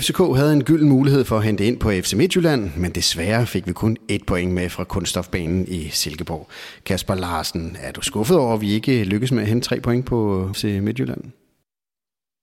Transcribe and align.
FCK 0.00 0.18
havde 0.18 0.52
en 0.52 0.64
gylden 0.64 0.88
mulighed 0.88 1.24
for 1.24 1.36
at 1.36 1.44
hente 1.44 1.66
ind 1.66 1.78
på 1.78 1.90
FC 1.90 2.12
Midtjylland, 2.12 2.70
men 2.76 2.90
desværre 2.90 3.46
fik 3.46 3.66
vi 3.66 3.72
kun 3.72 3.96
et 4.08 4.26
point 4.26 4.52
med 4.52 4.68
fra 4.68 4.84
kunststofbanen 4.84 5.68
i 5.68 5.88
Silkeborg. 5.88 6.48
Kasper 6.86 7.14
Larsen, 7.14 7.76
er 7.80 7.92
du 7.92 8.00
skuffet 8.00 8.36
over, 8.36 8.54
at 8.54 8.60
vi 8.60 8.72
ikke 8.72 9.04
lykkes 9.04 9.32
med 9.32 9.42
at 9.42 9.48
hente 9.48 9.68
tre 9.68 9.80
point 9.80 10.06
på 10.06 10.50
FC 10.54 10.64
Midtjylland? 10.82 11.20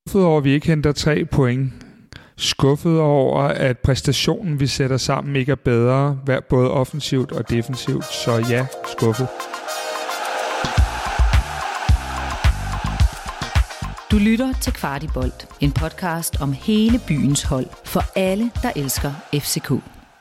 Skuffet 0.08 0.26
over, 0.28 0.38
at 0.38 0.44
vi 0.44 0.54
ikke 0.54 0.68
henter 0.68 0.92
tre 0.92 1.26
point. 1.26 1.74
Skuffet 2.38 3.00
over, 3.00 3.42
at 3.42 3.80
præstationen, 3.80 4.60
vi 4.60 4.68
sætter 4.68 4.98
sammen, 4.98 5.36
ikke 5.36 5.52
er 5.52 5.56
bedre, 5.56 6.20
både 6.50 6.72
offensivt 6.72 7.32
og 7.32 7.50
defensivt. 7.50 8.06
Så 8.06 8.46
ja, 8.50 8.66
skuffet. 8.98 9.28
Du 14.12 14.18
lytter 14.18 14.54
til 14.62 14.74
Kvartibolt, 14.74 15.48
en 15.62 15.72
podcast 15.72 16.42
om 16.42 16.54
hele 16.54 17.00
byens 17.08 17.44
hold 17.44 17.66
for 17.86 18.04
alle, 18.16 18.52
der 18.64 18.72
elsker 18.76 19.12
FCK. 19.34 19.72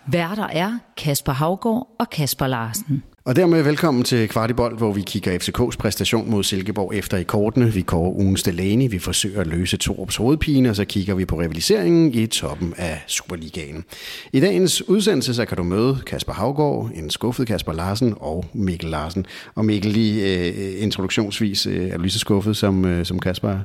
Værter 0.07 0.47
er 0.47 0.79
Kasper 0.97 1.33
Havgård 1.33 1.97
og 1.99 2.11
Kasper 2.11 2.47
Larsen. 2.47 3.03
Og 3.25 3.37
dermed 3.37 3.63
velkommen 3.63 4.05
til 4.05 4.29
Kvartibold, 4.29 4.79
hvor 4.79 4.93
vi 4.93 5.03
kigger 5.03 5.39
FCK's 5.39 5.77
præstation 5.77 6.30
mod 6.30 6.43
Silkeborg 6.43 6.95
efter 6.95 7.16
i 7.16 7.23
kortene. 7.23 7.73
Vi 7.73 7.83
går 7.83 8.13
ugens 8.13 8.43
Delaney, 8.43 8.91
vi 8.91 8.99
forsøger 8.99 9.41
at 9.41 9.47
løse 9.47 9.77
Torups 9.77 10.16
hovedpine, 10.16 10.71
og 10.71 10.77
så 10.77 10.85
kigger 10.85 11.15
vi 11.15 11.25
på 11.25 11.41
rivaliseringen 11.41 12.15
i 12.15 12.27
toppen 12.27 12.75
af 12.77 13.05
Superligaen. 13.07 13.85
I 14.33 14.41
dagens 14.41 14.88
udsendelse 14.88 15.35
så 15.35 15.45
kan 15.45 15.57
du 15.57 15.63
møde 15.63 15.99
Kasper 16.07 16.33
Havgård, 16.33 16.91
en 16.95 17.11
skuffet 17.11 17.47
Kasper 17.47 17.73
Larsen 17.73 18.15
og 18.21 18.45
Mikkel 18.52 18.91
Larsen. 18.91 19.27
Og 19.55 19.65
Mikkel, 19.65 19.93
lige 19.93 20.38
øh, 20.38 20.55
øh, 20.59 20.83
introduktionsvis, 20.83 21.66
øh, 21.66 21.88
er 21.88 21.97
du 21.97 22.02
lige 22.02 22.13
så 22.13 22.19
skuffet 22.19 22.57
som, 22.57 22.85
øh, 22.85 23.05
som 23.07 23.19
Kasper 23.19 23.59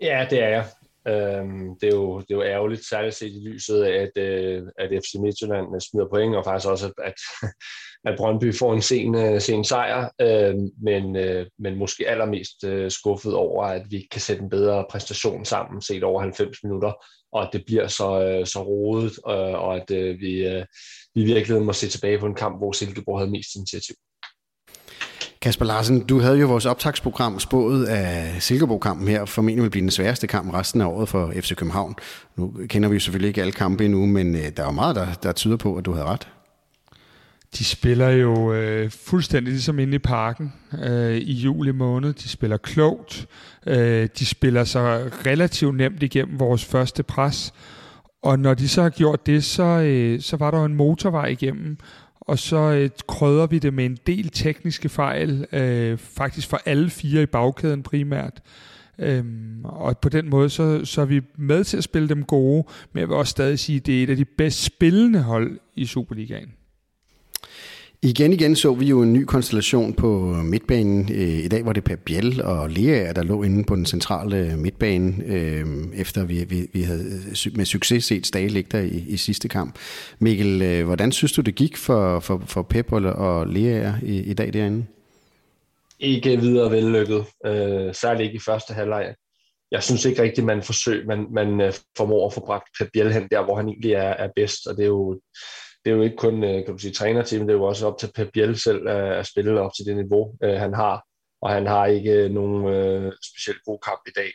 Ja, 0.00 0.26
det 0.30 0.42
er 0.42 0.48
jeg. 0.48 0.64
Øhm, 1.08 1.78
det, 1.80 1.88
er 1.88 1.96
jo, 1.96 2.18
det 2.20 2.30
er 2.30 2.34
jo 2.34 2.42
ærgerligt, 2.42 2.88
særligt 2.88 3.14
set 3.14 3.32
i 3.32 3.48
lyset 3.48 3.82
af, 3.82 4.02
at, 4.02 4.22
øh, 4.22 4.62
at 4.78 4.90
FC 4.90 5.14
Midtjylland 5.14 5.74
øh, 5.74 5.80
smider 5.80 6.08
point, 6.08 6.36
og 6.36 6.44
faktisk 6.44 6.68
også, 6.68 6.92
at, 7.04 7.14
at 8.08 8.16
Brøndby 8.16 8.54
får 8.54 8.74
en 8.74 8.82
sen, 8.82 9.14
øh, 9.14 9.40
sen 9.40 9.64
sejr, 9.64 10.10
øh, 10.20 10.54
men, 10.82 11.16
øh, 11.16 11.46
men 11.58 11.76
måske 11.76 12.08
allermest 12.08 12.64
øh, 12.64 12.90
skuffet 12.90 13.34
over, 13.34 13.64
at 13.64 13.82
vi 13.90 13.96
ikke 13.96 14.08
kan 14.08 14.20
sætte 14.20 14.42
en 14.42 14.50
bedre 14.50 14.84
præstation 14.90 15.44
sammen, 15.44 15.82
set 15.82 16.04
over 16.04 16.20
90 16.20 16.64
minutter, 16.64 16.92
og 17.32 17.42
at 17.42 17.50
det 17.52 17.64
bliver 17.66 17.86
så, 17.86 18.22
øh, 18.22 18.46
så 18.46 18.62
rodet, 18.62 19.12
øh, 19.28 19.64
og 19.64 19.76
at 19.76 19.90
øh, 19.90 20.20
vi, 20.20 20.46
øh, 20.46 20.64
vi 21.14 21.24
virkelig 21.24 21.62
må 21.62 21.72
se 21.72 21.88
tilbage 21.88 22.18
på 22.18 22.26
en 22.26 22.34
kamp, 22.34 22.58
hvor 22.58 22.72
Silkeborg 22.72 23.18
havde 23.18 23.30
mest 23.30 23.54
initiativ. 23.56 23.94
Kasper 25.40 25.64
Larsen, 25.64 26.00
du 26.00 26.20
havde 26.20 26.38
jo 26.38 26.46
vores 26.46 26.66
optagsprogram 26.66 27.38
spået 27.38 27.84
af 27.84 28.42
Silkeborg-kampen 28.42 29.08
her, 29.08 29.24
formentlig 29.24 29.62
vil 29.62 29.70
blive 29.70 29.82
den 29.82 29.90
sværeste 29.90 30.26
kamp 30.26 30.54
resten 30.54 30.80
af 30.80 30.86
året 30.86 31.08
for 31.08 31.32
FC 31.40 31.54
København. 31.54 31.94
Nu 32.36 32.52
kender 32.68 32.88
vi 32.88 32.94
jo 32.94 33.00
selvfølgelig 33.00 33.28
ikke 33.28 33.40
alle 33.40 33.52
kampe 33.52 33.84
endnu, 33.84 34.06
men 34.06 34.34
øh, 34.34 34.42
der 34.56 34.62
er 34.62 34.66
jo 34.66 34.72
meget, 34.72 34.96
der, 34.96 35.06
der 35.22 35.32
tyder 35.32 35.56
på, 35.56 35.76
at 35.76 35.84
du 35.84 35.92
havde 35.92 36.06
ret. 36.06 36.28
De 37.58 37.64
spiller 37.64 38.08
jo 38.08 38.52
øh, 38.52 38.90
fuldstændig 38.90 39.52
ligesom 39.52 39.78
inde 39.78 39.94
i 39.94 39.98
parken 39.98 40.52
øh, 40.84 41.16
i 41.16 41.32
juli 41.32 41.72
måned. 41.72 42.12
De 42.12 42.28
spiller 42.28 42.56
klogt. 42.56 43.26
Øh, 43.66 44.08
de 44.18 44.26
spiller 44.26 44.64
sig 44.64 45.10
relativt 45.26 45.76
nemt 45.76 46.02
igennem 46.02 46.40
vores 46.40 46.64
første 46.64 47.02
pres. 47.02 47.52
Og 48.22 48.38
når 48.38 48.54
de 48.54 48.68
så 48.68 48.82
har 48.82 48.90
gjort 48.90 49.26
det, 49.26 49.44
så, 49.44 49.62
øh, 49.62 50.20
så 50.20 50.36
var 50.36 50.50
der 50.50 50.58
jo 50.58 50.64
en 50.64 50.74
motorvej 50.74 51.26
igennem, 51.26 51.78
og 52.28 52.38
så 52.38 52.56
øh, 52.56 52.90
krydder 53.06 53.46
vi 53.46 53.58
det 53.58 53.74
med 53.74 53.86
en 53.86 53.98
del 54.06 54.28
tekniske 54.28 54.88
fejl, 54.88 55.46
øh, 55.52 55.98
faktisk 55.98 56.48
for 56.48 56.60
alle 56.66 56.90
fire 56.90 57.22
i 57.22 57.26
bagkæden 57.26 57.82
primært. 57.82 58.42
Øhm, 58.98 59.64
og 59.64 59.98
på 59.98 60.08
den 60.08 60.30
måde, 60.30 60.50
så, 60.50 60.84
så 60.84 61.00
er 61.00 61.04
vi 61.04 61.20
med 61.36 61.64
til 61.64 61.76
at 61.76 61.84
spille 61.84 62.08
dem 62.08 62.24
gode, 62.24 62.64
men 62.92 63.00
jeg 63.00 63.08
vil 63.08 63.16
også 63.16 63.30
stadig 63.30 63.58
sige, 63.58 63.76
at 63.76 63.86
det 63.86 63.98
er 63.98 64.02
et 64.02 64.10
af 64.10 64.16
de 64.16 64.24
bedst 64.24 64.64
spillende 64.64 65.22
hold 65.22 65.58
i 65.76 65.86
Superligaen. 65.86 66.48
Igen 68.02 68.32
igen 68.32 68.56
så 68.56 68.74
vi 68.74 68.86
jo 68.86 69.02
en 69.02 69.12
ny 69.12 69.24
konstellation 69.24 69.94
på 69.94 70.34
øh, 70.36 70.44
midtbanen. 70.44 71.12
Øh, 71.12 71.44
I 71.44 71.48
dag 71.48 71.66
var 71.66 71.72
det 71.72 71.84
Per 71.84 71.96
Biel 71.96 72.42
og 72.42 72.70
Lea, 72.70 73.12
der 73.12 73.22
lå 73.22 73.42
inde 73.42 73.64
på 73.64 73.76
den 73.76 73.86
centrale 73.86 74.36
øh, 74.36 74.58
midtbane, 74.58 75.24
øh, 75.26 75.66
efter 75.94 76.24
vi, 76.24 76.44
vi, 76.44 76.66
vi 76.72 76.82
havde 76.82 77.20
med 77.54 77.64
succes 77.64 78.04
set 78.04 78.26
Stage 78.26 78.48
ligge 78.48 78.68
der 78.72 78.80
i, 78.80 79.04
i 79.08 79.16
sidste 79.16 79.48
kamp. 79.48 79.78
Mikkel, 80.18 80.62
øh, 80.62 80.86
hvordan 80.86 81.12
synes 81.12 81.32
du, 81.32 81.40
det 81.40 81.54
gik 81.54 81.76
for, 81.76 82.20
for, 82.20 82.42
for 82.46 82.62
Pep 82.62 82.92
og 82.92 83.46
Lea 83.46 83.92
i, 84.02 84.18
i 84.18 84.34
dag 84.34 84.52
derinde? 84.52 84.86
Ikke 86.00 86.40
videre 86.40 86.70
vellykket, 86.70 87.24
øh, 87.46 87.94
særligt 87.94 88.26
ikke 88.26 88.36
i 88.36 88.44
første 88.46 88.74
halvleg. 88.74 89.14
Jeg 89.70 89.82
synes 89.82 90.04
ikke 90.04 90.22
rigtigt, 90.22 90.46
man 90.46 90.62
forsøger, 90.62 91.06
man, 91.06 91.26
man 91.32 91.72
formår 91.96 92.26
at 92.26 92.32
få 92.34 92.40
bragt 92.46 92.68
Pep 92.78 92.88
Biel 92.92 93.12
hen 93.12 93.28
der, 93.30 93.44
hvor 93.44 93.56
han 93.56 93.68
egentlig 93.68 93.92
er, 93.92 94.00
er 94.10 94.28
bedst, 94.36 94.66
og 94.66 94.76
det 94.76 94.82
er 94.82 94.88
jo 94.88 95.20
det 95.88 95.94
er 95.94 95.98
jo 95.98 96.02
ikke 96.02 96.16
kun 96.16 96.44
øh, 96.44 96.64
kan 96.64 96.72
du 96.74 96.78
sige, 96.78 96.92
trænerteamet, 96.92 97.48
det 97.48 97.54
er 97.54 97.58
jo 97.58 97.64
også 97.64 97.86
op 97.86 97.98
til 97.98 98.10
Pep 98.14 98.30
Biel 98.32 98.58
selv 98.58 98.88
at 98.88 99.26
spille 99.26 99.60
op 99.60 99.70
til 99.76 99.86
det 99.86 99.96
niveau, 99.96 100.34
øh, 100.42 100.54
han 100.54 100.74
har. 100.74 101.04
Og 101.42 101.50
han 101.50 101.66
har 101.66 101.86
ikke 101.86 102.12
øh, 102.12 102.30
nogen 102.30 102.66
øh, 102.66 103.12
specielt 103.22 103.58
god 103.64 103.78
kamp 103.78 104.00
i 104.06 104.10
dag. 104.16 104.30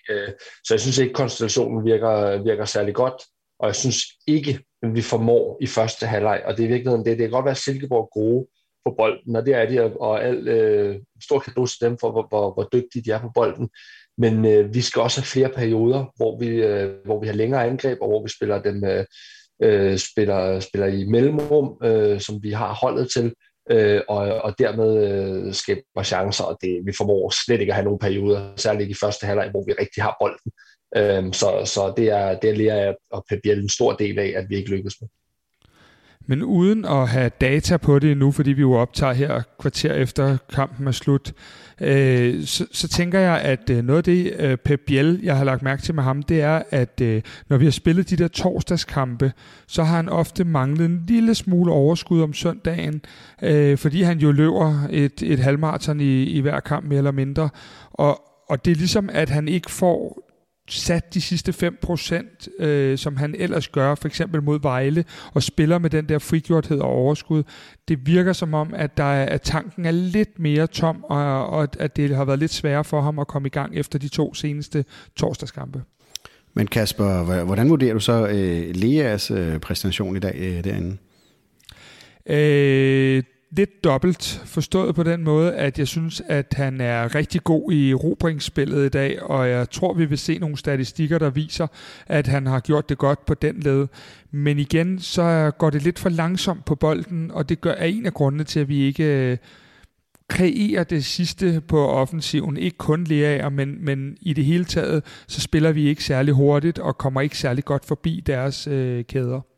så 0.65 0.73
jeg 0.73 0.79
synes 0.79 0.97
ikke, 0.97 1.13
konstellationen 1.13 1.85
virker, 1.85 2.43
virker 2.43 2.65
særlig 2.65 2.95
godt. 2.95 3.23
Og 3.59 3.67
jeg 3.67 3.75
synes 3.75 3.97
ikke, 4.27 4.59
at 4.83 4.95
vi 4.95 5.01
formår 5.01 5.57
i 5.61 5.67
første 5.67 6.05
halvleg. 6.05 6.41
Og 6.45 6.57
det 6.57 6.63
er 6.63 6.67
virkelig 6.67 6.97
det. 6.97 7.05
Det 7.05 7.17
kan 7.17 7.29
godt 7.29 7.45
være, 7.45 7.51
at 7.51 7.57
Silkeborg 7.57 8.03
er 8.03 8.19
gode 8.21 8.47
på 8.85 8.95
bolden, 8.97 9.35
og 9.35 9.45
det 9.45 9.55
er 9.55 9.65
de, 9.65 9.97
og 9.97 10.23
al, 10.23 10.47
øh, 10.47 10.99
stor 11.23 11.39
kado 11.39 11.65
til 11.65 11.77
dem 11.81 11.97
for, 11.97 12.11
hvor, 12.11 12.27
hvor, 12.29 12.53
hvor 12.53 12.69
dygtige 12.73 13.03
de 13.05 13.11
er 13.11 13.21
på 13.21 13.31
bolden. 13.35 13.69
Men 14.17 14.45
øh, 14.45 14.73
vi 14.73 14.81
skal 14.81 15.01
også 15.01 15.21
have 15.21 15.25
flere 15.25 15.49
perioder, 15.49 16.05
hvor 16.15 16.39
vi, 16.39 16.47
øh, 16.47 17.05
hvor 17.05 17.19
vi 17.21 17.27
har 17.27 17.33
længere 17.33 17.67
angreb, 17.67 17.97
og 18.01 18.07
hvor 18.07 18.23
vi 18.23 18.29
spiller 18.29 18.61
dem, 18.61 18.85
øh, 18.85 19.05
øh, 19.61 19.97
spiller, 19.97 20.59
spiller 20.59 20.87
i 20.87 21.05
mellemrum, 21.05 21.77
øh, 21.83 22.19
som 22.19 22.43
vi 22.43 22.51
har 22.51 22.73
holdet 22.73 23.11
til, 23.11 23.33
øh, 23.71 24.01
og, 24.07 24.17
og 24.17 24.59
dermed 24.59 24.91
øh, 25.07 25.53
skaber 25.53 26.03
chancer, 26.03 26.43
og 26.43 26.57
det, 26.61 26.81
vi 26.85 26.93
formår 26.97 27.45
slet 27.45 27.59
ikke 27.61 27.71
at 27.71 27.75
have 27.75 27.85
nogen 27.85 27.99
perioder, 27.99 28.53
særligt 28.55 28.89
i 28.89 28.99
første 29.01 29.25
halvleg, 29.25 29.49
hvor 29.51 29.65
vi 29.65 29.71
rigtig 29.71 30.03
har 30.03 30.17
bolden. 30.21 30.51
Øh, 30.97 31.33
så, 31.33 31.71
så 31.73 31.93
det 31.97 32.09
er, 32.09 32.39
det 32.39 32.49
er 32.49 32.55
Lea 32.55 32.93
og 33.11 33.25
Pep 33.29 33.39
en 33.45 33.69
stor 33.69 33.93
del 33.93 34.19
af, 34.19 34.33
at 34.35 34.45
vi 34.49 34.55
ikke 34.55 34.69
lykkes 34.69 34.95
med. 35.01 35.09
Men 36.25 36.43
uden 36.43 36.85
at 36.85 37.09
have 37.09 37.31
data 37.41 37.77
på 37.77 37.99
det 37.99 38.17
nu, 38.17 38.31
fordi 38.31 38.51
vi 38.51 38.61
jo 38.61 38.73
optager 38.73 39.13
her 39.13 39.41
kvarter 39.59 39.93
efter 39.93 40.37
kampen 40.53 40.87
er 40.87 40.91
slut, 40.91 41.33
øh, 41.81 42.43
så, 42.43 42.65
så 42.71 42.87
tænker 42.87 43.19
jeg, 43.19 43.41
at 43.41 43.69
øh, 43.69 43.83
noget 43.83 43.97
af 43.97 44.03
det, 44.03 44.33
øh, 44.39 44.57
Pep 44.57 44.79
Biel, 44.87 45.19
jeg 45.23 45.37
har 45.37 45.43
lagt 45.43 45.63
mærke 45.63 45.81
til 45.81 45.95
med 45.95 46.03
ham, 46.03 46.23
det 46.23 46.41
er, 46.41 46.61
at 46.69 47.01
øh, 47.01 47.21
når 47.49 47.57
vi 47.57 47.65
har 47.65 47.71
spillet 47.71 48.09
de 48.09 48.15
der 48.15 48.27
torsdagskampe, 48.27 49.31
så 49.67 49.83
har 49.83 49.95
han 49.95 50.09
ofte 50.09 50.43
manglet 50.43 50.85
en 50.85 51.03
lille 51.07 51.35
smule 51.35 51.71
overskud 51.71 52.21
om 52.21 52.33
søndagen, 52.33 53.01
øh, 53.41 53.77
fordi 53.77 54.01
han 54.01 54.19
jo 54.19 54.31
løber 54.31 54.87
et, 54.89 55.23
et 55.23 55.39
halvmarathon 55.39 55.99
i, 55.99 56.23
i 56.23 56.39
hver 56.39 56.59
kamp 56.59 56.85
mere 56.85 56.97
eller 56.97 57.11
mindre. 57.11 57.49
Og, 57.91 58.21
og 58.49 58.65
det 58.65 58.71
er 58.71 58.75
ligesom, 58.75 59.09
at 59.13 59.29
han 59.29 59.47
ikke 59.47 59.71
får 59.71 60.22
sat 60.69 61.13
de 61.13 61.21
sidste 61.21 61.51
5%, 61.51 62.63
øh, 62.63 62.97
som 62.97 63.17
han 63.17 63.35
ellers 63.37 63.67
gør, 63.67 63.95
for 63.95 64.07
eksempel 64.07 64.43
mod 64.43 64.59
Vejle, 64.61 65.05
og 65.33 65.43
spiller 65.43 65.77
med 65.77 65.89
den 65.89 66.09
der 66.09 66.19
frigjorthed 66.19 66.79
og 66.79 66.89
overskud. 66.89 67.43
Det 67.87 68.07
virker 68.07 68.33
som 68.33 68.53
om, 68.53 68.73
at, 68.73 68.97
der 68.97 69.03
er, 69.03 69.25
at 69.25 69.41
tanken 69.41 69.85
er 69.85 69.91
lidt 69.91 70.39
mere 70.39 70.67
tom, 70.67 71.03
og, 71.03 71.47
og 71.47 71.67
at 71.79 71.95
det 71.95 72.15
har 72.15 72.25
været 72.25 72.39
lidt 72.39 72.53
sværere 72.53 72.83
for 72.83 73.01
ham 73.01 73.19
at 73.19 73.27
komme 73.27 73.47
i 73.47 73.49
gang 73.49 73.75
efter 73.75 73.99
de 73.99 74.07
to 74.07 74.33
seneste 74.33 74.85
torsdagskampe. 75.15 75.81
Men 76.53 76.67
Kasper, 76.67 77.43
hvordan 77.43 77.69
vurderer 77.69 77.93
du 77.93 77.99
så 77.99 78.27
øh, 78.27 78.75
Leas 78.75 79.31
øh, 79.31 79.59
præstation 79.59 80.15
i 80.15 80.19
dag 80.19 80.35
øh, 80.35 80.63
derinde? 80.63 80.97
Øh, 82.25 83.23
lidt 83.57 83.83
dobbelt 83.83 84.41
forstået 84.45 84.95
på 84.95 85.03
den 85.03 85.23
måde, 85.23 85.53
at 85.53 85.79
jeg 85.79 85.87
synes, 85.87 86.21
at 86.27 86.53
han 86.57 86.81
er 86.81 87.15
rigtig 87.15 87.43
god 87.43 87.71
i 87.71 87.93
robringsspillet 87.93 88.85
i 88.85 88.89
dag, 88.89 89.23
og 89.23 89.49
jeg 89.49 89.69
tror, 89.69 89.93
vi 89.93 90.05
vil 90.05 90.17
se 90.17 90.37
nogle 90.39 90.57
statistikker, 90.57 91.19
der 91.19 91.29
viser, 91.29 91.67
at 92.07 92.27
han 92.27 92.47
har 92.47 92.59
gjort 92.59 92.89
det 92.89 92.97
godt 92.97 93.25
på 93.25 93.33
den 93.33 93.59
led. 93.59 93.87
Men 94.31 94.59
igen, 94.59 94.99
så 94.99 95.51
går 95.57 95.69
det 95.69 95.83
lidt 95.83 95.99
for 95.99 96.09
langsomt 96.09 96.65
på 96.65 96.75
bolden, 96.75 97.31
og 97.31 97.49
det 97.49 97.61
gør, 97.61 97.71
er 97.71 97.85
en 97.85 98.05
af 98.05 98.13
grundene 98.13 98.43
til, 98.43 98.59
at 98.59 98.69
vi 98.69 98.79
ikke 98.79 99.03
øh, 99.03 99.37
kreerer 100.27 100.83
det 100.83 101.05
sidste 101.05 101.61
på 101.67 101.87
offensiven. 101.87 102.57
Ikke 102.57 102.77
kun 102.77 103.03
Lea, 103.03 103.49
men, 103.49 103.85
men 103.85 104.17
i 104.21 104.33
det 104.33 104.45
hele 104.45 104.65
taget, 104.65 105.03
så 105.27 105.41
spiller 105.41 105.71
vi 105.71 105.87
ikke 105.87 106.03
særlig 106.03 106.33
hurtigt 106.33 106.79
og 106.79 106.97
kommer 106.97 107.21
ikke 107.21 107.37
særlig 107.37 107.65
godt 107.65 107.85
forbi 107.85 108.23
deres 108.25 108.67
øh, 108.67 109.03
kæder. 109.03 109.52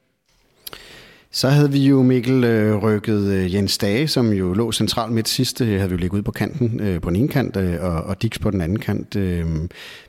Så 1.35 1.47
havde 1.47 1.71
vi 1.71 1.87
jo 1.87 2.01
Mikkel 2.01 2.43
øh, 2.43 2.83
rykket 2.83 3.27
øh, 3.27 3.53
Jens 3.53 3.77
Dage, 3.77 4.07
som 4.07 4.33
jo 4.33 4.53
lå 4.53 4.71
centralt 4.71 5.13
midt 5.13 5.27
sidste, 5.27 5.65
havde 5.65 5.89
vi 5.89 5.93
jo 5.93 5.97
ligget 5.97 6.17
ud 6.17 6.23
på 6.23 6.31
kanten, 6.31 6.79
øh, 6.79 7.01
på 7.01 7.09
den 7.09 7.15
ene 7.15 7.27
kant, 7.27 7.57
øh, 7.57 7.83
og, 7.83 8.03
og 8.03 8.21
Dix 8.21 8.39
på 8.41 8.51
den 8.51 8.61
anden 8.61 8.79
kant. 8.79 9.15
Øh, 9.15 9.45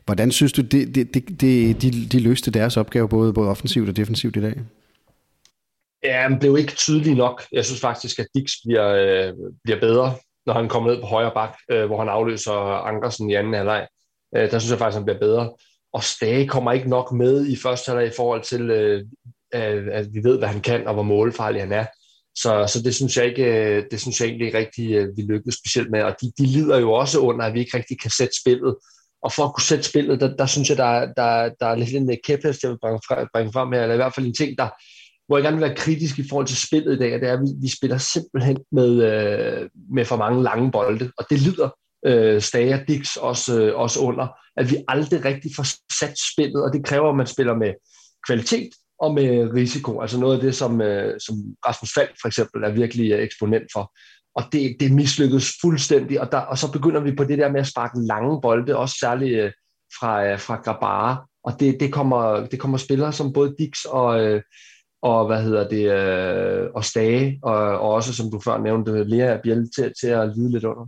hvordan 0.04 0.30
synes 0.30 0.52
du, 0.52 0.62
det, 0.62 0.94
det, 0.94 1.14
det, 1.14 1.40
det, 1.40 1.82
de, 1.82 1.90
de 2.12 2.20
løste 2.20 2.50
deres 2.50 2.76
opgave, 2.76 3.08
både, 3.08 3.32
både 3.32 3.50
offensivt 3.50 3.88
og 3.88 3.96
defensivt 3.96 4.36
i 4.36 4.40
dag? 4.40 4.54
Ja, 6.04 6.22
han 6.22 6.38
blev 6.38 6.58
ikke 6.58 6.72
tydelig 6.72 7.14
nok. 7.14 7.42
Jeg 7.52 7.64
synes 7.64 7.80
faktisk, 7.80 8.18
at 8.18 8.26
Dix 8.34 8.50
bliver, 8.66 8.88
øh, 8.88 9.32
bliver 9.64 9.80
bedre, 9.80 10.14
når 10.46 10.54
han 10.54 10.68
kommer 10.68 10.90
ned 10.90 11.00
på 11.00 11.06
højre 11.06 11.32
bak, 11.34 11.56
øh, 11.70 11.86
hvor 11.86 11.98
han 11.98 12.08
afløser 12.08 12.86
Ankersen 12.86 13.30
i 13.30 13.34
anden 13.34 13.54
halvleg. 13.54 13.86
Øh, 14.36 14.50
der 14.50 14.58
synes 14.58 14.70
jeg 14.70 14.78
faktisk, 14.78 14.96
at 14.96 15.00
han 15.00 15.04
bliver 15.04 15.18
bedre. 15.18 15.52
og 15.92 16.04
Stage 16.04 16.48
kommer 16.48 16.72
ikke 16.72 16.88
nok 16.88 17.12
med 17.12 17.46
i 17.46 17.56
første 17.56 17.90
halvleg 17.90 18.08
i 18.08 18.16
forhold 18.16 18.42
til, 18.42 18.70
øh, 18.70 19.04
at 19.52 20.06
vi 20.12 20.24
ved, 20.24 20.38
hvad 20.38 20.48
han 20.48 20.60
kan, 20.60 20.86
og 20.86 20.94
hvor 20.94 21.02
målfarlig 21.02 21.60
han 21.60 21.72
er. 21.72 21.86
Så, 22.36 22.70
så 22.72 22.82
det 22.82 22.94
synes 22.94 23.16
jeg 23.16 23.26
ikke, 23.26 23.44
øh, 23.44 23.84
det 23.90 24.00
synes 24.00 24.20
jeg 24.20 24.26
egentlig 24.26 24.46
ikke 24.46 24.58
rigtig, 24.58 24.92
øh, 24.92 25.16
vi 25.16 25.22
lykkedes 25.22 25.54
specielt 25.54 25.90
med. 25.90 26.02
Og 26.02 26.14
de, 26.20 26.32
de 26.38 26.46
lider 26.46 26.78
jo 26.78 26.92
også 26.92 27.18
under, 27.18 27.44
at 27.44 27.54
vi 27.54 27.60
ikke 27.60 27.76
rigtig 27.76 28.00
kan 28.00 28.10
sætte 28.10 28.40
spillet. 28.40 28.76
Og 29.22 29.32
for 29.32 29.44
at 29.44 29.54
kunne 29.54 29.62
sætte 29.62 29.84
spillet, 29.84 30.20
der, 30.20 30.36
der 30.36 30.46
synes 30.46 30.68
jeg, 30.68 30.76
der, 30.76 30.92
der, 31.16 31.50
der 31.60 31.66
er 31.66 31.74
lidt 31.74 31.94
en 31.94 32.10
øh, 32.10 32.16
kæphest, 32.24 32.62
jeg 32.62 32.70
vil 32.70 32.78
bringe 32.82 33.00
frem, 33.08 33.28
bringe 33.34 33.52
frem 33.52 33.72
her, 33.72 33.82
eller 33.82 33.94
i 33.94 33.96
hvert 33.96 34.14
fald 34.14 34.26
en 34.26 34.34
ting, 34.34 34.58
der, 34.58 34.68
hvor 35.26 35.36
jeg 35.36 35.44
gerne 35.44 35.56
vil 35.56 35.66
være 35.68 35.76
kritisk 35.76 36.18
i 36.18 36.28
forhold 36.28 36.46
til 36.46 36.66
spillet 36.66 36.94
i 36.94 36.98
dag, 36.98 37.12
det 37.12 37.28
er, 37.28 37.32
at 37.32 37.40
vi, 37.40 37.46
vi 37.62 37.68
spiller 37.68 37.98
simpelthen 37.98 38.58
med, 38.72 38.90
øh, 39.10 39.68
med 39.94 40.04
for 40.04 40.16
mange 40.16 40.42
lange 40.42 40.70
bolde, 40.70 41.12
og 41.18 41.24
det 41.30 41.40
lider 41.40 41.68
øh, 42.06 42.42
Stager 42.42 42.84
Dix 42.84 43.16
også, 43.16 43.60
øh, 43.60 43.78
også 43.78 44.00
under, 44.00 44.26
at 44.56 44.70
vi 44.70 44.76
aldrig 44.88 45.24
rigtig 45.24 45.50
får 45.56 45.66
sat 45.98 46.14
spillet, 46.32 46.64
og 46.64 46.72
det 46.72 46.84
kræver, 46.84 47.08
at 47.08 47.16
man 47.16 47.26
spiller 47.26 47.54
med 47.54 47.72
kvalitet 48.26 48.70
og 48.98 49.14
med 49.14 49.54
risiko, 49.54 50.00
altså 50.00 50.20
noget 50.20 50.34
af 50.34 50.40
det, 50.40 50.54
som, 50.54 50.80
øh, 50.80 51.20
som 51.20 51.34
Rasmus 51.66 51.90
Falk 51.94 52.16
for 52.20 52.28
eksempel 52.28 52.64
er 52.64 52.70
virkelig 52.70 53.12
øh, 53.12 53.22
eksponent 53.22 53.66
for. 53.72 53.92
Og 54.34 54.42
det, 54.52 54.76
det 54.80 54.92
mislykkedes 54.92 55.52
fuldstændig, 55.60 56.20
og, 56.20 56.32
der, 56.32 56.38
og 56.38 56.58
så 56.58 56.72
begynder 56.72 57.00
vi 57.00 57.14
på 57.14 57.24
det 57.24 57.38
der 57.38 57.52
med 57.52 57.60
at 57.60 57.66
sparke 57.66 57.98
lange 58.00 58.40
bolde, 58.40 58.76
også 58.76 58.96
særligt 59.00 59.40
øh, 59.40 59.52
fra, 60.00 60.26
øh, 60.26 60.40
fra 60.40 60.56
Grabara, 60.56 61.26
og 61.44 61.60
det, 61.60 61.80
det, 61.80 61.92
kommer, 61.92 62.46
det 62.46 62.60
kommer 62.60 62.78
spillere 62.78 63.12
som 63.12 63.32
både 63.32 63.54
Dix 63.58 63.84
og, 63.84 64.20
øh, 64.24 64.42
og 65.02 65.26
hvad 65.26 65.42
hedder 65.42 65.68
det, 65.68 65.84
øh, 65.92 66.70
og 66.74 66.84
Stage, 66.84 67.38
og, 67.42 67.56
og 67.56 67.90
også, 67.90 68.14
som 68.14 68.30
du 68.30 68.40
før 68.40 68.58
nævnte, 68.58 69.04
Lea 69.04 69.36
Biel 69.42 69.70
til, 69.76 69.92
til 70.00 70.08
at 70.08 70.32
lide 70.36 70.52
lidt 70.52 70.64
under. 70.64 70.86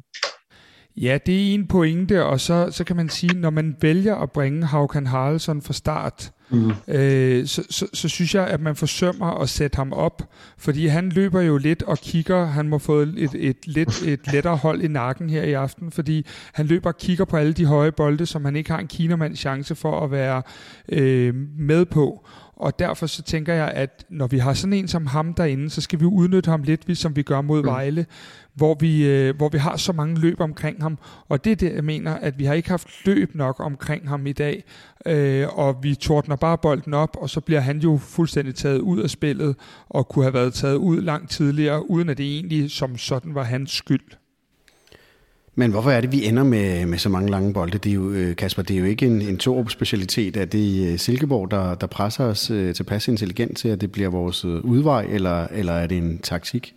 Ja, 1.01 1.19
det 1.27 1.51
er 1.51 1.55
en 1.55 1.67
pointe, 1.67 2.25
og 2.25 2.41
så, 2.41 2.69
så 2.71 2.85
kan 2.85 2.97
man 2.97 3.09
sige, 3.09 3.41
når 3.41 3.51
man 3.51 3.77
vælger 3.81 4.17
at 4.17 4.31
bringe 4.31 4.67
Haukan 4.67 5.07
Haraldsson 5.07 5.63
fra 5.63 5.73
start, 5.73 6.33
mm. 6.51 6.73
øh, 6.89 7.47
så, 7.47 7.63
så, 7.71 7.87
så 7.93 8.09
synes 8.09 8.35
jeg, 8.35 8.47
at 8.47 8.61
man 8.61 8.77
forsømmer 8.77 9.41
at 9.41 9.49
sætte 9.49 9.77
ham 9.77 9.93
op, 9.93 10.23
fordi 10.59 10.87
han 10.87 11.09
løber 11.09 11.41
jo 11.41 11.57
lidt 11.57 11.83
og 11.83 11.99
kigger, 11.99 12.45
han 12.45 12.69
må 12.69 12.79
få 12.79 12.99
et, 12.99 13.15
et, 13.17 13.35
et, 13.35 13.67
lidt, 13.67 14.03
et 14.03 14.33
lettere 14.33 14.57
hold 14.57 14.83
i 14.83 14.89
nakken 14.89 15.31
her 15.31 15.43
i 15.43 15.53
aften, 15.53 15.91
fordi 15.91 16.27
han 16.53 16.67
løber 16.67 16.91
og 16.91 16.99
kigger 16.99 17.25
på 17.25 17.37
alle 17.37 17.53
de 17.53 17.67
høje 17.67 17.93
bolde, 17.93 18.27
som 18.27 18.45
han 18.45 18.57
ikke 18.57 18.71
har 18.71 18.79
en 18.79 18.89
kinermands 18.89 19.39
chance 19.39 19.75
for 19.75 20.01
at 20.01 20.11
være 20.11 20.43
øh, 20.89 21.35
med 21.59 21.85
på. 21.85 22.27
Og 22.59 22.79
derfor 22.79 23.07
så 23.07 23.23
tænker 23.23 23.55
jeg, 23.55 23.71
at 23.71 24.05
når 24.09 24.27
vi 24.27 24.39
har 24.39 24.53
sådan 24.55 24.73
en 24.73 24.89
som 24.89 25.07
ham 25.07 25.35
derinde, 25.35 25.71
så 25.71 25.81
skal 25.81 26.01
vi 26.01 26.05
udnytte 26.05 26.51
ham 26.51 26.63
lidt, 26.63 26.99
som 26.99 27.17
vi 27.17 27.23
gør 27.23 27.41
mod 27.41 27.63
mm. 27.63 27.67
Vejle, 27.67 28.07
hvor 28.55 28.77
vi, 28.81 29.07
øh, 29.07 29.37
hvor 29.37 29.49
vi 29.49 29.59
har 29.59 29.77
så 29.77 29.93
mange 29.93 30.21
løb 30.21 30.41
omkring 30.41 30.83
ham. 30.83 30.99
Og 31.29 31.45
det 31.45 31.53
er 31.53 31.57
det, 31.57 31.75
jeg 31.75 31.85
mener, 31.85 32.15
at 32.15 32.39
vi 32.39 32.45
har 32.45 32.55
ikke 32.55 32.69
haft 32.69 32.89
løb 33.07 33.35
nok 33.35 33.61
omkring 33.61 34.09
ham 34.09 34.27
i 34.27 34.33
dag. 34.33 34.65
Øh, 35.07 35.59
og 35.59 35.77
vi 35.83 35.95
tordner 35.95 36.37
bare 36.37 36.59
bolden 36.59 36.95
op, 36.95 37.17
og 37.21 37.31
så 37.31 37.41
bliver 37.41 37.61
han 37.61 37.79
jo 37.79 37.97
fuldstændig 37.97 38.55
taget 38.55 38.79
ud 38.79 39.01
af 39.01 39.11
spillet, 39.11 39.57
og 39.89 40.09
kunne 40.09 40.25
have 40.25 40.35
været 40.35 40.55
taget 40.55 40.77
ud 40.77 41.01
langt 41.01 41.31
tidligere, 41.31 41.91
uden 41.91 42.09
at 42.09 42.19
det 42.19 42.27
egentlig 42.35 42.71
som 42.71 42.97
sådan 42.97 43.35
var 43.35 43.43
hans 43.43 43.71
skyld. 43.71 44.18
Men 45.59 45.71
hvorfor 45.71 45.91
er 45.91 46.01
det, 46.01 46.13
vi 46.13 46.27
ender 46.27 46.45
med, 46.45 46.87
med 46.87 46.99
så 46.99 47.09
mange 47.09 47.31
lange 47.31 47.53
bolde? 47.53 47.79
Det 47.79 47.91
er 47.91 47.95
jo, 47.95 48.11
øh, 48.11 48.37
Kasper, 48.37 48.63
det 48.63 48.77
er 48.77 48.81
jo 48.81 48.87
ikke 48.87 49.07
en, 49.07 49.23
en 49.23 49.39
Torup-specialitet. 49.39 50.37
Er 50.37 50.45
det 50.45 50.93
øh, 50.93 50.99
Silkeborg, 50.99 51.51
der, 51.51 51.75
der 51.75 51.87
presser 51.87 52.25
os 52.25 52.51
øh, 52.51 52.75
tilpas 52.75 53.09
intelligent 53.09 53.57
til, 53.57 53.69
at 53.69 53.81
det 53.81 53.93
bliver 53.93 54.09
vores 54.09 54.45
udvej, 54.45 55.07
eller, 55.11 55.47
eller 55.53 55.73
er 55.73 55.87
det 55.87 55.99
en 55.99 56.19
taktik? 56.19 56.75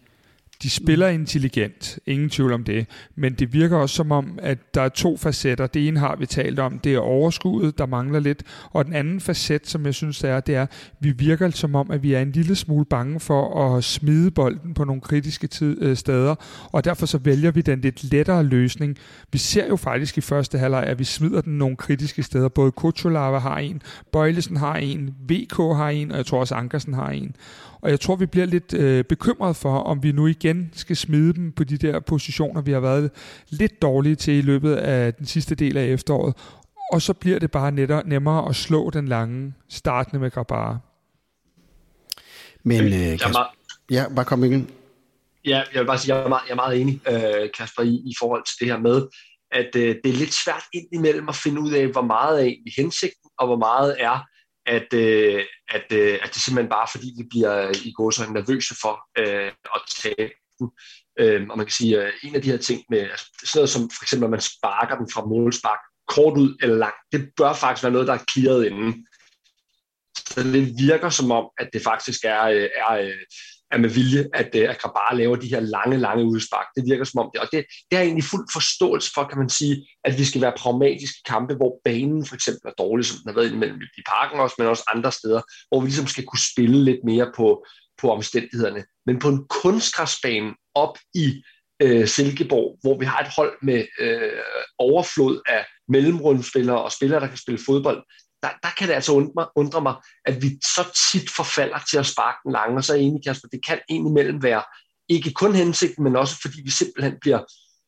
De 0.64 0.70
spiller 0.70 1.08
intelligent, 1.08 2.00
ingen 2.06 2.30
tvivl 2.30 2.54
om 2.54 2.64
det, 2.64 2.88
men 3.16 3.34
det 3.34 3.54
virker 3.54 3.78
også 3.78 3.96
som 3.96 4.12
om, 4.12 4.40
at 4.42 4.58
der 4.74 4.82
er 4.82 4.90
to 4.90 5.18
facetter. 5.18 5.68
Det 5.68 5.88
ene 5.88 6.00
har 6.00 6.16
vi 6.16 6.26
talt 6.26 6.60
om, 6.60 6.80
det 6.80 6.94
er 6.94 7.00
overskuddet, 7.00 7.78
der 7.78 7.86
mangler 7.86 8.20
lidt, 8.20 8.44
og 8.72 8.86
den 8.86 8.94
anden 8.94 9.20
facet, 9.20 9.68
som 9.68 9.86
jeg 9.86 9.94
synes 9.94 10.20
det 10.20 10.30
er, 10.30 10.40
det 10.40 10.56
er, 10.56 10.66
vi 11.00 11.12
virker 11.12 11.50
som 11.50 11.76
om, 11.76 11.92
at 11.92 12.04
vi 12.04 12.14
er 12.14 12.22
en 12.22 12.32
lille 12.32 12.56
smule 12.56 12.86
bange 12.86 13.20
for 13.20 13.76
at 13.76 13.84
smide 13.84 14.32
bolden 14.32 14.74
på 14.74 14.84
nogle 14.84 15.02
kritiske 15.02 15.48
tid, 15.48 15.82
øh, 15.82 15.98
steder, 15.98 16.36
og 16.72 16.86
derfor 16.86 17.06
så 17.06 17.18
vælger 17.18 17.52
vi 17.52 17.62
den 17.62 17.82
lidt 17.82 18.12
lettere 18.12 18.44
løsning. 18.44 18.98
Vi 19.32 19.38
ser 19.38 19.68
jo 19.68 19.76
faktisk 19.76 20.18
i 20.18 20.22
første 20.22 20.58
halvleg, 20.58 20.84
at 20.84 21.00
vi 21.00 21.04
smider 21.04 21.42
den 21.42 21.58
nogle 21.58 21.76
kritiske 21.76 22.24
steder. 22.24 22.50
Både 22.50 22.72
Kuchulava 22.72 23.38
har 23.38 23.58
en, 23.58 23.82
Bøjlesen 24.12 24.58
har 24.58 24.76
en, 24.76 25.16
VK 25.30 25.58
har 25.58 25.90
en, 25.90 26.12
og 26.12 26.18
jeg 26.18 26.26
tror 26.26 26.40
også 26.40 26.56
Ankersen 26.56 26.94
har 26.94 27.10
en. 27.10 27.36
Og 27.82 27.90
jeg 27.90 28.00
tror, 28.00 28.16
vi 28.16 28.26
bliver 28.26 28.46
lidt 28.46 28.74
øh, 28.74 29.04
bekymret 29.04 29.56
for, 29.56 29.78
om 29.78 30.04
vi 30.04 30.12
nu 30.12 30.28
igen 30.28 30.70
skal 30.74 30.96
smide 30.96 31.34
dem 31.34 31.52
på 31.52 31.64
de 31.64 31.78
der 31.78 32.00
positioner, 32.00 32.62
vi 32.62 32.72
har 32.72 32.80
været 32.80 33.12
lidt 33.50 33.82
dårlige 33.82 34.16
til 34.16 34.34
i 34.34 34.42
løbet 34.42 34.76
af 34.76 35.14
den 35.14 35.26
sidste 35.26 35.56
del 35.56 35.78
af 35.78 35.86
efteråret. 35.86 36.36
Og 36.94 37.02
så 37.02 37.14
bliver 37.14 37.40
det 37.40 37.52
bare 37.52 37.72
nettere, 37.72 38.08
nemmere 38.08 38.50
at 38.50 38.56
slå 38.56 38.90
den 38.90 39.08
lange 39.08 39.54
startende 39.70 40.20
med 40.20 40.32
Grabara. 40.32 40.78
Men 42.64 42.86
øh, 42.86 43.20
Kasper, 43.20 43.56
ja, 43.92 44.06
bare 44.16 44.26
kom 44.26 44.44
igen. 44.44 44.70
Ja, 45.46 45.64
jeg 45.74 45.80
vil 45.80 45.86
bare 45.86 45.98
sige, 45.98 46.16
jeg 46.16 46.24
er 46.24 46.30
meget, 46.30 46.44
jeg 46.48 46.52
er 46.52 46.56
meget 46.56 46.82
enig, 46.82 47.02
øh, 47.08 47.50
Kasper, 47.58 47.84
i, 47.84 47.96
i 47.96 48.14
forhold 48.20 48.44
til 48.46 48.56
det 48.60 48.68
her 48.68 48.80
med, 48.80 49.08
at 49.52 49.76
øh, 49.76 49.96
det 50.04 50.10
er 50.14 50.18
lidt 50.18 50.34
svært 50.34 50.64
indimellem 50.74 51.30
at 51.30 51.36
finde 51.36 51.62
ud 51.62 51.72
af, 51.72 51.88
hvor 51.88 52.02
meget 52.02 52.42
er 52.42 52.46
egentlig 52.46 52.74
hensigten, 52.78 53.30
og 53.40 53.48
hvor 53.48 53.58
meget 53.58 53.96
er 54.00 54.26
at, 54.66 54.94
øh, 54.94 55.46
at, 55.70 55.86
øh, 55.92 56.20
at 56.24 56.30
det 56.34 56.42
simpelthen 56.42 56.70
bare 56.70 56.88
fordi, 56.92 57.14
vi 57.18 57.24
bliver 57.30 57.68
øh, 57.68 57.76
i 57.86 57.92
går 57.92 58.12
så 58.12 58.32
nervøse 58.32 58.76
for 58.82 58.96
øh, 59.18 59.52
at 59.76 59.82
tabe 60.02 60.34
den. 60.60 60.70
Øh, 61.20 61.48
og 61.50 61.58
man 61.58 61.66
kan 61.66 61.74
sige, 61.74 62.02
at 62.02 62.14
en 62.24 62.36
af 62.36 62.42
de 62.42 62.52
her 62.52 62.58
ting 62.58 62.84
med 62.90 63.00
altså, 63.00 63.26
sådan 63.40 63.60
noget 63.60 63.70
som 63.70 63.82
for 63.82 64.04
eksempel, 64.04 64.26
at 64.26 64.32
man 64.32 64.42
sparker 64.42 64.96
den 64.98 65.12
fra 65.14 65.26
målspark 65.26 65.80
kort 66.08 66.38
ud 66.38 66.58
eller 66.62 66.76
langt, 66.76 66.98
det 67.12 67.30
bør 67.38 67.54
faktisk 67.54 67.84
være 67.84 67.92
noget, 67.92 68.08
der 68.08 68.14
er 68.14 68.26
clearet 68.32 68.66
inden. 68.66 69.08
Så 70.18 70.44
det 70.44 70.74
virker 70.88 71.10
som 71.10 71.32
om, 71.32 71.50
at 71.58 71.70
det 71.74 71.82
faktisk 71.84 72.20
er, 72.24 72.44
øh, 72.44 72.70
er, 72.76 73.14
er 73.72 73.78
med 73.78 73.90
vilje, 73.90 74.30
at, 74.34 74.50
øh, 74.56 74.70
at 74.70 74.80
Grabara 74.82 75.16
laver 75.16 75.36
de 75.36 75.48
her 75.48 75.60
lange, 75.60 75.98
lange 75.98 76.26
udspark. 76.26 76.66
Det 76.76 76.84
virker 76.86 77.04
som 77.04 77.20
om 77.20 77.30
det. 77.34 77.42
Og 77.42 77.48
det, 77.52 77.66
det 77.92 77.98
er 77.98 78.02
egentlig 78.02 78.24
fuld 78.24 78.48
forståelse 78.54 79.12
for, 79.14 79.24
kan 79.24 79.38
man 79.38 79.50
sige, 79.50 79.88
at 80.04 80.18
vi 80.20 80.26
skal 80.26 80.42
være 80.42 80.54
pragmatiske 80.58 81.22
kampe, 81.26 81.54
hvor 81.56 81.82
banen 81.84 82.26
for 82.26 82.36
eksempel 82.36 82.68
er 82.68 82.84
dårlig, 82.84 83.06
som 83.06 83.18
den 83.18 83.30
har 83.30 83.40
været 83.40 83.52
imellem 83.52 83.82
i 83.82 84.02
parken 84.08 84.40
også, 84.40 84.56
men 84.58 84.68
også 84.68 84.84
andre 84.96 85.12
steder, 85.12 85.42
hvor 85.70 85.80
vi 85.80 85.88
ligesom 85.88 86.08
skal 86.08 86.26
kunne 86.26 86.46
spille 86.52 86.84
lidt 86.84 87.04
mere 87.06 87.32
på, 87.36 87.66
på 88.02 88.12
omstændighederne. 88.12 88.84
Men 89.06 89.20
på 89.20 89.30
en 89.30 89.46
kunstgræsbane 89.62 90.54
op 90.76 90.98
i 91.14 91.44
øh, 91.82 92.08
Silkeborg, 92.08 92.78
hvor 92.82 93.00
vi 93.00 93.06
har 93.06 93.20
et 93.20 93.34
hold 93.36 93.54
med 93.62 93.86
øh, 94.00 94.44
overflod 94.78 95.42
af 95.48 95.66
mellemrundspillere 95.88 96.82
og 96.84 96.92
spillere, 96.92 97.20
der 97.20 97.28
kan 97.28 97.38
spille 97.38 97.60
fodbold, 97.66 98.04
der, 98.44 98.50
der 98.64 98.70
kan 98.78 98.88
det 98.88 98.94
altså 98.94 99.12
undre, 99.12 99.48
undre 99.56 99.82
mig, 99.82 99.96
at 100.26 100.42
vi 100.42 100.50
så 100.76 100.84
tit 101.12 101.30
forfalder 101.30 101.80
til 101.90 101.98
at 101.98 102.06
sparke 102.06 102.38
den 102.44 102.52
lange, 102.52 102.78
og 102.78 102.84
så 102.84 102.94
er 102.94 102.98
jeg 102.98 103.06
enig, 103.06 103.24
Kasper, 103.24 103.48
det 103.48 103.66
kan 103.66 103.80
indimellem 103.90 104.44
være 104.44 104.64
ikke 105.10 105.32
kun 105.32 105.56
hensigten, 105.56 106.04
men 106.04 106.16
også 106.16 106.36
fordi 106.42 106.62
vi 106.64 106.70
simpelthen 106.70 107.14
bliver, 107.22 107.40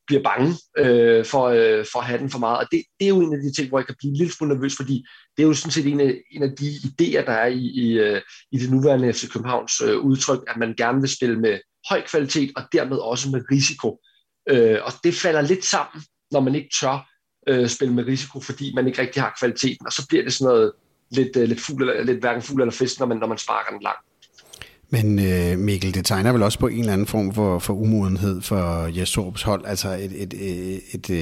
bliver 0.08 0.24
bange 0.24 0.56
øh, 0.78 1.26
for, 1.26 1.48
øh, 1.48 1.86
for 1.92 2.00
at 2.00 2.06
have 2.06 2.20
den 2.20 2.30
for 2.30 2.40
meget. 2.40 2.58
Og 2.58 2.68
det, 2.72 2.84
det 3.00 3.06
er 3.06 3.10
jo 3.10 3.22
en 3.22 3.34
af 3.34 3.40
de 3.40 3.54
ting, 3.54 3.70
hvor 3.70 3.80
jeg 3.80 3.86
kan 3.86 3.96
blive 4.00 4.12
en 4.12 4.18
lille 4.18 4.34
smule 4.34 4.54
nervøs, 4.54 4.76
fordi 4.76 5.06
det 5.38 5.44
er 5.44 5.48
jo 5.48 5.54
sådan 5.54 5.72
set 5.72 5.88
en 5.88 6.00
af, 6.00 6.22
en 6.32 6.44
af 6.44 6.50
de 6.60 6.68
idéer, 6.88 7.26
der 7.26 7.32
er 7.32 7.48
i, 7.48 7.64
i, 7.84 7.92
øh, 7.92 8.22
i 8.52 8.58
det 8.58 8.72
nuværende 8.72 9.14
FC 9.14 9.30
Københavns 9.30 9.82
øh, 9.82 10.00
udtryk, 10.00 10.40
at 10.48 10.58
man 10.58 10.74
gerne 10.78 11.00
vil 11.02 11.10
spille 11.10 11.40
med 11.40 11.60
høj 11.90 12.02
kvalitet, 12.08 12.52
og 12.56 12.64
dermed 12.72 12.98
også 12.98 13.30
med 13.30 13.42
risiko. 13.52 14.00
Øh, 14.50 14.80
og 14.84 14.92
det 15.04 15.14
falder 15.16 15.42
lidt 15.42 15.66
sammen, 15.66 16.04
når 16.32 16.40
man 16.40 16.56
ikke 16.56 16.70
tør 16.80 17.13
øh, 17.48 17.68
spille 17.68 17.94
med 17.94 18.08
risiko, 18.08 18.40
fordi 18.40 18.74
man 18.76 18.88
ikke 18.88 19.02
rigtig 19.02 19.22
har 19.22 19.36
kvaliteten, 19.40 19.86
og 19.86 19.94
så 19.94 20.08
bliver 20.08 20.24
det 20.24 20.34
sådan 20.34 20.54
noget 20.54 20.72
lidt, 21.10 21.38
øh, 21.38 21.44
lidt, 21.44 21.62
fugl, 21.62 21.90
eller, 21.90 22.04
lidt 22.04 22.20
hverken 22.20 22.42
fugl 22.42 22.62
eller 22.62 22.72
fisk, 22.72 23.00
når 23.00 23.06
man, 23.06 23.18
når 23.18 23.28
man 23.28 23.38
sparker 23.38 23.72
den 23.72 23.82
langt. 23.82 24.00
Men 24.94 25.20
øh, 25.20 25.60
Mikkel, 25.60 25.94
det 25.94 26.06
tegner 26.06 26.32
vel 26.32 26.44
også 26.44 26.60
på 26.60 26.68
en 26.68 26.80
eller 26.80 26.94
anden 26.94 27.08
form 27.08 27.34
for, 27.34 27.60
for 27.60 27.74
umodenhed 27.74 28.42
for 28.42 28.88
Jes 28.98 29.44
hold. 29.44 29.66
Altså 29.66 29.90
et, 29.90 30.12
et, 30.24 30.34
et, 30.94 31.10
øh, 31.10 31.18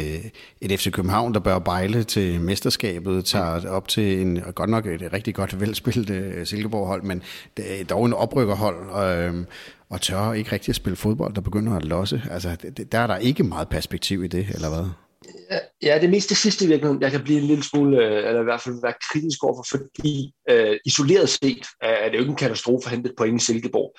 et, 0.61 0.71
et 0.71 0.79
FC 0.79 0.91
København, 0.91 1.33
der 1.33 1.39
bør 1.39 1.59
bejle 1.59 2.03
til 2.03 2.41
mesterskabet, 2.41 3.25
tager 3.25 3.69
op 3.69 3.87
til 3.87 4.21
en 4.21 4.41
godt 4.55 4.69
nok 4.69 4.85
et 4.85 5.13
rigtig 5.13 5.35
godt 5.35 5.59
velspillet 5.59 6.09
uh, 6.09 6.43
Silkeborg-hold, 6.43 7.03
men 7.03 7.23
det 7.57 7.81
er 7.81 7.85
dog 7.85 8.05
en 8.05 8.13
oprykkerhold, 8.13 8.89
og, 8.89 9.17
øh, 9.17 9.45
og 9.89 10.01
tør 10.01 10.33
ikke 10.33 10.51
rigtig 10.51 10.69
at 10.69 10.75
spille 10.75 10.95
fodbold, 10.95 11.33
der 11.33 11.41
begynder 11.41 11.75
at 11.75 11.85
losse. 11.85 12.21
Altså, 12.31 12.55
det, 12.77 12.91
der 12.91 12.99
er 12.99 13.07
der 13.07 13.17
ikke 13.17 13.43
meget 13.43 13.69
perspektiv 13.69 14.23
i 14.23 14.27
det, 14.27 14.47
eller 14.49 14.69
hvad? 14.69 14.89
Øh, 15.27 15.57
ja, 15.81 15.95
det 15.95 16.03
er 16.03 16.09
mest 16.09 16.29
det 16.29 16.37
sidste 16.37 16.65
i 16.65 16.67
virkeligheden, 16.67 17.01
jeg 17.01 17.11
kan 17.11 17.23
blive 17.23 17.39
en 17.39 17.47
lille 17.47 17.63
smule, 17.63 17.97
øh, 17.97 18.27
eller 18.27 18.41
i 18.41 18.43
hvert 18.43 18.61
fald 18.61 18.81
være 18.81 18.93
kritisk 19.11 19.43
overfor, 19.43 19.65
fordi 19.69 20.33
øh, 20.49 20.77
isoleret 20.85 21.29
set 21.29 21.65
er 21.81 22.09
det 22.09 22.13
jo 22.13 22.19
ikke 22.19 22.29
en 22.29 22.35
katastrofe 22.35 22.85
at 22.85 22.91
hente 22.91 23.09
et 23.09 23.15
point 23.17 23.41
i 23.41 23.45
Silkeborg 23.45 23.95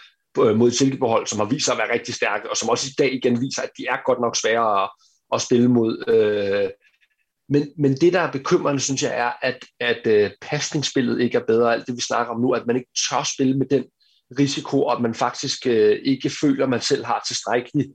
øh, 0.46 0.56
mod 0.56 0.70
Silkeborg-hold, 0.70 1.26
som 1.26 1.38
har 1.38 1.46
vist 1.46 1.64
sig 1.64 1.72
at 1.72 1.78
være 1.78 1.92
rigtig 1.92 2.14
stærke, 2.14 2.50
og 2.50 2.56
som 2.56 2.68
også 2.68 2.86
i 2.88 2.94
dag 2.98 3.14
igen 3.14 3.40
viser, 3.40 3.62
at 3.62 3.70
de 3.78 3.86
er 3.86 3.96
godt 4.06 4.20
nok 4.20 4.36
svære 4.36 4.82
at, 4.82 4.90
at 5.34 5.40
spille 5.40 5.68
mod. 5.68 5.92
Men, 7.48 7.68
men 7.78 7.94
det, 7.94 8.12
der 8.12 8.20
er 8.20 8.32
bekymrende, 8.32 8.80
synes 8.80 9.02
jeg, 9.02 9.18
er, 9.18 9.32
at, 9.42 9.58
at 9.80 10.24
uh, 10.24 10.30
pasningsspillet 10.40 11.20
ikke 11.20 11.38
er 11.38 11.46
bedre. 11.46 11.72
Alt 11.72 11.86
det, 11.86 11.96
vi 11.96 12.00
snakker 12.00 12.34
om 12.34 12.40
nu, 12.40 12.52
at 12.52 12.66
man 12.66 12.76
ikke 12.76 12.90
tør 13.10 13.22
spille 13.34 13.58
med 13.58 13.66
den 13.66 13.84
risiko, 14.38 14.82
og 14.82 14.92
at 14.92 15.02
man 15.02 15.14
faktisk 15.14 15.66
ikke 15.66 16.30
føler, 16.40 16.64
at 16.64 16.70
man 16.70 16.80
selv 16.80 17.04
har 17.04 17.24
tilstrækkelig 17.28 17.86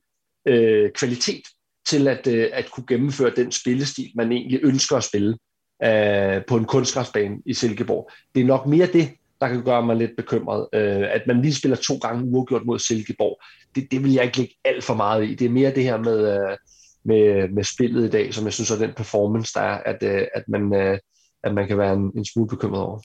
kvalitet 0.95 1.43
til 1.89 2.07
at, 2.07 2.27
øh, 2.27 2.49
at 2.53 2.71
kunne 2.71 2.85
gennemføre 2.87 3.31
den 3.35 3.51
spillestil, 3.51 4.11
man 4.15 4.31
egentlig 4.31 4.59
ønsker 4.63 4.97
at 4.97 5.03
spille. 5.03 5.37
øh, 5.83 6.41
på 6.47 6.57
en 6.57 6.65
kunstgræsbane 6.65 7.37
i 7.45 7.53
Silkeborg. 7.53 8.11
Det 8.35 8.41
er 8.41 8.45
nok 8.45 8.65
mere 8.65 8.87
det, 8.87 9.09
der 9.41 9.47
kan 9.47 9.63
gøre 9.63 9.85
mig 9.85 9.95
lidt 9.95 10.11
bekymret. 10.17 10.67
Øh, 10.73 11.05
at 11.11 11.21
man 11.27 11.41
lige 11.41 11.55
spiller 11.55 11.77
to 11.77 11.97
gange 11.97 12.25
uafgjort 12.25 12.65
mod 12.65 12.79
Silkeborg, 12.79 13.41
det, 13.75 13.91
det 13.91 14.03
vil 14.03 14.13
jeg 14.13 14.23
ikke 14.25 14.37
lægge 14.37 14.55
alt 14.65 14.83
for 14.83 14.93
meget 14.93 15.29
i. 15.29 15.35
Det 15.35 15.45
er 15.45 15.49
mere 15.49 15.75
det 15.75 15.83
her 15.83 15.97
med, 15.97 16.33
øh, 16.33 16.57
med, 17.03 17.49
med 17.49 17.63
spillet 17.63 18.05
i 18.05 18.09
dag, 18.09 18.33
som 18.33 18.45
jeg 18.45 18.53
synes 18.53 18.71
er 18.71 18.77
den 18.77 18.93
performance, 18.93 19.53
der 19.53 19.61
er, 19.61 19.77
at, 19.85 20.03
øh, 20.03 20.27
at, 20.35 20.43
man, 20.47 20.75
øh, 20.75 20.99
at 21.43 21.53
man 21.53 21.67
kan 21.67 21.77
være 21.77 21.93
en, 21.93 22.11
en 22.17 22.25
smule 22.25 22.49
bekymret 22.49 22.81
over. 22.81 22.99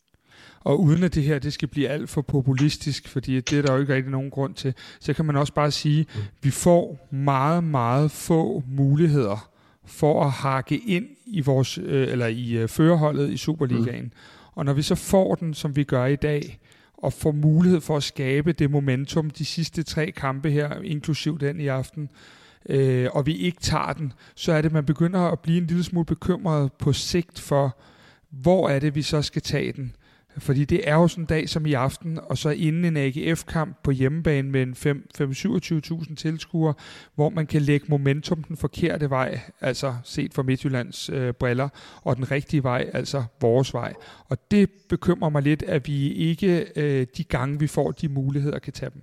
Og 0.64 0.80
uden 0.82 1.02
at 1.02 1.14
det 1.14 1.22
her 1.22 1.38
det 1.38 1.52
skal 1.52 1.68
blive 1.68 1.88
alt 1.88 2.10
for 2.10 2.22
populistisk, 2.22 3.08
fordi 3.08 3.40
det 3.40 3.58
er 3.58 3.62
der 3.62 3.72
jo 3.72 3.80
ikke 3.80 3.94
rigtig 3.94 4.12
nogen 4.12 4.30
grund 4.30 4.54
til, 4.54 4.74
så 5.00 5.12
kan 5.12 5.24
man 5.24 5.36
også 5.36 5.54
bare 5.54 5.70
sige, 5.70 6.00
at 6.00 6.16
mm. 6.16 6.22
vi 6.42 6.50
får 6.50 7.08
meget, 7.10 7.64
meget 7.64 8.10
få 8.10 8.62
muligheder 8.66 9.48
for 9.84 10.24
at 10.24 10.30
hakke 10.30 10.78
ind 10.78 11.06
i 11.26 11.40
vores 11.40 11.78
øh, 11.78 12.08
eller 12.08 12.26
i 12.26 12.52
øh, 12.52 12.68
førerholdet 12.68 13.30
i 13.30 13.36
Superligaen. 13.36 14.04
Mm. 14.04 14.10
Og 14.52 14.64
når 14.64 14.72
vi 14.72 14.82
så 14.82 14.94
får 14.94 15.34
den, 15.34 15.54
som 15.54 15.76
vi 15.76 15.84
gør 15.84 16.06
i 16.06 16.16
dag, 16.16 16.58
og 17.02 17.12
får 17.12 17.32
mulighed 17.32 17.80
for 17.80 17.96
at 17.96 18.02
skabe 18.02 18.52
det 18.52 18.70
momentum 18.70 19.30
de 19.30 19.44
sidste 19.44 19.82
tre 19.82 20.10
kampe 20.10 20.50
her, 20.50 20.80
inklusiv 20.80 21.38
den 21.38 21.60
i 21.60 21.66
aften, 21.66 22.08
øh, 22.68 23.08
og 23.12 23.26
vi 23.26 23.36
ikke 23.36 23.60
tager 23.60 23.92
den, 23.92 24.12
så 24.34 24.52
er 24.52 24.62
det, 24.62 24.68
at 24.68 24.72
man 24.72 24.84
begynder 24.84 25.20
at 25.20 25.40
blive 25.40 25.58
en 25.58 25.66
lille 25.66 25.84
smule 25.84 26.04
bekymret 26.04 26.72
på 26.72 26.92
sigt 26.92 27.40
for, 27.40 27.78
hvor 28.30 28.68
er 28.68 28.78
det, 28.78 28.94
vi 28.94 29.02
så 29.02 29.22
skal 29.22 29.42
tage 29.42 29.72
den. 29.72 29.96
Fordi 30.38 30.64
det 30.64 30.88
er 30.88 30.94
jo 30.94 31.08
sådan 31.08 31.22
en 31.22 31.26
dag 31.26 31.48
som 31.48 31.66
i 31.66 31.72
aften, 31.72 32.18
og 32.22 32.38
så 32.38 32.50
inden 32.50 32.84
en 32.84 32.96
AGF-kamp 32.96 33.76
på 33.82 33.90
hjemmebane 33.90 34.50
med 34.50 34.62
en 34.62 34.76
5-27.000 36.02 36.14
tilskuere, 36.14 36.74
hvor 37.14 37.28
man 37.28 37.46
kan 37.46 37.62
lægge 37.62 37.86
momentum 37.88 38.42
den 38.42 38.56
forkerte 38.56 39.10
vej, 39.10 39.40
altså 39.60 39.94
set 40.04 40.34
fra 40.34 40.42
Midtjyllands 40.42 41.10
øh, 41.10 41.32
briller, 41.34 41.68
og 42.02 42.16
den 42.16 42.30
rigtige 42.30 42.62
vej, 42.62 42.90
altså 42.92 43.24
vores 43.40 43.74
vej. 43.74 43.94
Og 44.28 44.50
det 44.50 44.70
bekymrer 44.88 45.30
mig 45.30 45.42
lidt, 45.42 45.62
at 45.62 45.86
vi 45.86 46.12
ikke 46.12 46.66
øh, 46.76 47.06
de 47.16 47.24
gange, 47.24 47.58
vi 47.58 47.66
får 47.66 47.90
de 47.90 48.08
muligheder, 48.08 48.58
kan 48.58 48.72
tage 48.72 48.90
dem. 48.94 49.02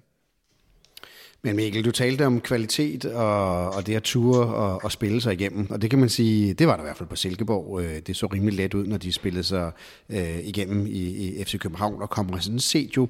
Men 1.42 1.56
Mikkel, 1.56 1.86
du 1.86 1.92
talte 1.92 2.26
om 2.26 2.42
kvalitet 2.42 3.06
og, 3.06 3.70
og 3.70 3.88
det 3.88 3.96
at 3.96 4.04
ture 4.04 4.56
og, 4.56 4.84
og 4.84 4.92
spille 4.92 5.22
sig 5.22 5.34
igennem, 5.34 5.68
og 5.72 5.82
det 5.82 5.90
kan 5.90 6.00
man 6.00 6.10
sige, 6.10 6.54
det 6.54 6.68
var 6.68 6.76
der 6.76 6.84
i 6.84 6.86
hvert 6.86 6.98
fald 6.98 7.10
på 7.10 7.16
Silkeborg. 7.16 7.82
Øh, 7.82 8.00
det 8.00 8.16
så 8.16 8.26
rimelig 8.26 8.56
let 8.56 8.74
ud, 8.74 8.86
når 8.86 8.98
de 8.98 9.12
spillede 9.12 9.44
sig 9.44 9.72
øh, 10.10 10.40
igennem 10.40 10.86
i, 10.88 11.40
i 11.40 11.44
FC 11.44 11.60
København, 11.60 12.02
og 12.02 12.10
kom 12.10 12.40
sådan 12.40 12.60
set 12.60 12.98
jo 12.98 13.08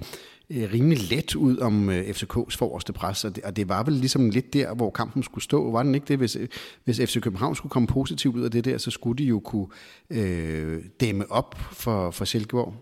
øh, 0.49 0.69
rimelig 0.73 1.09
let 1.11 1.35
ud 1.35 1.57
om 1.57 1.89
øh, 1.89 2.09
FCK's 2.09 2.57
forreste 2.57 2.93
pres, 2.93 3.25
og 3.25 3.35
det, 3.35 3.43
og 3.43 3.55
det 3.55 3.69
var 3.69 3.83
vel 3.83 3.93
ligesom 3.93 4.29
lidt 4.29 4.53
der, 4.53 4.73
hvor 4.73 4.89
kampen 4.89 5.23
skulle 5.23 5.43
stå. 5.43 5.71
Var 5.71 5.83
den 5.83 5.95
ikke 5.95 6.07
det? 6.07 6.17
Hvis, 6.17 6.37
hvis 6.83 6.97
FC 6.97 7.21
København 7.21 7.55
skulle 7.55 7.71
komme 7.71 7.87
positivt 7.87 8.35
ud 8.35 8.43
af 8.43 8.51
det 8.51 8.65
der, 8.65 8.77
så 8.77 8.91
skulle 8.91 9.17
de 9.17 9.23
jo 9.23 9.39
kunne 9.39 9.67
øh, 10.09 10.83
dæmme 10.99 11.31
op 11.31 11.55
for, 11.71 12.11
for 12.11 12.25
Silkeborg. 12.25 12.73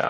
Ja, 0.00 0.08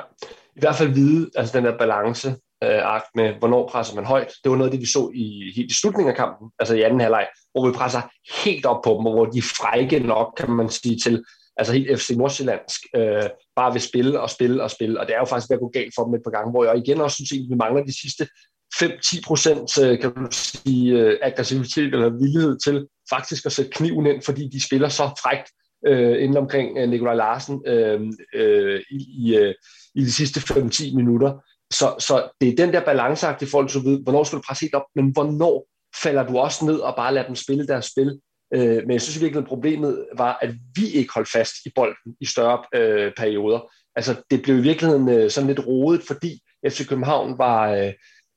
i 0.57 0.61
hvert 0.61 0.77
fald 0.77 0.95
vide, 0.95 1.31
altså 1.37 1.59
den 1.59 1.65
der 1.65 1.79
balance, 1.79 2.35
øh, 2.65 2.83
ark 2.95 3.03
med, 3.15 3.35
hvornår 3.39 3.69
presser 3.69 3.95
man 3.95 4.05
højt. 4.05 4.33
Det 4.45 4.51
var 4.51 4.57
noget 4.57 4.71
af 4.71 4.73
det, 4.73 4.81
vi 4.81 4.87
så 4.87 5.11
i, 5.15 5.53
helt 5.57 5.71
i 5.71 5.75
slutningen 5.75 6.11
af 6.11 6.17
kampen, 6.17 6.51
altså 6.59 6.75
i 6.75 6.83
anden 6.83 7.01
halvleg, 7.01 7.27
hvor 7.53 7.67
vi 7.67 7.73
presser 7.73 8.03
helt 8.45 8.67
op 8.67 8.83
på 8.85 8.91
dem, 8.91 9.07
og 9.07 9.13
hvor 9.13 9.27
de 9.27 9.43
frække 9.43 9.99
nok, 9.99 10.35
kan 10.37 10.51
man 10.51 10.69
sige, 10.69 10.99
til 10.99 11.25
altså 11.57 11.73
helt 11.73 12.01
FC 12.01 12.11
Nordsjællandsk, 12.11 12.81
øh, 12.97 13.23
bare 13.57 13.73
vil 13.73 13.83
spille 13.83 14.21
og 14.21 14.31
spille 14.31 14.63
og 14.63 14.71
spille, 14.71 15.01
og 15.01 15.07
det 15.07 15.15
er 15.15 15.19
jo 15.19 15.25
faktisk 15.25 15.51
ved 15.51 15.57
at 15.57 15.61
gå 15.61 15.69
galt 15.69 15.93
for 15.97 16.05
dem 16.05 16.15
et 16.15 16.21
par 16.25 16.31
gange, 16.31 16.51
hvor 16.51 16.65
jeg 16.65 16.77
igen 16.77 17.01
også 17.01 17.15
synes, 17.15 17.33
at 17.33 17.51
vi 17.51 17.55
mangler 17.55 17.85
de 17.85 18.01
sidste 18.01 18.29
5-10 18.75 19.21
procent, 19.27 19.79
øh, 19.83 20.01
kan 20.01 20.15
du 20.15 20.29
sige, 20.31 20.93
øh, 20.93 21.19
aggressivitet 21.23 21.95
eller 21.95 22.11
villighed 22.11 22.59
til 22.65 22.87
faktisk 23.11 23.47
at 23.47 23.53
sætte 23.53 23.71
kniven 23.71 24.07
ind, 24.07 24.23
fordi 24.23 24.49
de 24.49 24.65
spiller 24.65 24.89
så 24.89 25.05
frækt 25.23 25.49
øh, 25.87 26.23
inden 26.23 26.37
omkring 26.37 26.79
øh, 26.79 26.89
Nikolaj 26.89 27.15
Larsen 27.15 27.63
øh, 27.67 28.01
øh, 28.35 28.81
i, 28.91 29.07
i, 29.19 29.37
øh, 29.37 29.55
i 29.95 30.01
de 30.01 30.13
sidste 30.13 30.41
5-10 30.41 30.97
minutter. 30.97 31.33
Så, 31.73 31.95
så 31.99 32.29
det 32.41 32.49
er 32.49 32.57
den 32.57 32.73
der 32.73 32.85
balanceagt 32.85 33.43
i 33.43 33.47
forhold 33.47 33.69
til, 33.69 33.85
ved, 33.85 34.03
hvornår 34.03 34.25
skal 34.25 34.37
du 34.37 34.43
presse 34.47 34.65
helt 34.65 34.75
op, 34.75 34.85
men 34.95 35.11
hvornår 35.11 35.67
falder 36.03 36.27
du 36.27 36.39
også 36.39 36.65
ned 36.65 36.77
og 36.77 36.97
bare 36.97 37.15
lader 37.15 37.27
dem 37.27 37.37
spille 37.37 37.67
deres 37.67 37.85
spil. 37.85 38.21
Øh, 38.55 38.77
men 38.77 38.91
jeg 38.91 39.03
synes 39.03 39.21
virkelig, 39.21 39.43
at 39.43 39.49
problemet 39.49 40.07
var, 40.17 40.39
at 40.43 40.55
vi 40.77 40.87
ikke 40.87 41.15
holdt 41.15 41.31
fast 41.31 41.55
i 41.67 41.71
bolden 41.75 42.17
i 42.21 42.27
større 42.27 42.65
øh, 42.75 43.13
perioder. 43.17 43.73
Altså, 43.97 44.23
det 44.31 44.43
blev 44.43 44.59
i 44.59 44.63
virkeligheden 44.63 45.09
øh, 45.09 45.31
sådan 45.31 45.47
lidt 45.47 45.67
rodet, 45.67 46.03
fordi 46.07 46.41
FC 46.69 46.89
København 46.89 47.39
var, 47.39 47.71
øh, 47.73 47.93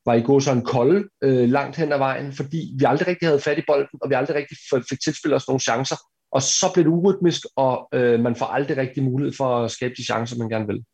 var 0.06 0.14
i 0.14 0.22
går 0.22 0.38
sådan 0.38 0.64
kolde 0.64 1.08
øh, 1.24 1.48
langt 1.48 1.76
hen 1.76 1.92
ad 1.92 1.98
vejen, 1.98 2.32
fordi 2.32 2.74
vi 2.78 2.84
aldrig 2.84 3.08
rigtig 3.08 3.28
havde 3.28 3.40
fat 3.40 3.58
i 3.58 3.62
bolden, 3.66 3.98
og 4.02 4.10
vi 4.10 4.14
aldrig 4.14 4.36
rigtig 4.36 4.56
fik 4.90 5.00
tilspillet 5.00 5.36
os 5.36 5.48
nogle 5.48 5.60
chancer. 5.60 5.96
Og 6.32 6.42
så 6.42 6.70
blev 6.74 6.84
det 6.84 6.90
urytmisk, 6.90 7.40
og 7.56 7.88
øh, 7.94 8.20
man 8.20 8.36
får 8.36 8.46
aldrig 8.46 8.76
rigtig 8.76 9.02
mulighed 9.02 9.34
for 9.36 9.64
at 9.64 9.70
skabe 9.70 9.94
de 9.96 10.04
chancer, 10.04 10.38
man 10.38 10.48
gerne 10.48 10.66
vil. 10.66 10.84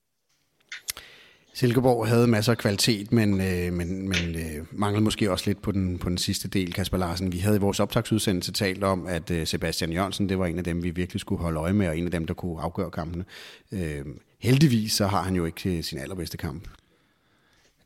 Silkeborg 1.59 2.09
havde 2.09 2.27
masser 2.27 2.53
af 2.53 2.59
kvalitet, 2.59 3.13
men, 3.13 3.41
øh, 3.41 3.73
men, 3.73 4.09
men 4.09 4.35
øh, 4.35 4.67
manglede 4.73 5.05
måske 5.05 5.31
også 5.31 5.45
lidt 5.47 5.63
på 5.63 5.73
den, 5.73 5.99
på 5.99 6.09
den 6.09 6.19
sidste 6.19 6.49
del, 6.49 6.73
Kasper 6.73 6.99
Larsen. 6.99 7.33
Vi 7.33 7.39
havde 7.39 7.57
i 7.57 7.59
vores 7.59 7.81
optagsudsendelse 7.81 8.53
talt 8.53 8.85
om, 8.85 9.07
at 9.07 9.31
øh, 9.31 9.47
Sebastian 9.47 9.93
Jørgensen, 9.93 10.29
det 10.29 10.39
var 10.39 10.47
en 10.47 10.59
af 10.59 10.65
dem, 10.65 10.83
vi 10.83 10.91
virkelig 10.91 11.21
skulle 11.21 11.43
holde 11.43 11.61
øje 11.61 11.73
med, 11.73 11.89
og 11.89 11.99
en 11.99 12.05
af 12.05 12.11
dem, 12.11 12.27
der 12.27 12.35
kunne 12.35 12.61
afgøre 12.61 12.91
kampene. 12.91 13.25
Øh, 13.73 14.05
heldigvis 14.39 14.93
så 14.93 15.07
har 15.07 15.23
han 15.23 15.35
jo 15.37 15.45
ikke 15.45 15.77
øh, 15.77 15.83
sin 15.83 15.99
allerbedste 15.99 16.37
kamp. 16.37 16.69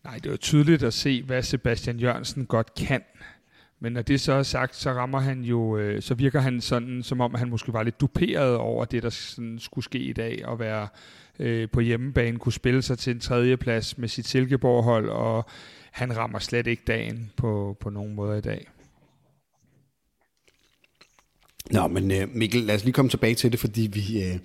Nej, 0.04 0.18
det 0.24 0.32
er 0.32 0.36
tydeligt 0.36 0.82
at 0.82 0.94
se, 0.94 1.22
hvad 1.22 1.42
Sebastian 1.42 2.00
Jørgensen 2.00 2.46
godt 2.46 2.74
kan. 2.74 3.02
Men 3.80 3.92
når 3.92 4.02
det 4.02 4.20
så 4.20 4.32
er 4.32 4.42
sagt, 4.42 4.76
så 4.76 4.92
rammer 4.92 5.20
han 5.20 5.40
jo, 5.40 5.78
øh, 5.78 6.02
så 6.02 6.14
virker 6.14 6.40
han 6.40 6.60
sådan, 6.60 7.02
som 7.02 7.20
om 7.20 7.34
han 7.34 7.48
måske 7.48 7.72
var 7.72 7.82
lidt 7.82 8.00
duperet 8.00 8.56
over 8.56 8.84
det, 8.84 9.02
der 9.02 9.10
sådan 9.10 9.58
skulle 9.58 9.84
ske 9.84 9.98
i 9.98 10.12
dag, 10.12 10.46
og 10.46 10.58
være 10.58 10.88
øh, 11.38 11.68
på 11.72 11.80
hjemmebane, 11.80 12.38
kunne 12.38 12.52
spille 12.52 12.82
sig 12.82 12.98
til 12.98 13.14
en 13.14 13.20
tredjeplads 13.20 13.98
med 13.98 14.08
sit 14.08 14.28
Silkeborg-hold, 14.28 15.08
og 15.08 15.44
han 15.90 16.16
rammer 16.16 16.38
slet 16.38 16.66
ikke 16.66 16.82
dagen 16.86 17.30
på, 17.36 17.76
på 17.80 17.90
nogen 17.90 18.14
måde 18.14 18.38
i 18.38 18.40
dag. 18.40 18.68
Nå, 21.70 21.86
men 21.86 22.10
øh, 22.10 22.28
Mikkel, 22.34 22.62
lad 22.62 22.74
os 22.74 22.84
lige 22.84 22.92
komme 22.92 23.08
tilbage 23.08 23.34
til 23.34 23.52
det, 23.52 23.60
fordi 23.60 23.90
vi, 23.92 24.24
øh, 24.24 24.38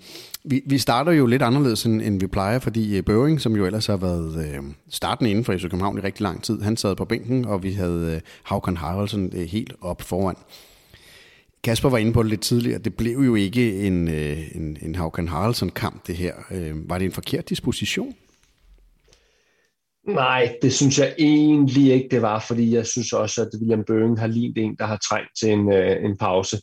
vi, 0.44 0.62
vi 0.66 0.78
starter 0.78 1.12
jo 1.12 1.26
lidt 1.26 1.42
anderledes, 1.42 1.84
end, 1.84 2.02
end 2.02 2.20
vi 2.20 2.26
plejer, 2.26 2.58
fordi 2.58 2.96
øh, 2.96 3.02
Børing, 3.02 3.40
som 3.40 3.56
jo 3.56 3.66
ellers 3.66 3.86
har 3.86 3.96
været 3.96 4.46
øh, 4.46 4.62
starten 4.90 5.26
inden 5.26 5.44
for 5.44 5.56
FC 5.56 5.62
København 5.62 5.98
i 5.98 6.00
rigtig 6.00 6.22
lang 6.22 6.42
tid, 6.42 6.60
han 6.60 6.76
sad 6.76 6.96
på 6.96 7.04
bænken, 7.04 7.44
og 7.44 7.62
vi 7.62 7.72
havde 7.72 8.14
øh, 8.14 8.20
Havkon 8.42 8.76
Haraldsen 8.76 9.32
øh, 9.34 9.44
helt 9.44 9.72
op 9.80 10.02
foran. 10.02 10.36
Kasper 11.64 11.88
var 11.88 11.98
inde 11.98 12.12
på 12.12 12.22
det 12.22 12.30
lidt 12.30 12.40
tidligere. 12.40 12.78
Det 12.78 12.96
blev 12.96 13.18
jo 13.18 13.34
ikke 13.34 13.86
en, 13.86 14.08
øh, 14.08 14.56
en, 14.56 14.76
en 14.82 14.94
Hauken 14.94 15.28
Haraldsson-kamp, 15.28 16.06
det 16.06 16.16
her. 16.16 16.34
Øh, 16.50 16.88
var 16.90 16.98
det 16.98 17.04
en 17.04 17.12
forkert 17.12 17.48
disposition? 17.48 18.14
Nej, 20.08 20.54
det 20.62 20.72
synes 20.72 20.98
jeg 20.98 21.14
egentlig 21.18 21.92
ikke, 21.92 22.08
det 22.10 22.22
var, 22.22 22.44
fordi 22.48 22.74
jeg 22.74 22.86
synes 22.86 23.12
også, 23.12 23.42
at 23.42 23.48
William 23.60 23.84
Bøgen 23.84 24.18
har 24.18 24.26
lignet 24.26 24.58
en, 24.58 24.76
der 24.78 24.86
har 24.86 24.96
trængt 24.96 25.30
til 25.40 25.50
en, 25.50 25.72
øh, 25.72 26.04
en 26.04 26.16
pause. 26.18 26.60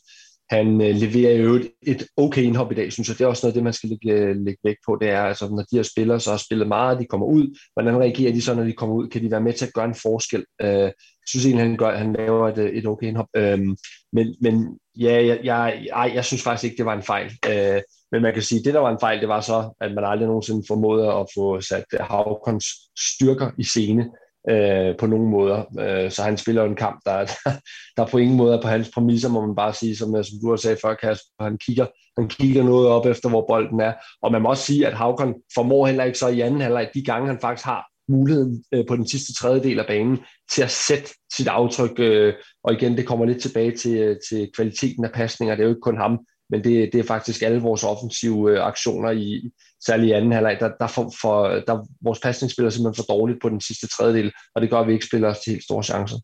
Han 0.50 0.78
leverer 0.78 1.36
jo 1.36 1.54
et, 1.54 1.70
et 1.86 2.06
okay 2.16 2.42
indhop 2.42 2.72
i 2.72 2.74
dag, 2.74 2.92
synes 2.92 3.08
jeg. 3.08 3.18
Det 3.18 3.24
er 3.24 3.28
også 3.28 3.46
noget 3.46 3.54
det, 3.54 3.64
man 3.64 3.72
skal 3.72 3.88
lægge, 3.88 4.44
lægge 4.44 4.60
vægt 4.64 4.78
på. 4.86 4.98
Det 5.00 5.08
er, 5.08 5.22
altså, 5.22 5.48
når 5.48 5.62
de 5.70 5.76
her 5.76 5.82
spillere 5.82 6.20
så 6.20 6.30
har 6.30 6.36
spillet 6.36 6.68
meget, 6.68 7.00
de 7.00 7.06
kommer 7.06 7.26
ud. 7.26 7.58
Hvordan 7.72 8.00
reagerer 8.00 8.32
de 8.32 8.42
så, 8.42 8.54
når 8.54 8.64
de 8.64 8.72
kommer 8.72 8.96
ud? 8.96 9.08
Kan 9.08 9.22
de 9.22 9.30
være 9.30 9.40
med 9.40 9.52
til 9.52 9.66
at 9.66 9.72
gøre 9.72 9.84
en 9.84 9.94
forskel? 10.02 10.44
Jeg 10.60 10.92
synes 11.26 11.46
egentlig, 11.46 11.66
han, 11.66 11.76
gør, 11.76 11.96
han 11.96 12.12
laver 12.12 12.48
et, 12.48 12.78
et 12.78 12.86
okay 12.86 13.06
indhop. 13.06 13.28
Øhm, 13.36 13.76
men, 14.12 14.36
men 14.40 14.78
ja, 14.96 15.26
jeg, 15.26 15.40
jeg, 15.44 15.86
ej, 15.92 16.12
jeg 16.14 16.24
synes 16.24 16.42
faktisk 16.42 16.64
ikke, 16.64 16.76
det 16.76 16.86
var 16.86 16.94
en 16.94 17.02
fejl. 17.02 17.32
Øh, 17.48 17.82
men 18.12 18.22
man 18.22 18.32
kan 18.34 18.42
sige, 18.42 18.58
at 18.58 18.64
det, 18.64 18.74
der 18.74 18.80
var 18.80 18.90
en 18.90 19.00
fejl, 19.00 19.20
det 19.20 19.28
var 19.28 19.40
så, 19.40 19.70
at 19.80 19.94
man 19.94 20.04
aldrig 20.04 20.28
nogensinde 20.28 20.64
formåede 20.68 21.12
at 21.12 21.26
få 21.34 21.60
sat 21.60 21.84
øh, 21.92 22.00
Havkons 22.00 22.66
styrker 22.98 23.50
i 23.58 23.64
scene 23.64 24.10
øh, 24.50 24.96
på 24.98 25.06
nogen 25.06 25.30
måder. 25.30 25.64
Øh, 25.80 26.10
så 26.10 26.22
han 26.22 26.36
spiller 26.36 26.62
jo 26.62 26.68
en 26.68 26.76
kamp, 26.76 27.00
der, 27.04 27.26
der 27.96 28.06
på 28.06 28.18
ingen 28.18 28.36
måde 28.36 28.56
er 28.56 28.62
på 28.62 28.68
hans 28.68 28.90
præmisser, 28.94 29.28
må 29.28 29.46
man 29.46 29.56
bare 29.56 29.74
sige, 29.74 29.96
som, 29.96 30.16
øh, 30.16 30.24
som 30.24 30.38
du 30.42 30.50
har 30.50 30.56
sagt 30.56 30.80
før, 30.80 30.94
Kasper. 30.94 31.44
Han 31.44 31.58
kigger, 31.58 31.86
han 32.18 32.28
kigger 32.28 32.62
noget 32.62 32.88
op 32.88 33.06
efter, 33.06 33.28
hvor 33.28 33.44
bolden 33.48 33.80
er. 33.80 33.92
Og 34.22 34.32
man 34.32 34.42
må 34.42 34.48
også 34.48 34.62
sige, 34.62 34.86
at 34.86 34.94
Havkon 34.94 35.34
formår 35.54 35.86
heller 35.86 36.04
ikke 36.04 36.18
så 36.18 36.28
i 36.28 36.40
anden 36.40 36.60
halvleg, 36.60 36.90
de 36.94 37.04
gange 37.04 37.28
han 37.28 37.40
faktisk 37.40 37.66
har 37.66 37.86
muligheden 38.08 38.64
øh, 38.72 38.84
på 38.88 38.96
den 38.96 39.08
sidste 39.08 39.34
tredjedel 39.34 39.78
af 39.78 39.86
banen 39.86 40.18
til 40.50 40.62
at 40.62 40.70
sætte 40.70 41.08
sit 41.36 41.48
aftryk. 41.48 41.98
Øh, 41.98 42.34
og 42.64 42.72
igen, 42.72 42.96
det 42.96 43.06
kommer 43.06 43.24
lidt 43.26 43.42
tilbage 43.42 43.76
til, 43.76 43.96
øh, 43.96 44.16
til 44.30 44.50
kvaliteten 44.56 45.04
af 45.04 45.12
pasninger. 45.12 45.54
Det 45.54 45.62
er 45.62 45.66
jo 45.66 45.74
ikke 45.74 45.80
kun 45.80 45.96
ham, 45.96 46.18
men 46.50 46.64
det, 46.64 46.90
det 46.92 46.98
er 46.98 47.04
faktisk 47.04 47.42
alle 47.42 47.60
vores 47.60 47.84
offensive 47.84 48.52
øh, 48.52 48.66
aktioner 48.66 49.10
i 49.10 49.50
særligt 49.86 50.08
i 50.08 50.12
anden 50.12 50.32
halvleg, 50.32 50.56
der, 50.60 50.70
der, 50.80 50.86
for, 50.86 51.12
for, 51.20 51.48
der 51.48 51.86
vores 52.00 52.20
pasningsspiller 52.20 52.70
simpelthen 52.70 53.04
for 53.04 53.14
dårligt 53.14 53.42
på 53.42 53.48
den 53.48 53.60
sidste 53.60 53.86
tredjedel, 53.86 54.32
og 54.54 54.62
det 54.62 54.70
gør, 54.70 54.78
at 54.78 54.86
vi 54.86 54.92
ikke 54.92 55.06
spiller 55.06 55.28
os 55.28 55.38
til 55.38 55.50
helt 55.50 55.64
store 55.64 55.82
chancer. 55.82 56.16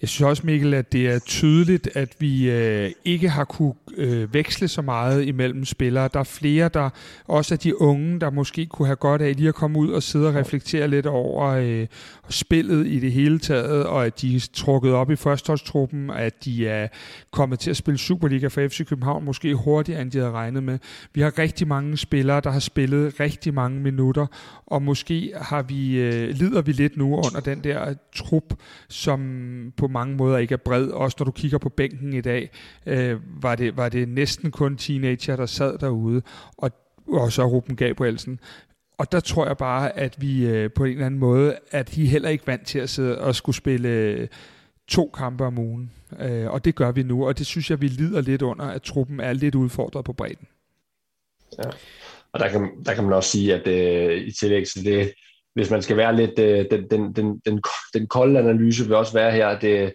Jeg 0.00 0.08
synes 0.08 0.28
også, 0.28 0.42
Mikkel, 0.46 0.74
at 0.74 0.92
det 0.92 1.08
er 1.08 1.18
tydeligt, 1.18 1.88
at 1.94 2.16
vi 2.18 2.50
øh, 2.50 2.90
ikke 3.04 3.28
har 3.28 3.44
kunne 3.44 3.74
øh, 3.96 4.34
veksle 4.34 4.68
så 4.68 4.82
meget 4.82 5.26
imellem 5.26 5.64
spillere. 5.64 6.08
Der 6.12 6.20
er 6.20 6.24
flere, 6.24 6.68
der 6.68 6.90
også 7.24 7.54
er 7.54 7.58
de 7.58 7.80
unge, 7.80 8.20
der 8.20 8.30
måske 8.30 8.66
kunne 8.66 8.86
have 8.86 8.96
godt 8.96 9.22
af 9.22 9.36
lige 9.36 9.48
at 9.48 9.54
komme 9.54 9.78
ud 9.78 9.90
og 9.90 10.02
sidde 10.02 10.28
og 10.28 10.34
reflektere 10.34 10.88
lidt 10.88 11.06
over 11.06 11.46
øh, 11.46 11.86
spillet 12.28 12.86
i 12.86 12.98
det 12.98 13.12
hele 13.12 13.38
taget, 13.38 13.86
og 13.86 14.06
at 14.06 14.20
de 14.20 14.36
er 14.36 14.48
trukket 14.52 14.92
op 14.92 15.10
i 15.10 15.16
førsteholdstruppen, 15.16 16.10
at 16.10 16.44
de 16.44 16.68
er 16.68 16.88
kommet 17.30 17.58
til 17.58 17.70
at 17.70 17.76
spille 17.76 17.98
Superliga 17.98 18.46
for 18.46 18.68
FC 18.68 18.86
København 18.86 19.24
måske 19.24 19.54
hurtigere, 19.54 20.02
end 20.02 20.10
de 20.10 20.18
havde 20.18 20.32
regnet 20.32 20.62
med. 20.62 20.78
Vi 21.14 21.20
har 21.20 21.38
rigtig 21.38 21.68
mange 21.68 21.96
spillere, 21.96 22.40
der 22.40 22.50
har 22.50 22.60
spillet 22.60 23.20
rigtig 23.20 23.54
mange 23.54 23.80
minutter, 23.80 24.26
og 24.66 24.82
måske 24.82 25.32
har 25.36 25.62
vi, 25.62 25.98
øh, 25.98 26.28
lider 26.28 26.62
vi 26.62 26.72
lidt 26.72 26.96
nu 26.96 27.14
under 27.14 27.40
den 27.44 27.64
der 27.64 27.94
trup, 28.16 28.54
som 28.88 29.20
på 29.76 29.89
mange 29.90 30.16
måder 30.16 30.38
ikke 30.38 30.52
er 30.52 30.56
bred. 30.56 30.88
Også 30.88 31.16
når 31.18 31.24
du 31.24 31.30
kigger 31.30 31.58
på 31.58 31.68
bænken 31.68 32.12
i 32.12 32.20
dag, 32.20 32.50
øh, 32.86 33.20
var, 33.42 33.54
det, 33.54 33.76
var 33.76 33.88
det 33.88 34.08
næsten 34.08 34.50
kun 34.50 34.76
teenager, 34.76 35.36
der 35.36 35.46
sad 35.46 35.78
derude, 35.78 36.22
og, 36.56 36.70
og 37.08 37.32
så 37.32 37.46
Ruben 37.46 37.76
Gabrielsen. 37.76 38.40
Og 38.98 39.12
der 39.12 39.20
tror 39.20 39.46
jeg 39.46 39.56
bare, 39.56 39.98
at 39.98 40.16
vi 40.22 40.46
øh, 40.46 40.70
på 40.72 40.84
en 40.84 40.92
eller 40.92 41.06
anden 41.06 41.20
måde, 41.20 41.58
at 41.70 41.94
de 41.94 42.06
heller 42.06 42.28
ikke 42.28 42.46
vant 42.46 42.66
til 42.66 42.78
at 42.78 42.90
sidde 42.90 43.20
og 43.20 43.34
skulle 43.34 43.56
spille 43.56 43.88
øh, 43.88 44.28
to 44.88 45.10
kampe 45.14 45.44
om 45.44 45.58
ugen. 45.58 45.90
Øh, 46.20 46.50
og 46.50 46.64
det 46.64 46.74
gør 46.74 46.92
vi 46.92 47.02
nu, 47.02 47.26
og 47.26 47.38
det 47.38 47.46
synes 47.46 47.70
jeg, 47.70 47.80
vi 47.80 47.88
lider 47.88 48.20
lidt 48.20 48.42
under, 48.42 48.64
at 48.64 48.82
truppen 48.82 49.20
er 49.20 49.32
lidt 49.32 49.54
udfordret 49.54 50.04
på 50.04 50.12
bredden. 50.12 50.46
Ja. 51.58 51.70
Og 52.32 52.40
der 52.40 52.48
kan, 52.48 52.70
der 52.86 52.94
kan 52.94 53.04
man 53.04 53.12
også 53.12 53.30
sige, 53.30 53.54
at 53.54 53.66
øh, 53.66 54.16
i 54.16 54.32
tillæg 54.32 54.66
til 54.66 54.84
det, 54.84 55.12
hvis 55.54 55.70
man 55.70 55.82
skal 55.82 55.96
være 55.96 56.16
lidt, 56.16 56.38
øh, 56.38 56.66
den, 56.70 56.90
den, 56.90 57.12
den, 57.12 57.40
den, 57.46 57.62
den 57.94 58.06
kolde 58.06 58.38
analyse 58.38 58.84
vil 58.84 58.94
også 58.94 59.12
være 59.12 59.32
her, 59.32 59.48
at 59.48 59.62
det, 59.62 59.92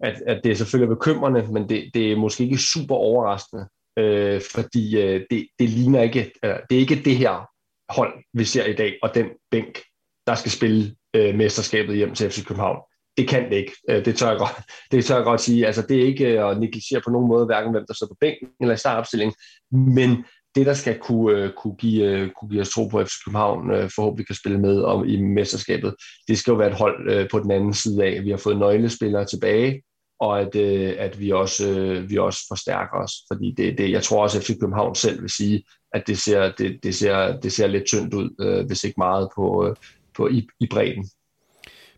at, 0.00 0.22
at 0.26 0.40
det 0.44 0.52
er 0.52 0.56
selvfølgelig 0.56 0.96
bekymrende, 0.96 1.52
men 1.52 1.68
det, 1.68 1.90
det 1.94 2.12
er 2.12 2.16
måske 2.16 2.44
ikke 2.44 2.58
super 2.58 2.94
overraskende, 2.94 3.68
øh, 3.98 4.40
fordi 4.54 5.02
øh, 5.02 5.26
det, 5.30 5.46
det 5.58 5.68
ligner 5.68 6.02
ikke, 6.02 6.32
øh, 6.44 6.54
det 6.70 6.76
er 6.76 6.80
ikke 6.80 7.02
det 7.04 7.16
her 7.16 7.48
hold, 7.88 8.24
vi 8.34 8.44
ser 8.44 8.64
i 8.64 8.72
dag, 8.72 8.98
og 9.02 9.14
den 9.14 9.26
bænk, 9.50 9.78
der 10.26 10.34
skal 10.34 10.52
spille 10.52 10.94
øh, 11.14 11.34
mesterskabet 11.34 11.96
hjem 11.96 12.14
til 12.14 12.30
FC 12.30 12.44
København. 12.44 12.78
Det 13.16 13.28
kan 13.28 13.50
det 13.50 13.56
ikke. 13.56 13.72
Øh, 13.90 14.04
det, 14.04 14.16
tør 14.16 14.28
jeg 14.28 14.38
godt, 14.38 14.52
det 14.92 15.04
tør 15.04 15.14
jeg 15.14 15.24
godt 15.24 15.40
sige. 15.40 15.66
Altså, 15.66 15.82
det 15.82 16.02
er 16.02 16.06
ikke 16.06 16.26
øh, 16.26 16.50
at 16.50 16.60
negligere 16.60 17.02
på 17.04 17.10
nogen 17.10 17.28
måde, 17.28 17.46
hverken 17.46 17.70
hvem 17.70 17.84
der 17.88 17.94
står 17.94 18.06
på 18.06 18.16
bænken 18.20 18.48
eller 18.60 18.74
i 18.74 18.78
startopstillingen, 18.78 19.34
men 19.70 20.24
det, 20.58 20.66
der 20.66 20.74
skal 20.74 20.98
kunne, 20.98 21.38
øh, 21.38 21.52
kunne, 21.52 21.74
give, 21.74 22.04
øh, 22.04 22.30
kunne 22.30 22.48
give 22.48 22.60
os 22.60 22.70
tro 22.70 22.86
på, 22.86 22.98
at 22.98 23.08
FC 23.08 23.24
København 23.24 23.70
øh, 23.70 23.90
forhåbentlig 23.94 24.26
kan 24.26 24.36
spille 24.36 24.58
med 24.60 24.82
om, 24.82 25.08
i 25.08 25.22
mesterskabet, 25.22 25.94
det 26.28 26.38
skal 26.38 26.50
jo 26.50 26.56
være 26.56 26.68
et 26.68 26.74
hold 26.74 27.28
på 27.28 27.38
den 27.38 27.50
anden 27.50 27.74
side 27.74 28.04
af. 28.04 28.24
Vi 28.24 28.30
har 28.30 28.36
fået 28.36 28.58
nøglespillere 28.58 29.24
tilbage, 29.24 29.82
og 30.20 30.40
at, 30.40 30.56
at 30.56 31.20
vi, 31.20 31.30
også, 31.30 31.64
vi 32.08 32.18
også 32.18 32.40
forstærker 32.48 32.96
os. 32.96 33.12
Fordi 33.32 33.54
det, 33.56 33.78
det, 33.78 33.90
jeg 33.90 34.02
tror 34.02 34.22
også, 34.22 34.38
at 34.38 34.44
FC 34.44 34.60
København 34.60 34.94
selv 34.94 35.22
vil 35.22 35.30
sige, 35.30 35.62
at 35.94 36.06
det 36.06 36.18
ser, 36.18 36.52
det, 36.52 36.78
det 36.82 36.94
ser, 36.94 37.40
det 37.40 37.52
ser 37.52 37.66
lidt 37.66 37.86
tyndt 37.86 38.14
ud, 38.14 38.64
hvis 38.66 38.84
ikke 38.84 38.94
meget 38.98 39.28
på, 39.36 39.74
på 40.16 40.28
i, 40.28 40.48
i 40.60 40.66
bredden. 40.70 41.10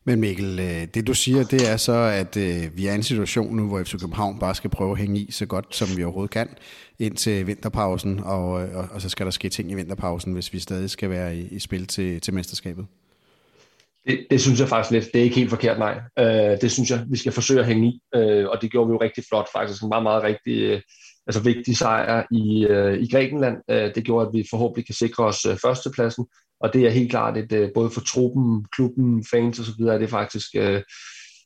Men 0.05 0.21
Mikkel, 0.21 0.61
øh, 0.61 0.87
det 0.95 1.07
du 1.07 1.15
siger, 1.15 1.45
det 1.45 1.69
er 1.69 1.77
så, 1.77 1.93
at 1.93 2.37
øh, 2.37 2.77
vi 2.77 2.87
er 2.87 2.93
i 2.93 2.95
en 2.95 3.03
situation 3.03 3.57
nu, 3.57 3.69
hvor 3.69 3.83
FC 3.83 4.01
København 4.01 4.39
bare 4.39 4.55
skal 4.55 4.71
prøve 4.71 4.93
at 4.93 4.99
hænge 4.99 5.21
i 5.21 5.33
så 5.33 5.47
godt, 5.47 5.75
som 5.75 5.89
vi 5.97 6.05
overhovedet 6.05 6.31
kan, 6.31 6.49
ind 6.99 7.17
til 7.17 7.47
vinterpausen, 7.47 8.21
og, 8.25 8.49
og, 8.53 8.89
og 8.93 9.03
så 9.03 9.09
skal 9.09 9.27
der 9.27 9.31
ske 9.31 9.49
ting 9.49 9.71
i 9.71 9.75
vinterpausen, 9.75 10.33
hvis 10.33 10.53
vi 10.53 10.59
stadig 10.59 10.91
skal 10.91 11.11
være 11.11 11.37
i, 11.37 11.49
i 11.49 11.59
spil 11.59 11.87
til, 11.87 12.21
til 12.21 12.35
mesterskabet. 12.35 12.87
Det, 14.07 14.27
det 14.31 14.41
synes 14.41 14.61
jeg 14.61 14.69
faktisk 14.69 14.91
lidt. 14.91 15.13
Det 15.13 15.21
er 15.21 15.25
ikke 15.25 15.37
helt 15.37 15.51
forkert, 15.51 15.79
nej. 15.79 16.01
Øh, 16.19 16.61
det 16.61 16.73
synes 16.73 16.91
jeg, 16.91 17.05
vi 17.11 17.17
skal 17.17 17.33
forsøge 17.33 17.61
at 17.61 17.67
hænge 17.67 17.89
i, 17.89 18.01
øh, 18.15 18.49
og 18.49 18.63
det 18.63 18.71
gjorde 18.71 18.89
vi 18.89 18.93
jo 18.93 19.01
rigtig 19.01 19.25
flot 19.29 19.49
faktisk. 19.53 19.83
En 19.83 19.89
meget, 19.89 20.03
meget 20.03 20.23
rigtig, 20.23 20.63
øh, 20.63 20.81
altså 21.27 21.43
vigtig 21.43 21.77
sejr 21.77 22.27
i, 22.31 22.67
øh, 22.67 23.03
i 23.03 23.09
Grækenland. 23.13 23.57
Øh, 23.71 23.95
det 23.95 24.05
gjorde, 24.05 24.27
at 24.27 24.33
vi 24.33 24.45
forhåbentlig 24.51 24.87
kan 24.87 24.95
sikre 24.95 25.25
os 25.25 25.47
øh, 25.47 25.57
førstepladsen, 25.57 26.27
og 26.61 26.75
det 26.75 26.87
er 26.87 26.91
helt 26.91 27.11
klart, 27.11 27.37
et, 27.37 27.53
øh, 27.53 27.71
både 27.75 27.91
for 27.91 28.01
truppen, 28.01 28.67
klubben, 28.73 29.25
fans 29.31 29.61
osv., 29.61 29.83
er 29.83 29.99
det 29.99 30.11
faktisk, 30.11 30.47
øh, 30.55 30.83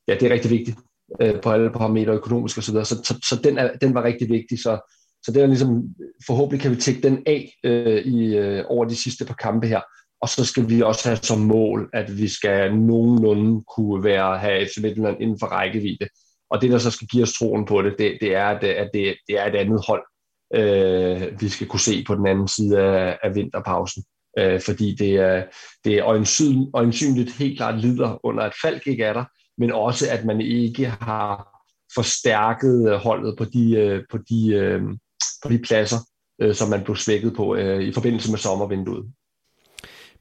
ja, 0.09 0.15
det 0.15 0.23
er 0.23 0.35
rigtig 0.35 0.51
vigtigt 0.51 0.79
øh, 1.21 1.41
på 1.41 1.51
alle 1.51 1.71
parametre, 1.71 2.13
økonomisk 2.13 2.59
osv., 2.59 2.75
så, 2.75 2.85
så, 2.85 2.95
så, 3.05 3.19
så 3.29 3.41
den, 3.45 3.59
er, 3.59 3.77
den 3.77 3.95
var 3.95 4.05
rigtig 4.05 4.29
vigtig, 4.29 4.59
så, 4.59 4.95
så 5.23 5.33
det 5.33 5.43
er 5.43 5.47
ligesom, 5.47 5.83
forhåbentlig 6.27 6.61
kan 6.61 6.71
vi 6.71 6.77
tække 6.77 7.03
den 7.03 7.23
af 7.27 7.55
øh, 7.65 8.05
i, 8.05 8.37
øh, 8.37 8.65
over 8.69 8.85
de 8.85 8.97
sidste 8.97 9.25
par 9.25 9.35
kampe 9.35 9.67
her, 9.67 9.81
og 10.21 10.29
så 10.29 10.45
skal 10.45 10.71
vi 10.71 10.83
også 10.83 11.09
have 11.09 11.17
som 11.17 11.39
mål, 11.39 11.91
at 11.93 12.19
vi 12.19 12.29
skal 12.29 12.77
nogenlunde 12.77 13.65
kunne 13.77 14.05
være, 14.05 14.39
have 14.39 14.67
FC 14.67 14.79
Midtjylland 14.83 15.17
inden 15.21 15.39
for 15.41 15.47
rækkevidde. 15.47 16.09
Og 16.51 16.63
det, 16.63 16.71
der 16.71 16.79
så 16.79 16.91
skal 16.91 17.09
give 17.09 17.23
os 17.23 17.33
troen 17.33 17.65
på 17.65 17.83
det, 17.83 17.95
det, 17.99 18.19
det 18.21 18.35
er, 18.35 18.47
at, 18.47 18.65
at 18.65 18.91
det, 18.95 19.17
det 19.29 19.41
er 19.41 19.47
et 19.47 19.55
andet 19.55 19.85
hold, 19.87 20.03
øh, 20.55 21.41
vi 21.41 21.49
skal 21.49 21.67
kunne 21.67 21.81
se 21.81 22.05
på 22.07 22.15
den 22.15 22.27
anden 22.27 22.49
side 22.49 22.81
af, 22.81 23.19
af 23.23 23.35
vinterpausen 23.35 24.05
øh, 24.39 24.61
fordi 24.61 24.95
det 24.95 25.17
er, 25.17 25.45
det 25.85 25.95
er 25.95 26.05
øjensyn, 26.05 26.67
øjensynligt 26.75 27.33
helt 27.33 27.57
klart 27.57 27.81
lider 27.81 28.27
under, 28.27 28.43
at 28.43 28.53
Falk 28.63 28.87
ikke 28.87 29.05
er 29.05 29.13
der, 29.13 29.25
men 29.59 29.73
også, 29.73 30.11
at 30.11 30.25
man 30.25 30.41
ikke 30.41 30.87
har 30.87 31.55
forstærket 31.95 32.93
øh, 32.93 32.97
holdet 32.97 33.35
på 33.39 33.45
de, 33.45 33.75
øh, 33.77 34.05
på 34.11 34.19
de, 34.19 34.53
øh, 34.55 34.83
på 35.43 35.49
de 35.49 35.59
pladser, 35.59 35.99
øh, 36.41 36.55
som 36.55 36.69
man 36.69 36.85
blev 36.85 36.97
svækket 36.97 37.35
på 37.37 37.55
øh, 37.55 37.83
i 37.83 37.93
forbindelse 37.93 38.31
med 38.31 38.39
sommervinduet. 38.39 39.13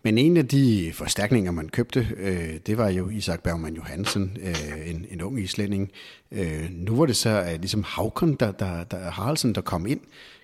Men 0.04 0.18
en 0.18 0.38
af 0.38 0.48
de 0.48 0.92
forstærkninger, 0.94 1.52
man 1.52 1.70
købte, 1.70 2.08
øh, 2.18 2.60
det 2.68 2.78
var 2.78 2.90
jo 2.90 3.10
Isak 3.10 3.44
Bergman 3.44 3.76
Johansen, 3.76 4.38
øh, 4.42 4.90
en, 4.90 5.06
en 5.12 5.22
ung 5.22 5.40
islænding. 5.40 5.92
Øh, 6.32 6.70
nu 6.72 6.96
var 6.96 7.06
det 7.06 7.16
så 7.16 7.30
at 7.30 7.60
ligesom 7.60 7.84
Havkon, 7.84 8.36
der, 8.36 8.52
der, 8.52 8.84
der, 8.84 9.12
Haraldsen, 9.12 9.56
der 9.56 9.62
kom 9.62 9.86
ind. 9.86 10.00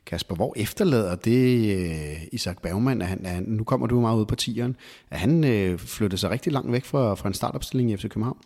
Kasper, 0.05 0.35
hvor 0.35 0.53
efterlader 0.55 1.15
det 1.15 1.75
øh, 1.77 2.27
Isak 2.31 2.61
Bergman? 2.61 3.01
Er 3.01 3.05
han, 3.05 3.25
er 3.25 3.39
nu 3.39 3.63
kommer 3.63 3.87
du 3.87 3.99
meget 4.01 4.19
ud 4.19 4.25
på 4.25 4.35
tieren. 4.35 4.75
Er 5.11 5.17
han 5.17 5.43
øh, 5.43 5.79
flyttet 5.79 6.19
sig 6.19 6.29
rigtig 6.29 6.53
langt 6.53 6.71
væk 6.71 6.85
fra, 6.85 7.15
fra 7.15 7.27
en 7.27 7.33
startopstilling 7.33 7.91
i 7.91 7.97
FC 7.97 8.01
København? 8.01 8.37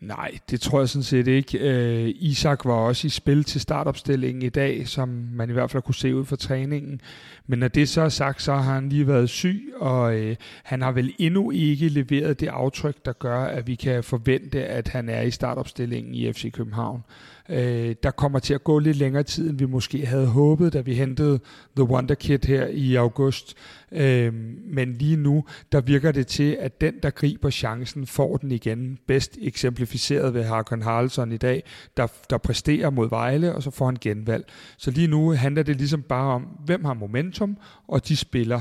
Nej, 0.00 0.38
det 0.50 0.60
tror 0.60 0.78
jeg 0.78 0.88
sådan 0.88 1.02
set 1.02 1.26
ikke. 1.26 1.58
Øh, 1.58 2.14
Isak 2.16 2.64
var 2.64 2.72
også 2.72 3.06
i 3.06 3.10
spil 3.10 3.44
til 3.44 3.60
startopstillingen 3.60 4.42
i 4.42 4.48
dag, 4.48 4.88
som 4.88 5.08
man 5.08 5.50
i 5.50 5.52
hvert 5.52 5.70
fald 5.70 5.82
kunne 5.82 5.94
se 5.94 6.14
ud 6.14 6.24
fra 6.24 6.36
træningen. 6.36 7.00
Men 7.46 7.58
når 7.58 7.68
det 7.68 7.88
så 7.88 8.00
er 8.00 8.08
sagt, 8.08 8.42
så 8.42 8.54
har 8.54 8.74
han 8.74 8.88
lige 8.88 9.06
været 9.06 9.30
syg, 9.30 9.72
og 9.76 10.14
øh, 10.14 10.36
han 10.62 10.82
har 10.82 10.92
vel 10.92 11.14
endnu 11.18 11.50
ikke 11.50 11.88
leveret 11.88 12.40
det 12.40 12.46
aftryk, 12.46 12.96
der 13.04 13.12
gør, 13.12 13.44
at 13.44 13.66
vi 13.66 13.74
kan 13.74 14.04
forvente, 14.04 14.64
at 14.64 14.88
han 14.88 15.08
er 15.08 15.22
i 15.22 15.30
startopstillingen 15.30 16.14
i 16.14 16.32
FC 16.32 16.52
København. 16.52 17.02
Øh, 17.48 17.94
der 18.02 18.10
kommer 18.10 18.38
til 18.38 18.54
at 18.54 18.64
gå 18.64 18.78
lidt 18.78 18.96
længere 18.96 19.22
tid, 19.22 19.50
end 19.50 19.58
vi 19.58 19.66
måske 19.66 20.06
havde 20.06 20.26
håbet, 20.26 20.72
da 20.72 20.80
vi 20.80 20.94
hentede 20.94 21.40
The 21.76 21.84
Wonder 21.84 22.14
Kid 22.14 22.38
her 22.46 22.66
i 22.66 22.94
august. 22.94 23.54
Øh, 23.92 24.34
men 24.64 24.94
lige 24.94 25.16
nu, 25.16 25.44
der 25.72 25.80
virker 25.80 26.12
det 26.12 26.26
til, 26.26 26.56
at 26.60 26.80
den, 26.80 26.94
der 27.02 27.10
griber 27.10 27.50
chancen, 27.50 28.06
får 28.06 28.36
den 28.36 28.52
igen. 28.52 28.98
Bedst 29.06 29.38
eksemplificeret 29.40 30.34
ved 30.34 30.44
Harkon 30.44 30.82
Haraldsson 30.82 31.32
i 31.32 31.36
dag, 31.36 31.62
der, 31.96 32.06
der 32.30 32.38
præsterer 32.38 32.90
mod 32.90 33.08
Vejle, 33.08 33.54
og 33.54 33.62
så 33.62 33.70
får 33.70 33.84
han 33.84 33.96
genvalg. 34.00 34.44
Så 34.78 34.90
lige 34.90 35.08
nu 35.08 35.30
handler 35.30 35.62
det 35.62 35.76
ligesom 35.76 36.02
bare 36.02 36.32
om, 36.34 36.42
hvem 36.64 36.84
har 36.84 36.94
momentum, 36.94 37.56
og 37.88 38.08
de 38.08 38.16
spiller. 38.16 38.60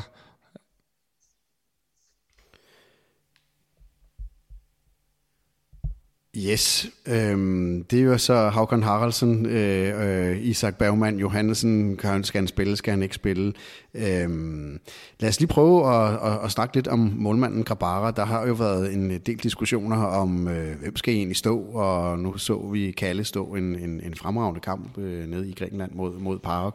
Yes, 6.37 6.89
øhm, 7.07 7.83
det 7.83 7.99
er 7.99 8.03
jo 8.03 8.17
så 8.17 8.49
Havkon 8.49 8.83
Haraldsen, 8.83 9.45
øh, 9.45 10.29
øh, 10.29 10.37
Isak 10.41 10.77
Bergman 10.77 11.19
Johannesen, 11.19 11.97
kan, 11.97 12.23
skal 12.23 12.39
han 12.39 12.47
spille, 12.47 12.77
skal 12.77 12.91
han 12.91 13.03
ikke 13.03 13.15
spille. 13.15 13.53
Øhm, 13.97 14.79
lad 15.19 15.29
os 15.29 15.39
lige 15.39 15.47
prøve 15.47 15.95
at, 15.95 16.13
at, 16.13 16.39
at 16.43 16.51
snakke 16.51 16.75
lidt 16.75 16.87
om 16.87 17.13
målmanden 17.15 17.63
Grabara. 17.63 18.11
Der 18.11 18.25
har 18.25 18.47
jo 18.47 18.53
været 18.53 18.93
en 18.93 19.09
del 19.09 19.37
diskussioner 19.37 20.03
om, 20.03 20.47
øh, 20.47 20.79
hvem 20.79 20.95
skal 20.95 21.13
egentlig 21.13 21.37
stå, 21.37 21.59
og 21.59 22.19
nu 22.19 22.37
så 22.37 22.69
vi 22.73 22.91
Kalle 22.91 23.23
stå 23.23 23.45
en, 23.45 23.75
en, 23.75 24.01
en 24.03 24.15
fremragende 24.15 24.61
kamp 24.61 24.97
øh, 24.97 25.27
nede 25.27 25.49
i 25.49 25.53
Grækenland 25.53 25.91
mod, 25.91 26.19
mod 26.19 26.39
Park, 26.39 26.73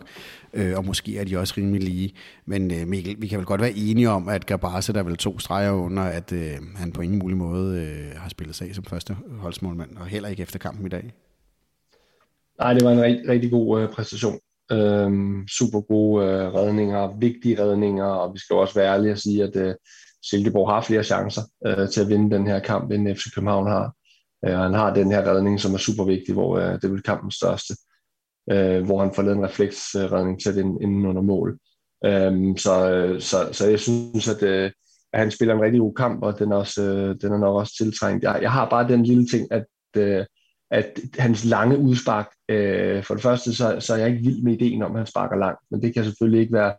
øh, 0.54 0.76
og 0.76 0.84
måske 0.84 1.18
er 1.18 1.24
de 1.24 1.38
også 1.38 1.54
rimelig 1.56 1.82
lige. 1.82 2.14
Men 2.46 2.70
øh, 2.70 2.88
Mikkel, 2.88 3.16
vi 3.18 3.26
kan 3.26 3.38
vel 3.38 3.46
godt 3.46 3.60
være 3.60 3.72
enige 3.76 4.10
om, 4.10 4.28
at 4.28 4.46
Grabara 4.46 4.80
sætter 4.80 5.02
vel 5.02 5.16
to 5.16 5.38
streger 5.38 5.70
under, 5.70 6.02
at 6.02 6.32
øh, 6.32 6.56
han 6.76 6.92
på 6.92 7.00
ingen 7.00 7.18
mulig 7.18 7.36
måde 7.36 7.80
øh, 7.80 8.20
har 8.20 8.28
spillet 8.28 8.56
sig 8.56 8.74
som 8.74 8.84
første 8.84 9.16
holdsmålmand, 9.38 9.96
og 9.96 10.06
heller 10.06 10.28
ikke 10.28 10.42
efter 10.42 10.58
kampen 10.58 10.86
i 10.86 10.88
dag. 10.88 11.12
Nej, 12.58 12.74
det 12.74 12.84
var 12.84 12.90
en 12.90 13.02
rigtig, 13.02 13.28
rigtig 13.28 13.50
god 13.50 13.82
øh, 13.82 13.88
præstation. 13.88 14.38
Øhm, 14.72 15.48
super 15.48 15.80
gode 15.80 16.26
øh, 16.26 16.54
redninger, 16.54 17.16
vigtige 17.18 17.62
redninger, 17.62 18.04
og 18.04 18.34
vi 18.34 18.38
skal 18.38 18.56
også 18.56 18.74
være 18.74 18.94
ærlige 18.94 19.12
og 19.12 19.18
sige, 19.18 19.42
at 19.42 19.56
øh, 19.56 19.74
Silkeborg 20.30 20.68
har 20.68 20.80
flere 20.80 21.04
chancer 21.04 21.42
øh, 21.66 21.88
til 21.88 22.00
at 22.00 22.08
vinde 22.08 22.36
den 22.36 22.46
her 22.46 22.58
kamp, 22.58 22.90
end 22.90 23.16
FC 23.16 23.34
København 23.34 23.66
har. 23.66 23.94
Øh, 24.46 24.58
han 24.58 24.74
har 24.74 24.94
den 24.94 25.12
her 25.12 25.34
redning, 25.34 25.60
som 25.60 25.74
er 25.74 25.78
super 25.78 26.04
vigtig, 26.04 26.34
hvor 26.34 26.58
øh, 26.58 26.82
det 26.82 26.92
vil 26.92 27.02
kampens 27.02 27.34
største, 27.34 27.74
øh, 28.50 28.84
hvor 28.84 29.00
han 29.00 29.14
får 29.14 29.22
lavet 29.22 29.36
en 29.36 29.44
refleksredning 29.44 30.42
til 30.42 30.56
den 30.56 30.82
inden 30.82 31.06
under 31.06 31.22
mål. 31.22 31.58
Øh, 32.04 32.58
så, 32.58 32.90
øh, 32.90 33.20
så, 33.20 33.48
så 33.52 33.68
jeg 33.68 33.80
synes, 33.80 34.28
at, 34.28 34.42
øh, 34.42 34.70
at 35.12 35.20
han 35.20 35.30
spiller 35.30 35.54
en 35.54 35.62
rigtig 35.62 35.80
god 35.80 35.94
kamp, 35.94 36.22
og 36.22 36.38
den 36.38 36.52
er, 36.52 36.56
også, 36.56 36.82
øh, 36.82 37.16
den 37.20 37.32
er 37.32 37.38
nok 37.38 37.56
også 37.56 37.76
tiltrængt. 37.76 38.24
Jeg, 38.24 38.38
jeg 38.42 38.52
har 38.52 38.70
bare 38.70 38.88
den 38.88 39.02
lille 39.02 39.26
ting, 39.26 39.52
at 39.52 39.64
øh, 39.96 40.24
at 40.72 41.00
hans 41.18 41.44
lange 41.44 41.78
udspark, 41.78 42.26
øh, 42.52 43.04
for 43.04 43.14
det 43.14 43.22
første, 43.22 43.54
så, 43.54 43.76
så 43.80 43.94
er 43.94 43.98
jeg 43.98 44.08
ikke 44.08 44.24
vild 44.24 44.42
med 44.42 44.52
ideen 44.52 44.82
om, 44.82 44.92
at 44.92 44.98
han 44.98 45.06
sparker 45.06 45.36
langt, 45.36 45.60
men 45.70 45.82
det 45.82 45.94
kan 45.94 46.04
selvfølgelig 46.04 46.40
ikke 46.40 46.52
være, 46.52 46.74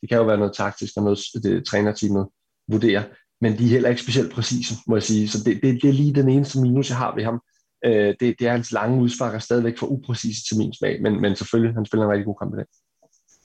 det 0.00 0.08
kan 0.08 0.18
jo 0.18 0.24
være 0.24 0.38
noget 0.38 0.54
taktisk, 0.54 0.92
og 0.96 1.02
noget 1.02 1.18
det, 1.42 1.66
trænerteamet 1.66 2.28
vurderer, 2.68 3.02
men 3.40 3.58
de 3.58 3.64
er 3.64 3.68
heller 3.68 3.88
ikke 3.88 4.02
specielt 4.02 4.32
præcise, 4.32 4.74
må 4.86 4.96
jeg 4.96 5.02
sige, 5.02 5.28
så 5.28 5.38
det, 5.44 5.62
det, 5.62 5.82
det 5.82 5.88
er 5.88 5.92
lige 5.92 6.14
den 6.14 6.28
eneste 6.28 6.60
minus, 6.60 6.90
jeg 6.90 6.98
har 6.98 7.14
ved 7.14 7.24
ham. 7.24 7.40
Øh, 7.84 8.14
det, 8.20 8.34
det 8.38 8.46
er 8.46 8.50
hans 8.50 8.72
lange 8.72 9.02
udspark 9.02 9.34
er 9.34 9.38
stadigvæk 9.38 9.78
for 9.78 9.86
upræcise 9.86 10.44
til 10.48 10.58
min 10.58 10.72
smag, 10.72 11.02
men, 11.02 11.20
men 11.20 11.36
selvfølgelig, 11.36 11.74
han 11.74 11.86
spiller 11.86 12.04
en 12.04 12.12
rigtig 12.12 12.26
god 12.26 12.36
kamp 12.40 12.54
i 12.54 12.56
dag. 12.56 12.66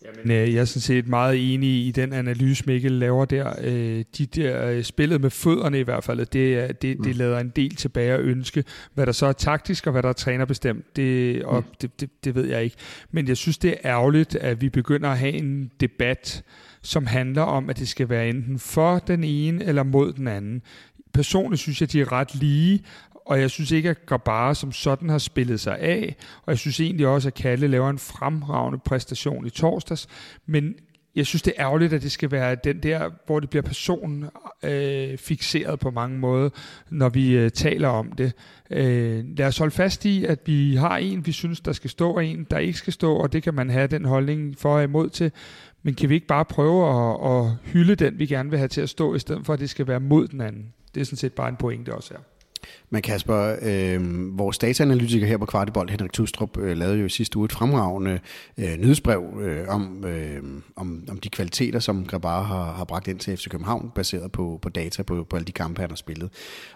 Jamen, 0.06 0.32
øh, 0.32 0.54
jeg 0.54 0.62
er 0.62 0.66
sådan 0.66 0.82
set 0.82 1.08
meget 1.08 1.54
enig 1.54 1.88
i 1.88 1.92
den 1.92 2.14
analyse, 2.14 2.64
Mikkel 2.68 2.92
laver 2.92 3.26
der. 3.26 3.54
Øh, 3.62 4.04
de 4.18 4.26
der 4.26 4.68
øh, 4.68 4.84
spillet 4.84 5.22
med 5.22 5.30
fødderne 5.30 5.80
i 5.80 5.84
hvert 5.84 6.04
fald, 6.04 6.20
det, 6.20 6.82
det, 6.82 6.82
det 6.82 6.98
mm. 6.98 7.12
lader 7.12 7.40
en 7.40 7.50
del 7.50 7.76
tilbage 7.76 8.14
at 8.14 8.20
ønske. 8.20 8.64
Hvad 8.94 9.06
der 9.06 9.12
så 9.12 9.26
er 9.26 9.32
taktisk 9.32 9.88
og 9.88 9.92
hvad 9.92 10.04
der 10.04 10.10
er 10.10 10.14
trænerbestemt, 10.14 10.96
det, 10.96 11.44
og 11.44 11.60
mm. 11.60 11.76
det, 11.82 12.02
det, 12.02 12.10
det 12.24 12.36
ved 12.36 12.46
jeg 12.46 12.64
ikke. 12.64 12.76
Men 13.12 13.28
jeg 13.28 13.38
synes, 13.38 13.58
det 13.58 13.72
er 13.72 13.78
ærgerligt, 13.92 14.36
at 14.36 14.62
vi 14.62 14.70
begynder 14.70 15.10
at 15.10 15.18
have 15.18 15.34
en 15.34 15.72
debat, 15.80 16.44
som 16.82 17.06
handler 17.06 17.42
om, 17.42 17.70
at 17.70 17.80
det 17.80 17.88
skal 17.88 18.10
være 18.10 18.30
enten 18.30 18.60
for 18.60 19.00
den 19.00 19.24
ene 19.24 19.66
eller 19.66 19.84
mod 19.84 20.14
den 20.14 20.28
anden 20.28 20.62
personligt 21.18 21.62
synes 21.62 21.82
jeg, 21.82 21.92
de 21.92 22.02
er 22.02 22.12
ret 22.12 22.36
lige, 22.36 22.84
og 23.28 23.42
jeg 23.42 23.50
synes 23.50 23.72
ikke, 23.72 23.90
at 23.90 24.06
Grabara 24.06 24.54
som 24.54 24.72
sådan 24.72 25.10
har 25.10 25.18
spillet 25.18 25.60
sig 25.60 25.80
af, 25.80 26.16
og 26.46 26.52
jeg 26.52 26.58
synes 26.58 26.80
egentlig 26.80 27.08
også, 27.08 27.28
at 27.28 27.34
Kalle 27.34 27.68
laver 27.68 27.90
en 27.90 28.00
fremragende 28.00 28.80
præstation 28.80 29.46
i 29.46 29.50
torsdags, 29.50 30.08
men 30.46 30.76
jeg 31.16 31.26
synes, 31.26 31.42
det 31.42 31.54
er 31.58 31.66
ærgerligt, 31.66 31.94
at 31.94 32.02
det 32.02 32.12
skal 32.12 32.32
være 32.32 32.56
den 32.56 32.84
der, 32.84 33.10
hvor 33.26 33.40
det 33.40 33.50
bliver 33.50 33.64
personen 33.64 34.26
øh, 34.64 35.18
fixeret 35.18 35.80
på 35.80 35.92
mange 35.92 36.20
måder, 36.20 36.50
når 36.90 37.10
vi 37.10 37.38
øh, 37.38 37.52
taler 37.52 37.88
om 37.88 38.12
det. 38.12 38.34
Øh, 38.70 39.26
lad 39.38 39.48
os 39.48 39.58
holde 39.58 39.72
fast 39.72 40.06
i, 40.06 40.26
at 40.26 40.40
vi 40.46 40.76
har 40.76 40.98
en, 40.98 41.26
vi 41.26 41.32
synes, 41.32 41.62
der 41.62 41.72
skal 41.72 41.90
stå, 41.90 42.12
og 42.12 42.26
en, 42.26 42.48
der 42.52 42.58
ikke 42.58 42.78
skal 42.78 42.94
stå, 42.94 43.16
og 43.16 43.34
det 43.34 43.44
kan 43.44 43.54
man 43.54 43.70
have 43.70 43.88
den 43.88 44.06
holdning 44.06 44.58
for 44.58 44.76
og 44.76 44.84
imod 44.84 45.10
til. 45.10 45.32
Men 45.84 45.96
kan 45.96 46.10
vi 46.10 46.16
ikke 46.16 46.28
bare 46.28 46.46
prøve 46.46 46.90
at, 46.90 47.36
at 47.36 47.52
hylde 47.64 47.96
den, 47.96 48.20
vi 48.20 48.26
gerne 48.26 48.50
vil 48.50 48.60
have 48.60 48.70
til 48.70 48.82
at 48.82 48.90
stå, 48.90 49.16
i 49.16 49.20
stedet 49.20 49.46
for, 49.46 49.54
at 49.54 49.60
det 49.60 49.70
skal 49.70 49.88
være 49.88 50.00
mod 50.00 50.28
den 50.28 50.42
anden? 50.42 50.74
Det 50.96 51.02
er 51.02 51.06
sådan 51.06 51.18
set 51.18 51.34
bare 51.34 51.50
en 51.50 51.56
pointe 51.56 51.96
også 51.96 52.14
her. 52.14 52.37
Men 52.90 53.02
Kasper, 53.02 53.56
øh, 53.62 54.38
vores 54.38 54.58
dataanalytiker 54.58 55.28
her 55.28 55.38
på 55.38 55.46
Kvartibold, 55.46 55.90
Henrik 55.90 56.14
Tustrup, 56.14 56.58
øh, 56.58 56.78
lavede 56.78 56.98
jo 56.98 57.06
i 57.06 57.10
sidste 57.10 57.38
uge 57.38 57.46
et 57.46 57.52
fremragende 57.52 58.20
øh, 58.58 58.78
nyhedsbrev 58.78 59.24
øh, 59.42 59.68
om, 59.68 60.06
øh, 60.06 60.44
om, 60.76 61.04
om 61.10 61.18
de 61.20 61.30
kvaliteter, 61.30 61.80
som 61.80 62.06
Grabar 62.06 62.44
har, 62.44 62.72
har 62.72 62.84
bragt 62.84 63.08
ind 63.08 63.20
til 63.20 63.38
FC 63.38 63.50
København, 63.50 63.92
baseret 63.96 64.32
på, 64.32 64.60
på 64.62 64.70
data 64.70 65.04
på, 65.04 65.24
på 65.30 65.36
alle 65.36 65.46
de 65.46 65.52
kampe, 65.52 65.82
han 65.82 65.90
har 65.90 65.96
spillet. 65.96 66.30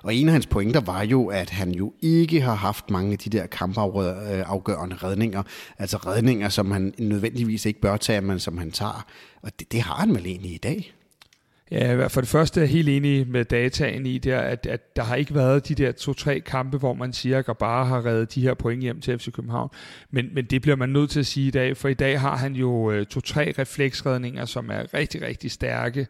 Og 0.04 0.16
en 0.16 0.28
af 0.28 0.34
hans 0.34 0.48
pointer 0.48 0.82
var 0.82 1.04
jo, 1.04 1.28
at 1.28 1.50
han 1.50 1.72
jo 1.72 1.94
ikke 2.02 2.42
har 2.42 2.56
haft 2.56 2.90
mange 2.90 3.12
af 3.12 3.18
de 3.18 3.30
der 3.30 3.46
kampafgørende 3.46 4.96
øh, 4.96 5.04
redninger, 5.04 5.44
altså 5.80 5.98
redninger, 5.98 6.50
som 6.50 6.72
han 6.72 6.94
nødvendigvis 6.98 7.66
ikke 7.66 7.82
bør 7.82 7.98
tage, 7.98 8.22
men 8.22 8.40
som 8.40 8.58
han 8.58 8.72
tager. 8.72 9.06
Og 9.42 9.52
det, 9.60 9.72
det 9.72 9.82
har 9.82 9.96
han 9.96 10.16
vel 10.16 10.26
egentlig 10.26 10.54
i 10.54 10.58
dag? 10.58 10.94
Ja, 11.72 12.08
for 12.08 12.22
det 12.22 12.30
første 12.30 12.60
er 12.60 12.64
jeg 12.64 12.70
helt 12.72 12.90
enig 12.90 13.28
med 13.28 13.46
dataen 13.46 14.06
i 14.06 14.18
det, 14.18 14.32
at, 14.32 14.66
at 14.66 14.96
der 14.96 15.04
har 15.04 15.16
ikke 15.16 15.36
været 15.36 15.68
de 15.68 15.76
der 15.76 15.92
to-tre 15.92 16.40
kampe, 16.40 16.78
hvor 16.78 16.94
man 16.94 17.14
siger, 17.14 17.50
at 17.50 17.58
bare 17.58 17.86
har 17.86 18.06
reddet 18.06 18.36
de 18.36 18.42
her 18.42 18.54
point 18.54 18.82
hjem 18.82 19.02
til 19.02 19.20
FC 19.20 19.32
København. 19.32 19.70
Men, 20.10 20.30
men 20.34 20.46
det 20.46 20.62
bliver 20.62 20.76
man 20.76 20.90
nødt 20.90 21.10
til 21.10 21.20
at 21.20 21.26
sige 21.26 21.48
i 21.48 21.52
dag, 21.52 21.78
for 21.78 21.88
i 21.88 21.94
dag 21.94 22.20
har 22.20 22.38
han 22.38 22.54
jo 22.54 22.92
øh, 22.92 23.06
to-tre 23.06 23.54
refleksredninger, 23.60 24.46
som 24.46 24.70
er 24.70 24.94
rigtig, 24.94 25.22
rigtig 25.22 25.52
stærke 25.52 26.08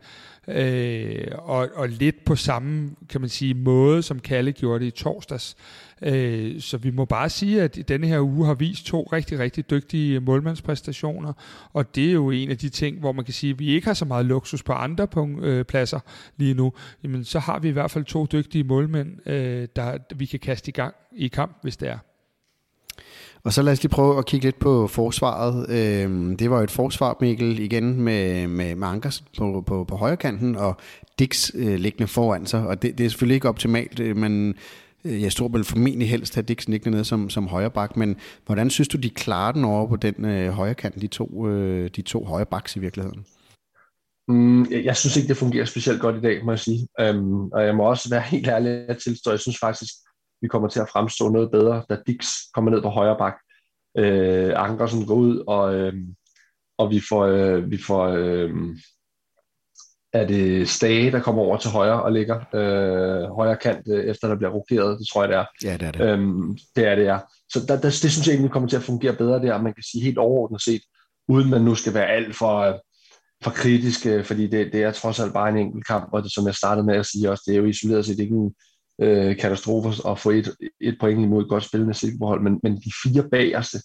øh, 0.48 1.28
og, 1.38 1.70
og 1.76 1.90
lidt 1.90 2.26
på 2.26 2.36
samme, 2.36 2.90
kan 3.10 3.22
man 3.22 3.30
sige, 3.30 3.54
måde, 3.54 4.04
som 4.04 4.20
Kalle 4.20 4.52
gjorde 4.52 4.80
det 4.80 4.88
i 4.88 5.04
torsdags. 5.04 5.56
Øh, 6.02 6.62
så 6.62 6.78
vi 6.78 6.92
må 6.92 7.06
bare 7.06 7.30
sige, 7.30 7.62
at 7.62 7.88
denne 7.88 8.08
her 8.08 8.20
uge 8.20 8.46
har 8.46 8.54
vist 8.54 8.86
to 8.86 9.10
rigtig, 9.14 9.40
rigtig 9.40 9.70
dygtige 9.70 10.20
målmandspræstationer, 10.20 11.34
og 11.74 11.96
det 11.96 12.10
er 12.10 12.14
jo 12.14 12.30
en 12.30 12.50
af 12.50 12.58
de 12.58 12.70
ting, 12.70 13.00
hvor 13.00 13.12
man 13.12 13.26
kan 13.26 13.34
sige, 13.34 13.54
at 13.54 13.60
vi 13.60 13.68
ikke 13.68 13.88
har 13.88 13.94
så 13.94 14.06
meget 14.06 14.26
luksus 14.26 14.64
på 14.64 14.74
andre 14.74 15.08
punkt, 15.08 15.44
øh, 15.44 15.66
pladser 15.66 16.00
lige 16.38 16.54
nu, 16.54 16.74
jamen 17.04 17.24
så 17.24 17.40
har 17.40 17.60
vi 17.60 17.68
i 17.68 17.72
hvert 17.72 17.92
fald 17.92 18.06
to 18.06 18.26
dygtige 18.26 18.64
målmænd, 18.64 19.30
øh, 19.30 19.68
der 19.76 19.98
vi 20.16 20.26
kan 20.26 20.40
kaste 20.40 20.70
i 20.70 20.72
gang 20.72 20.96
i 21.16 21.28
kamp, 21.28 21.58
hvis 21.62 21.78
det 21.78 21.90
er. 21.90 21.98
Og 23.44 23.54
så 23.54 23.62
lad 23.62 23.74
os 23.74 23.84
lige 23.84 23.92
prøve 23.92 24.18
at 24.18 24.26
kigge 24.26 24.46
lidt 24.46 24.60
på 24.60 24.88
forsvaret. 24.88 25.70
Øhm, 25.70 26.38
det 26.38 26.50
var 26.50 26.58
jo 26.58 26.64
et 26.64 26.72
forsvar, 26.72 27.18
Mikkel, 27.22 27.60
igen 27.60 28.02
med, 28.02 28.48
med, 28.48 28.76
med 28.76 28.88
Ankers 28.88 29.24
på, 29.38 29.64
på, 29.68 29.84
på 29.84 29.96
højre 29.96 30.18
kanten, 30.18 30.56
og 30.56 30.78
Dix 31.20 31.52
øh, 31.56 31.80
liggende 31.80 32.08
foran 32.08 32.46
sig. 32.46 32.68
Og 32.68 32.82
det, 32.82 32.98
det 32.98 33.06
er 33.06 33.10
selvfølgelig 33.10 33.36
ikke 33.36 33.50
optimalt, 33.50 34.00
øh, 34.00 34.18
men 34.18 34.56
jeg 35.06 35.32
tror 35.32 35.48
vel 35.48 35.64
formentlig 35.64 36.10
helst 36.10 36.36
have 36.36 36.44
Dixon 36.44 36.74
ikke 36.74 36.90
ned 36.90 37.04
som, 37.04 37.30
som 37.30 37.48
højre 37.48 37.72
bak. 37.72 37.98
Men 37.98 38.16
hvordan 38.46 38.70
synes 38.70 38.88
du, 38.88 38.98
de 38.98 39.10
klarer 39.10 39.52
den 39.52 39.64
over 39.64 39.88
på 39.88 39.96
den 39.96 40.26
øh, 40.26 40.50
højre 40.50 40.76
kant, 40.76 41.02
de 41.02 41.08
to, 41.08 41.48
øh, 41.48 41.90
de 41.96 42.02
to 42.02 42.26
højre 42.26 42.46
baks 42.46 42.76
i 42.76 42.80
virkeligheden? 42.80 43.26
Mm, 44.28 44.72
jeg 44.72 44.98
synes 44.98 45.18
ikke, 45.18 45.28
det 45.28 45.38
fungerer 45.38 45.66
specielt 45.66 46.02
godt 46.02 46.16
i 46.16 46.22
dag, 46.22 46.46
må 46.46 46.52
jeg 46.52 46.60
sige. 46.60 46.88
Øhm, 47.00 47.44
og 47.44 47.66
jeg 47.66 47.76
må 47.76 47.84
også 47.84 48.10
være 48.10 48.22
helt 48.22 48.48
ærlig 48.48 48.90
at 48.90 48.98
tilstå, 48.98 49.32
jeg 49.32 49.40
synes 49.40 49.60
faktisk, 49.60 49.94
vi 50.42 50.48
kommer 50.48 50.68
til 50.68 50.80
at 50.80 50.90
fremstå 50.90 51.30
noget 51.30 51.52
bedre, 51.52 51.84
da 51.90 51.98
Dix 52.08 52.28
kommer 52.54 52.72
ned 52.72 52.82
på 52.82 52.90
højre 52.90 53.18
bak. 53.18 53.36
Øh, 53.98 54.54
Ankersen 54.56 55.06
går 55.06 55.16
ud, 55.16 55.44
og, 55.48 55.76
øh, 55.76 55.94
og 56.78 56.92
vi 56.92 57.02
får, 57.10 57.26
øh, 57.26 57.72
vi 57.72 57.78
får 57.78 58.08
øh, 58.08 58.50
er 60.14 60.28
det 60.28 60.70
Stage, 60.70 61.12
der 61.12 61.20
kommer 61.20 61.42
over 61.42 61.58
til 61.58 61.70
højre 61.70 62.04
og 62.04 62.12
ligger 62.12 62.36
øh, 62.56 63.36
højre 63.36 63.58
kant, 63.58 63.88
øh, 63.88 64.06
efter 64.06 64.28
der 64.28 64.36
bliver 64.36 64.52
rokeret, 64.52 65.00
det 65.00 65.08
tror 65.14 65.24
jeg, 65.24 65.30
det 65.30 65.38
er. 65.38 65.46
Ja, 65.64 65.78
det 65.78 65.88
er 65.88 65.92
det. 65.92 66.02
Øhm, 66.02 66.58
det 66.76 66.88
er 66.88 66.96
det, 66.96 67.06
ja. 67.06 67.18
Så 67.50 67.60
der, 67.68 67.76
der, 67.76 67.82
det 67.82 68.12
synes 68.12 68.28
jeg 68.28 68.34
egentlig 68.34 68.52
kommer 68.52 68.70
til 68.70 68.78
at 68.78 68.84
fungere 68.84 69.14
bedre 69.14 69.42
der, 69.42 69.62
man 69.62 69.74
kan 69.74 69.84
sige 69.84 70.04
helt 70.04 70.18
overordnet 70.18 70.62
set, 70.62 70.82
uden 71.28 71.50
man 71.50 71.62
nu 71.62 71.76
skal 71.76 71.94
være 71.94 72.08
alt 72.08 72.36
for, 72.36 72.82
for 73.44 73.52
kritisk, 73.52 74.08
fordi 74.24 74.48
det, 74.48 74.74
det 74.74 74.84
er 74.84 74.92
trods 74.92 75.20
alt 75.20 75.34
bare 75.34 75.50
en 75.50 75.58
enkelt 75.58 75.88
kamp, 75.88 76.10
og 76.14 76.24
det, 76.24 76.34
som 76.34 76.46
jeg 76.46 76.56
startede 76.56 76.86
med 76.86 76.96
at 76.96 77.06
sige 77.06 77.32
også, 77.32 77.44
det 77.48 77.54
er 77.54 77.58
jo 77.58 77.66
isoleret 77.66 78.06
set 78.06 78.20
ikke 78.20 78.36
en, 78.36 78.54
øh, 79.02 79.38
katastrofer 79.38 80.08
at 80.08 80.20
få 80.20 80.30
et, 80.30 80.56
et 80.82 80.98
point 81.00 81.22
imod 81.22 81.44
et 81.44 81.50
godt 81.50 81.64
spillende 81.64 81.94
Silkeborg 81.94 82.42
men, 82.42 82.60
men 82.64 82.76
de 82.76 82.92
fire 83.04 83.30
bagerste, 83.30 83.78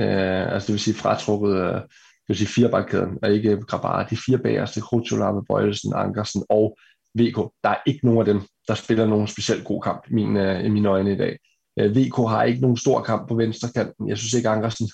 øh, 0.00 0.52
altså 0.54 0.66
det 0.66 0.72
vil 0.72 0.80
sige 0.80 0.94
fratrukket, 0.94 1.56
øh, 1.56 1.80
det 2.22 2.28
vil 2.28 2.36
sige 2.36 2.48
firebakkæden, 2.48 3.18
og 3.22 3.32
ikke 3.32 3.60
Grabara, 3.60 4.04
de 4.04 4.16
fire 4.16 4.38
bagerste, 4.38 4.80
Krutjolame, 4.80 5.44
Bøjelsen, 5.44 5.92
Ankersen 5.96 6.44
og 6.48 6.76
VK, 7.14 7.36
der 7.64 7.68
er 7.68 7.76
ikke 7.86 8.06
nogen 8.06 8.20
af 8.20 8.24
dem, 8.24 8.40
der 8.68 8.74
spiller 8.74 9.06
nogen 9.06 9.26
specielt 9.26 9.64
god 9.64 9.82
kamp 9.82 10.02
i 10.10 10.14
mine, 10.14 10.58
øh, 10.58 10.64
i 10.64 10.68
mine 10.68 10.88
øjne 10.88 11.12
i 11.12 11.16
dag. 11.16 11.38
Øh, 11.78 11.96
VK 11.96 12.16
har 12.16 12.42
ikke 12.42 12.60
nogen 12.60 12.76
stor 12.76 13.02
kamp 13.02 13.28
på 13.28 13.34
venstre 13.34 13.68
kanten. 13.74 14.08
Jeg 14.08 14.18
synes 14.18 14.34
ikke, 14.34 14.48
Ankersen 14.48 14.90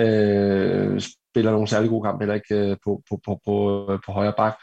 øh, 0.00 1.00
spiller 1.30 1.52
nogen 1.52 1.66
særlig 1.66 1.90
god 1.90 2.04
kamp, 2.04 2.20
heller 2.20 2.34
ikke 2.34 2.54
øh, 2.54 2.76
på, 2.84 3.02
på, 3.08 3.20
på, 3.24 3.40
på, 3.44 3.86
øh, 3.92 3.98
på 4.06 4.12
højre 4.12 4.34
bak 4.36 4.54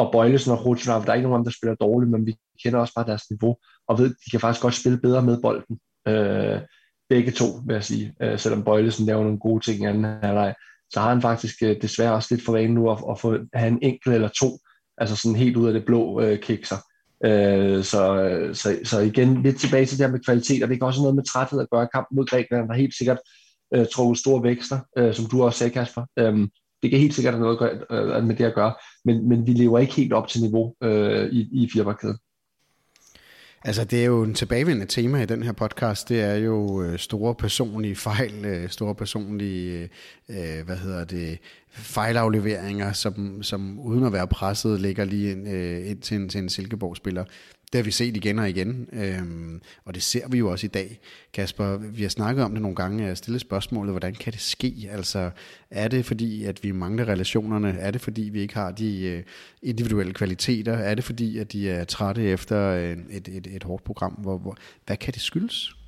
og 0.00 0.12
Bøjlesen 0.12 0.52
og 0.52 0.66
Rutschlav, 0.66 1.02
der 1.04 1.10
er 1.10 1.14
ikke 1.14 1.28
nogen, 1.28 1.44
der 1.44 1.50
spiller 1.50 1.74
dårligt, 1.74 2.10
men 2.10 2.26
vi 2.26 2.36
kender 2.62 2.78
også 2.78 2.94
bare 2.94 3.06
deres 3.06 3.30
niveau, 3.30 3.56
og 3.88 3.98
ved, 3.98 4.08
de 4.08 4.30
kan 4.30 4.40
faktisk 4.40 4.62
godt 4.62 4.74
spille 4.74 4.98
bedre 4.98 5.22
med 5.22 5.42
bolden. 5.42 5.78
Øh, 6.08 6.60
begge 7.08 7.30
to, 7.30 7.44
vil 7.66 7.74
jeg 7.74 7.84
sige. 7.84 8.14
Øh, 8.22 8.38
selvom 8.38 8.64
Bøjlesen 8.64 9.06
laver 9.06 9.22
nogle 9.22 9.38
gode 9.38 9.64
ting 9.64 9.82
i 9.82 9.86
anden 9.86 10.04
halvleg, 10.04 10.54
så 10.90 11.00
har 11.00 11.08
han 11.08 11.22
faktisk 11.22 11.62
øh, 11.62 11.76
desværre 11.82 12.12
også 12.12 12.28
lidt 12.30 12.44
for 12.44 12.52
vane 12.52 12.74
nu 12.74 12.90
at, 12.90 12.98
at 13.10 13.20
få 13.20 13.38
have 13.54 13.68
en 13.68 13.78
enkelt 13.82 14.14
eller 14.14 14.28
to, 14.28 14.58
altså 14.98 15.16
sådan 15.16 15.36
helt 15.36 15.56
ud 15.56 15.66
af 15.66 15.72
det 15.72 15.84
blå 15.84 16.20
øh, 16.20 16.38
kikser. 16.38 16.76
Øh, 17.24 17.84
så, 17.84 18.00
så, 18.52 18.78
så 18.84 19.00
igen, 19.00 19.42
lidt 19.42 19.60
tilbage 19.60 19.86
til 19.86 19.98
det 19.98 20.06
her 20.06 20.12
med 20.12 20.24
kvalitet, 20.24 20.62
og 20.62 20.68
det 20.68 20.78
kan 20.78 20.86
også 20.86 21.00
noget 21.00 21.16
med 21.16 21.24
træthed 21.24 21.60
at 21.60 21.70
gøre 21.70 21.88
kamp 21.94 22.06
mod 22.12 22.26
Grækenland, 22.26 22.70
har 22.70 22.76
helt 22.76 22.96
sikkert 22.96 23.18
øh, 23.74 23.86
trukket 23.94 24.18
store 24.18 24.42
vækster, 24.42 24.78
øh, 24.98 25.14
som 25.14 25.26
du 25.26 25.42
også 25.42 25.58
sagde, 25.58 25.72
Kasper. 25.72 26.04
Øh, 26.18 26.48
det 26.82 26.90
kan 26.90 27.00
helt 27.00 27.14
sikkert 27.14 27.34
have 27.34 27.44
noget 27.44 27.86
øh, 27.90 28.24
med 28.24 28.36
det 28.36 28.44
at 28.44 28.54
gøre, 28.54 28.74
men, 29.04 29.28
men 29.28 29.46
vi 29.46 29.52
lever 29.52 29.78
ikke 29.78 29.94
helt 29.94 30.12
op 30.12 30.28
til 30.28 30.40
niveau 30.40 30.74
øh, 30.82 31.28
i, 31.32 31.62
i 31.62 31.70
firmakæden. 31.72 32.18
Altså, 33.64 33.84
det 33.84 34.00
er 34.00 34.04
jo 34.04 34.22
en 34.22 34.34
tilbagevendende 34.34 34.86
tema 34.86 35.22
i 35.22 35.26
den 35.26 35.42
her 35.42 35.52
podcast. 35.52 36.08
Det 36.08 36.20
er 36.20 36.34
jo 36.34 36.82
øh, 36.82 36.98
store 36.98 37.34
personlige 37.34 37.96
fejl, 37.96 38.44
øh, 38.44 38.68
store 38.68 38.94
personlige, 38.94 39.88
øh, 40.28 40.64
hvad 40.64 40.76
hedder 40.76 41.04
det, 41.04 41.38
fejlafleveringer, 41.70 42.92
som, 42.92 43.42
som 43.42 43.80
uden 43.80 44.04
at 44.04 44.12
være 44.12 44.26
presset, 44.26 44.80
ligger 44.80 45.04
lige 45.04 45.32
ind, 45.32 45.48
øh, 45.48 45.90
ind 45.90 46.02
til 46.02 46.16
en, 46.16 46.28
til 46.28 46.40
en 46.40 46.48
Silkeborg-spiller. 46.48 47.24
Det 47.72 47.78
har 47.78 47.82
vi 47.82 47.90
set 47.90 48.16
igen 48.16 48.38
og 48.38 48.50
igen, 48.50 48.88
øhm, 48.92 49.60
og 49.84 49.94
det 49.94 50.02
ser 50.02 50.28
vi 50.28 50.38
jo 50.38 50.50
også 50.50 50.66
i 50.66 50.68
dag. 50.68 51.00
Kasper, 51.32 51.76
vi 51.76 52.02
har 52.02 52.08
snakket 52.08 52.44
om 52.44 52.52
det 52.52 52.62
nogle 52.62 52.76
gange, 52.76 53.04
jeg 53.04 53.16
stillet 53.16 53.40
spørgsmålet, 53.40 53.92
hvordan 53.92 54.14
kan 54.14 54.32
det 54.32 54.40
ske? 54.40 54.88
Altså, 54.90 55.30
er 55.70 55.88
det 55.88 56.06
fordi, 56.06 56.44
at 56.44 56.64
vi 56.64 56.72
mangler 56.72 57.08
relationerne? 57.08 57.70
Er 57.78 57.90
det 57.90 58.00
fordi, 58.00 58.22
vi 58.22 58.40
ikke 58.40 58.54
har 58.54 58.70
de 58.70 59.02
øh, 59.02 59.22
individuelle 59.62 60.14
kvaliteter? 60.14 60.72
Er 60.72 60.94
det 60.94 61.04
fordi, 61.04 61.38
at 61.38 61.52
de 61.52 61.70
er 61.70 61.84
trætte 61.84 62.22
efter 62.22 62.72
et, 62.72 62.98
et, 63.10 63.28
et, 63.28 63.46
et 63.46 63.62
hårdt 63.62 63.84
program? 63.84 64.12
Hvor, 64.12 64.38
hvor, 64.38 64.56
hvad 64.86 64.96
kan 64.96 65.14
det 65.14 65.22
skyldes? 65.22 65.79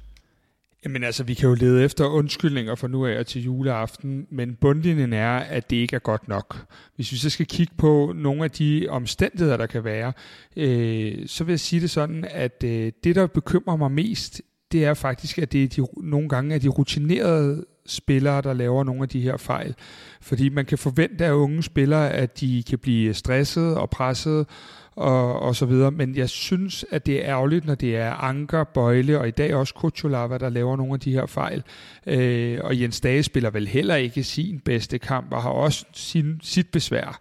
Jamen 0.85 1.05
altså, 1.05 1.25
vi 1.25 1.35
kan 1.35 1.49
jo 1.49 1.55
lede 1.55 1.85
efter 1.85 2.07
undskyldninger 2.07 2.75
for 2.75 2.89
nu 2.89 3.07
af 3.07 3.27
til 3.27 3.43
juleaften, 3.43 4.27
men 4.31 4.55
bundlinjen 4.55 5.13
er, 5.13 5.37
at 5.37 5.71
det 5.71 5.77
ikke 5.77 5.97
er 5.97 6.01
godt 6.01 6.29
nok. 6.29 6.67
Hvis 6.97 7.13
vi 7.13 7.17
så 7.17 7.31
skal 7.31 7.47
kigge 7.47 7.75
på 7.79 8.13
nogle 8.17 8.45
af 8.45 8.51
de 8.51 8.87
omstændigheder, 8.91 9.57
der 9.57 9.67
kan 9.67 9.85
være, 9.85 10.13
øh, 10.57 11.29
så 11.29 11.45
vil 11.45 11.53
jeg 11.53 11.61
sige 11.61 11.81
det 11.81 11.91
sådan, 11.91 12.25
at 12.31 12.65
øh, 12.65 12.93
det, 13.05 13.15
der 13.15 13.27
bekymrer 13.27 13.77
mig 13.77 13.93
mest, 13.93 14.43
det 14.73 14.85
er 14.85 14.95
faktisk, 14.95 15.39
at 15.39 15.53
det 15.53 15.65
er 15.65 15.69
de, 15.69 15.87
nogle 16.03 16.29
gange 16.29 16.55
er 16.55 16.59
de 16.59 16.69
rutinerede 16.69 17.65
spillere, 17.87 18.43
der 18.43 18.53
laver 18.53 18.85
nogle 18.85 19.03
af 19.03 19.09
de 19.09 19.21
her 19.21 19.37
fejl. 19.37 19.75
Fordi 20.21 20.49
man 20.49 20.67
kan 20.67 20.79
forvente 20.79 21.25
af 21.25 21.33
unge 21.33 21.63
spillere, 21.63 22.11
at 22.11 22.41
de 22.41 22.63
kan 22.69 22.79
blive 22.79 23.15
stresset 23.15 23.77
og 23.77 23.91
presset 23.91 24.47
og, 24.97 25.41
og 25.41 25.57
så 25.57 25.67
videre. 25.67 25.91
Men 25.91 26.17
jeg 26.17 26.29
synes, 26.29 26.85
at 26.91 27.07
det 27.07 27.19
er 27.19 27.25
ærgerligt, 27.25 27.65
når 27.65 27.75
det 27.75 27.97
er 27.97 28.11
Anker, 28.11 28.65
Bøjle 28.65 29.19
og 29.19 29.29
i 29.29 29.31
dag 29.31 29.55
også 29.55 29.75
Kutsulava, 29.75 30.39
der 30.39 30.49
laver 30.49 30.77
nogle 30.77 30.95
af 30.95 31.01
de 31.01 31.13
her 31.13 31.27
fejl. 31.27 31.63
Øh, 32.07 32.59
og 32.65 32.81
Jens 32.81 33.01
Dage 33.01 33.23
spiller 33.23 33.51
vel 33.51 33.69
heller 33.69 33.97
ikke 33.97 34.25
sin 34.25 34.61
bedste 34.61 34.99
kamp 34.99 35.33
og 35.33 35.43
har 35.43 35.51
også 35.51 35.85
sin, 35.93 36.41
sit 36.43 36.69
besvær. 36.69 37.21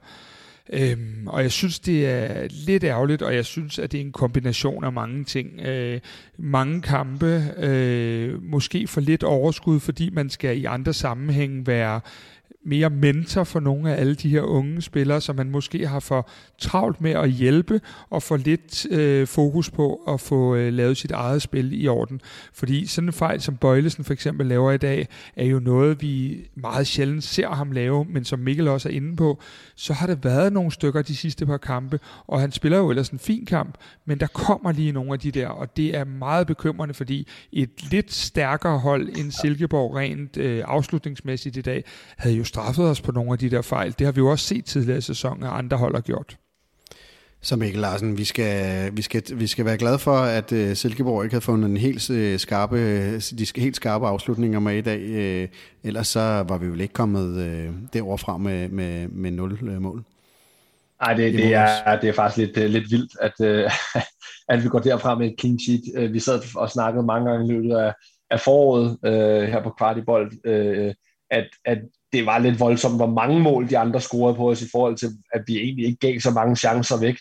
Øhm, 0.73 1.27
og 1.27 1.41
jeg 1.41 1.51
synes, 1.51 1.79
det 1.79 2.09
er 2.09 2.47
lidt 2.49 2.83
ærgerligt, 2.83 3.21
og 3.21 3.35
jeg 3.35 3.45
synes, 3.45 3.79
at 3.79 3.91
det 3.91 3.97
er 4.01 4.05
en 4.05 4.11
kombination 4.11 4.83
af 4.83 4.93
mange 4.93 5.23
ting. 5.23 5.59
Øh, 5.59 5.99
mange 6.37 6.81
kampe, 6.81 7.43
øh, 7.57 8.43
måske 8.43 8.87
for 8.87 9.01
lidt 9.01 9.23
overskud, 9.23 9.79
fordi 9.79 10.09
man 10.09 10.29
skal 10.29 10.57
i 10.57 10.65
andre 10.65 10.93
sammenhænge 10.93 11.67
være 11.67 12.01
mere 12.65 12.89
mentor 12.89 13.43
for 13.43 13.59
nogle 13.59 13.95
af 13.95 13.99
alle 13.99 14.15
de 14.15 14.29
her 14.29 14.41
unge 14.41 14.81
spillere, 14.81 15.21
som 15.21 15.35
man 15.35 15.49
måske 15.49 15.87
har 15.87 15.99
for 15.99 16.29
travlt 16.57 17.01
med 17.01 17.11
at 17.11 17.31
hjælpe 17.31 17.81
og 18.09 18.23
få 18.23 18.35
lidt 18.35 18.85
øh, 18.91 19.27
fokus 19.27 19.69
på 19.69 19.95
at 20.07 20.19
få 20.19 20.55
øh, 20.55 20.73
lavet 20.73 20.97
sit 20.97 21.11
eget 21.11 21.41
spil 21.41 21.83
i 21.83 21.87
orden. 21.87 22.21
Fordi 22.53 22.85
sådan 22.85 23.07
en 23.07 23.13
fejl, 23.13 23.41
som 23.41 23.57
Bøjlesen 23.57 24.03
for 24.03 24.13
eksempel 24.13 24.47
laver 24.47 24.71
i 24.71 24.77
dag, 24.77 25.07
er 25.35 25.45
jo 25.45 25.59
noget, 25.59 26.01
vi 26.01 26.37
meget 26.55 26.87
sjældent 26.87 27.23
ser 27.23 27.49
ham 27.49 27.71
lave, 27.71 28.05
men 28.05 28.25
som 28.25 28.39
Mikkel 28.39 28.67
også 28.67 28.89
er 28.89 28.93
inde 28.93 29.15
på, 29.15 29.41
så 29.75 29.93
har 29.93 30.07
der 30.07 30.15
været 30.15 30.53
nogle 30.53 30.71
stykker 30.71 31.01
de 31.01 31.15
sidste 31.15 31.45
par 31.45 31.57
kampe, 31.57 31.99
og 32.27 32.41
han 32.41 32.51
spiller 32.51 32.77
jo 32.77 32.89
ellers 32.89 33.09
en 33.09 33.19
fin 33.19 33.45
kamp, 33.45 33.75
men 34.05 34.19
der 34.19 34.27
kommer 34.27 34.71
lige 34.71 34.91
nogle 34.91 35.13
af 35.13 35.19
de 35.19 35.31
der, 35.31 35.47
og 35.47 35.77
det 35.77 35.95
er 35.95 36.03
meget 36.03 36.47
bekymrende, 36.47 36.93
fordi 36.93 37.27
et 37.51 37.91
lidt 37.91 38.13
stærkere 38.13 38.79
hold 38.79 39.09
end 39.17 39.31
Silkeborg 39.31 39.95
rent 39.95 40.37
øh, 40.37 40.63
afslutningsmæssigt 40.67 41.57
i 41.57 41.61
dag, 41.61 41.83
havde 42.17 42.35
jo 42.35 42.43
straffet 42.51 42.85
os 42.85 43.01
på 43.01 43.11
nogle 43.11 43.31
af 43.31 43.37
de 43.37 43.49
der 43.49 43.61
fejl. 43.61 43.95
Det 43.99 44.05
har 44.05 44.11
vi 44.11 44.19
jo 44.19 44.31
også 44.31 44.45
set 44.45 44.65
tidligere 44.65 44.97
i 44.97 45.01
sæsonen, 45.01 45.43
at 45.43 45.49
andre 45.49 45.77
hold 45.77 45.95
har 45.95 46.01
gjort. 46.01 46.37
Så 47.41 47.55
Mikkel 47.55 47.81
Larsen, 47.81 48.17
vi 48.17 48.23
skal, 48.23 48.97
vi 48.97 49.01
skal, 49.01 49.23
vi 49.35 49.47
skal 49.47 49.65
være 49.65 49.77
glade 49.77 49.99
for, 49.99 50.17
at 50.17 50.51
uh, 50.51 50.73
Silkeborg 50.73 51.23
ikke 51.23 51.35
har 51.35 51.39
fundet 51.39 51.69
en 51.69 51.77
helt 51.77 52.09
uh, 52.09 52.37
skarpe, 52.37 52.77
de 53.19 53.45
helt 53.55 53.75
skarpe 53.75 54.07
afslutninger 54.07 54.59
med 54.59 54.77
i 54.77 54.81
dag. 54.81 55.01
Uh, 55.01 55.49
ellers 55.83 56.07
så 56.07 56.19
var 56.47 56.57
vi 56.57 56.67
vel 56.67 56.81
ikke 56.81 56.93
kommet 56.93 57.29
uh, 57.29 57.75
derovre 57.93 58.17
fra 58.17 58.37
med, 58.37 58.69
med, 58.69 59.07
med 59.07 59.31
0 59.31 59.51
uh, 59.51 59.81
mål. 59.81 60.03
Nej, 61.01 61.13
det, 61.13 61.33
det, 61.33 61.53
er, 61.53 61.99
det 61.99 62.09
er 62.09 62.13
faktisk 62.13 62.37
lidt, 62.37 62.71
lidt 62.71 62.91
vildt, 62.91 63.11
at, 63.21 63.65
uh, 63.65 63.71
at 64.53 64.63
vi 64.63 64.67
går 64.67 64.79
derfra 64.79 65.15
med 65.15 65.27
et 65.27 65.35
clean 65.39 65.59
sheet. 65.59 65.81
Uh, 65.97 66.13
vi 66.13 66.19
sad 66.19 66.41
og 66.55 66.69
snakkede 66.69 67.05
mange 67.05 67.29
gange 67.29 67.45
i 67.45 67.51
løbet 67.51 67.75
af, 67.75 67.93
af 68.29 68.39
foråret 68.39 68.97
uh, 69.07 69.47
her 69.51 69.63
på 69.63 69.69
Kvartibold, 69.69 70.31
uh, 70.47 70.93
at, 71.29 71.47
at 71.65 71.77
det 72.13 72.25
var 72.25 72.39
lidt 72.39 72.59
voldsomt, 72.59 72.95
hvor 72.95 73.09
mange 73.09 73.39
mål 73.39 73.69
de 73.69 73.77
andre 73.77 74.01
scorede 74.01 74.35
på 74.35 74.49
os 74.49 74.61
i 74.61 74.69
forhold 74.71 74.97
til, 74.97 75.09
at 75.33 75.43
vi 75.47 75.57
egentlig 75.57 75.85
ikke 75.85 76.07
gav 76.07 76.19
så 76.19 76.31
mange 76.31 76.55
chancer 76.55 76.99
væk. 76.99 77.17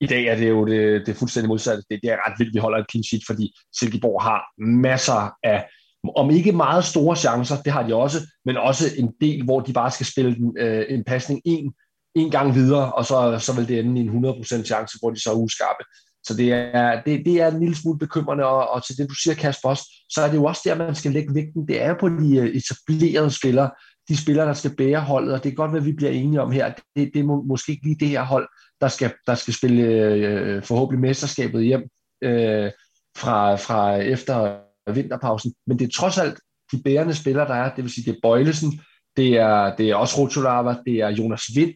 I 0.00 0.06
dag 0.06 0.24
er 0.24 0.36
det 0.36 0.48
jo 0.48 0.66
det, 0.66 1.06
det 1.06 1.16
fuldstændig 1.16 1.48
modsatte. 1.48 1.82
Det, 1.90 2.00
det 2.02 2.10
er 2.10 2.16
ret 2.26 2.38
vildt, 2.38 2.50
at 2.50 2.54
vi 2.54 2.58
holder 2.58 2.78
et 2.78 2.90
clean 2.90 3.04
sheet, 3.04 3.22
fordi 3.26 3.54
Silkeborg 3.78 4.22
har 4.22 4.40
masser 4.58 5.30
af, 5.42 5.68
om 6.16 6.30
ikke 6.30 6.52
meget 6.52 6.84
store 6.84 7.16
chancer, 7.16 7.62
det 7.62 7.72
har 7.72 7.82
de 7.86 7.94
også, 7.94 8.18
men 8.44 8.56
også 8.56 8.84
en 8.98 9.12
del, 9.20 9.44
hvor 9.44 9.60
de 9.60 9.72
bare 9.72 9.90
skal 9.90 10.06
spille 10.06 10.36
en, 10.36 10.56
øh, 10.58 10.84
en 10.88 11.04
pasning 11.04 11.40
en, 11.44 11.74
en 12.14 12.30
gang 12.30 12.54
videre, 12.54 12.92
og 12.92 13.04
så, 13.04 13.38
så 13.38 13.54
vil 13.56 13.68
det 13.68 13.78
ende 13.78 14.00
i 14.00 14.06
en 14.06 14.26
100% 14.26 14.64
chance, 14.64 14.98
hvor 15.00 15.10
de 15.10 15.22
så 15.22 15.30
er 15.30 15.36
uskarpe. 15.36 15.84
Så 16.26 16.34
det 16.36 16.52
er, 16.52 17.02
det, 17.02 17.22
det 17.24 17.40
er 17.40 17.48
en 17.50 17.60
lille 17.60 17.76
smule 17.76 17.98
bekymrende, 17.98 18.46
og, 18.46 18.70
og 18.70 18.86
til 18.86 18.96
det, 18.96 19.08
du 19.08 19.14
siger, 19.14 19.34
Kasper, 19.34 19.68
også, 19.68 19.84
så 20.10 20.22
er 20.22 20.28
det 20.28 20.36
jo 20.36 20.44
også 20.44 20.62
der, 20.64 20.74
man 20.74 20.94
skal 20.94 21.12
lægge 21.12 21.34
vægten. 21.34 21.68
Det 21.68 21.82
er 21.82 21.94
på 22.00 22.08
de 22.08 22.36
øh, 22.36 22.48
etablerede 22.56 23.30
spillere, 23.30 23.70
de 24.08 24.16
spillere, 24.22 24.46
der 24.46 24.52
skal 24.52 24.76
bære 24.76 25.00
holdet, 25.00 25.34
og 25.34 25.44
det 25.44 25.52
er 25.52 25.56
godt, 25.56 25.70
hvad 25.70 25.80
vi 25.80 25.92
bliver 25.92 26.12
enige 26.12 26.40
om 26.40 26.50
her. 26.50 26.72
Det, 26.96 27.10
det 27.14 27.20
er 27.20 27.24
må, 27.24 27.42
måske 27.42 27.72
ikke 27.72 27.84
lige 27.84 27.98
det 28.00 28.08
her 28.08 28.22
hold, 28.22 28.48
der 28.80 28.88
skal, 28.88 29.12
der 29.26 29.34
skal 29.34 29.54
spille 29.54 29.82
øh, 29.82 30.62
forhåbentlig 30.62 31.00
mesterskabet 31.00 31.64
hjem 31.64 31.82
øh, 32.22 32.70
fra, 33.16 33.56
fra 33.56 33.96
efter 33.96 34.58
vinterpausen. 34.94 35.54
Men 35.66 35.78
det 35.78 35.84
er 35.84 35.92
trods 35.92 36.18
alt 36.18 36.38
de 36.72 36.82
bærende 36.82 37.14
spillere, 37.14 37.48
der 37.48 37.54
er. 37.54 37.74
Det 37.74 37.84
vil 37.84 37.92
sige, 37.92 38.04
det 38.10 38.16
er 38.16 38.20
Bøjlesen, 38.22 38.80
det 39.16 39.38
er, 39.38 39.76
det 39.76 39.90
er 39.90 39.94
også 39.94 40.18
Rotolava, 40.18 40.76
det 40.86 41.00
er 41.00 41.08
Jonas 41.08 41.42
Vind, 41.54 41.74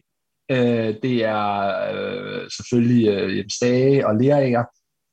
Øh, 0.51 0.95
det 1.03 1.25
er 1.25 1.51
øh, 1.93 2.49
selvfølgelig 2.57 3.07
øh, 3.07 3.37
Jens 3.37 3.61
og 4.05 4.15
Leringer. 4.15 4.63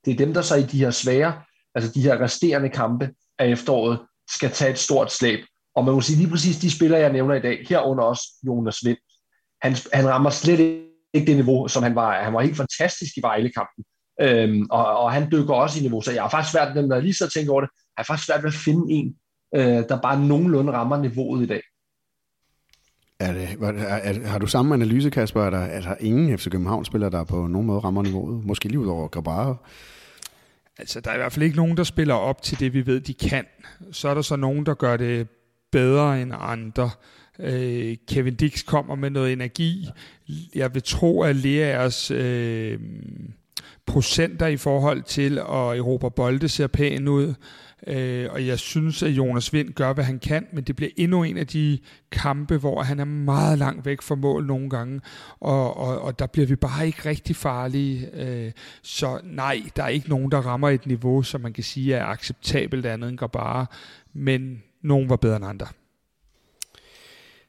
Det 0.04 0.12
er 0.12 0.16
dem, 0.16 0.34
der 0.34 0.42
så 0.42 0.54
i 0.54 0.62
de 0.62 0.78
her 0.78 0.90
svære, 0.90 1.42
altså 1.74 1.92
de 1.94 2.02
her 2.02 2.20
resterende 2.20 2.68
kampe 2.68 3.10
af 3.38 3.48
efteråret, 3.48 3.98
skal 4.30 4.50
tage 4.50 4.70
et 4.70 4.78
stort 4.78 5.12
slæb. 5.12 5.40
Og 5.74 5.84
man 5.84 5.94
må 5.94 6.00
sige 6.00 6.16
lige 6.16 6.30
præcis 6.30 6.56
de 6.56 6.76
spillere, 6.76 7.00
jeg 7.00 7.12
nævner 7.12 7.34
i 7.34 7.40
dag, 7.40 7.66
herunder 7.68 8.04
også 8.04 8.22
Jonas 8.46 8.84
Vind, 8.84 8.98
han, 9.62 9.76
han 9.92 10.08
rammer 10.08 10.30
slet 10.30 10.60
ikke 11.14 11.26
det 11.26 11.36
niveau, 11.36 11.68
som 11.68 11.82
han 11.82 11.94
var. 11.94 12.22
Han 12.22 12.34
var 12.34 12.42
helt 12.42 12.56
fantastisk 12.56 13.16
i 13.16 13.22
Vejle-kampen. 13.22 13.84
Øhm, 14.20 14.66
og, 14.70 14.86
og 14.98 15.12
han 15.12 15.32
dykker 15.32 15.54
også 15.54 15.78
i 15.78 15.82
niveau, 15.82 16.00
så 16.00 16.12
jeg 16.12 16.22
har 16.22 16.30
faktisk 16.30 16.52
svært, 16.52 16.76
dem 16.76 16.88
der 16.88 17.00
lige 17.00 17.14
så 17.14 17.28
tænker 17.28 17.52
over 17.52 17.60
det, 17.60 17.70
jeg 17.74 18.02
har 18.02 18.04
faktisk 18.04 18.26
svært 18.26 18.42
ved 18.42 18.50
at 18.50 18.62
finde 18.64 18.94
en, 18.94 19.16
øh, 19.56 19.88
der 19.88 20.00
bare 20.00 20.26
nogenlunde 20.26 20.72
rammer 20.72 20.96
niveauet 20.96 21.42
i 21.42 21.46
dag. 21.46 21.62
Er 23.24 23.32
det, 23.32 23.48
er, 23.62 23.82
er, 23.82 24.26
har 24.26 24.38
du 24.38 24.46
samme 24.46 24.74
analyse, 24.74 25.10
Kasper? 25.10 25.42
Er 25.42 25.50
der, 25.50 25.58
er 25.58 25.80
der 25.80 25.94
ingen 26.00 26.38
FC 26.38 26.50
København-spillere, 26.50 27.10
der 27.10 27.24
på 27.24 27.46
nogen 27.46 27.66
måde 27.66 27.80
rammer 27.80 28.02
niveauet? 28.02 28.44
Måske 28.44 28.68
lige 28.68 28.80
ud 28.80 28.86
over 28.86 29.08
Grabara? 29.08 29.56
Altså, 30.78 31.00
der 31.00 31.10
er 31.10 31.14
i 31.14 31.18
hvert 31.18 31.32
fald 31.32 31.42
ikke 31.42 31.56
nogen, 31.56 31.76
der 31.76 31.84
spiller 31.84 32.14
op 32.14 32.42
til 32.42 32.60
det, 32.60 32.74
vi 32.74 32.86
ved, 32.86 33.00
de 33.00 33.14
kan. 33.14 33.44
Så 33.92 34.08
er 34.08 34.14
der 34.14 34.22
så 34.22 34.36
nogen, 34.36 34.66
der 34.66 34.74
gør 34.74 34.96
det 34.96 35.28
bedre 35.72 36.22
end 36.22 36.32
andre. 36.38 36.90
Øh, 37.38 37.96
Kevin 38.08 38.34
Dix 38.34 38.64
kommer 38.64 38.94
med 38.94 39.10
noget 39.10 39.32
energi. 39.32 39.88
Jeg 40.54 40.74
vil 40.74 40.82
tro, 40.82 41.22
at 41.22 41.36
Leas 41.36 42.10
øh, 42.10 42.80
procenter 43.86 44.46
i 44.46 44.56
forhold 44.56 45.02
til 45.02 45.38
at 45.38 45.76
Europa 45.76 46.08
bolde 46.08 46.48
ser 46.48 46.66
pæn 46.66 47.08
ud. 47.08 47.34
Øh, 47.86 48.28
og 48.30 48.46
jeg 48.46 48.58
synes, 48.58 49.02
at 49.02 49.10
Jonas 49.10 49.52
Vind 49.52 49.72
gør, 49.72 49.92
hvad 49.92 50.04
han 50.04 50.18
kan, 50.18 50.46
men 50.52 50.64
det 50.64 50.76
bliver 50.76 50.90
endnu 50.96 51.22
en 51.22 51.36
af 51.36 51.46
de 51.46 51.78
kampe, 52.12 52.56
hvor 52.56 52.82
han 52.82 53.00
er 53.00 53.04
meget 53.04 53.58
langt 53.58 53.86
væk 53.86 54.02
fra 54.02 54.14
mål 54.14 54.46
nogle 54.46 54.70
gange, 54.70 55.00
og, 55.40 55.76
og, 55.76 56.00
og 56.00 56.18
der 56.18 56.26
bliver 56.26 56.46
vi 56.46 56.56
bare 56.56 56.86
ikke 56.86 57.08
rigtig 57.08 57.36
farlige. 57.36 58.08
Øh, 58.14 58.52
så 58.82 59.20
nej, 59.24 59.62
der 59.76 59.82
er 59.82 59.88
ikke 59.88 60.08
nogen, 60.08 60.30
der 60.30 60.38
rammer 60.38 60.68
et 60.68 60.86
niveau, 60.86 61.22
som 61.22 61.40
man 61.40 61.52
kan 61.52 61.64
sige 61.64 61.94
er 61.94 62.04
acceptabelt 62.04 62.86
andet 62.86 63.08
end 63.08 63.18
bare, 63.32 63.66
men 64.12 64.62
nogen 64.82 65.08
var 65.08 65.16
bedre 65.16 65.36
end 65.36 65.44
andre. 65.44 65.66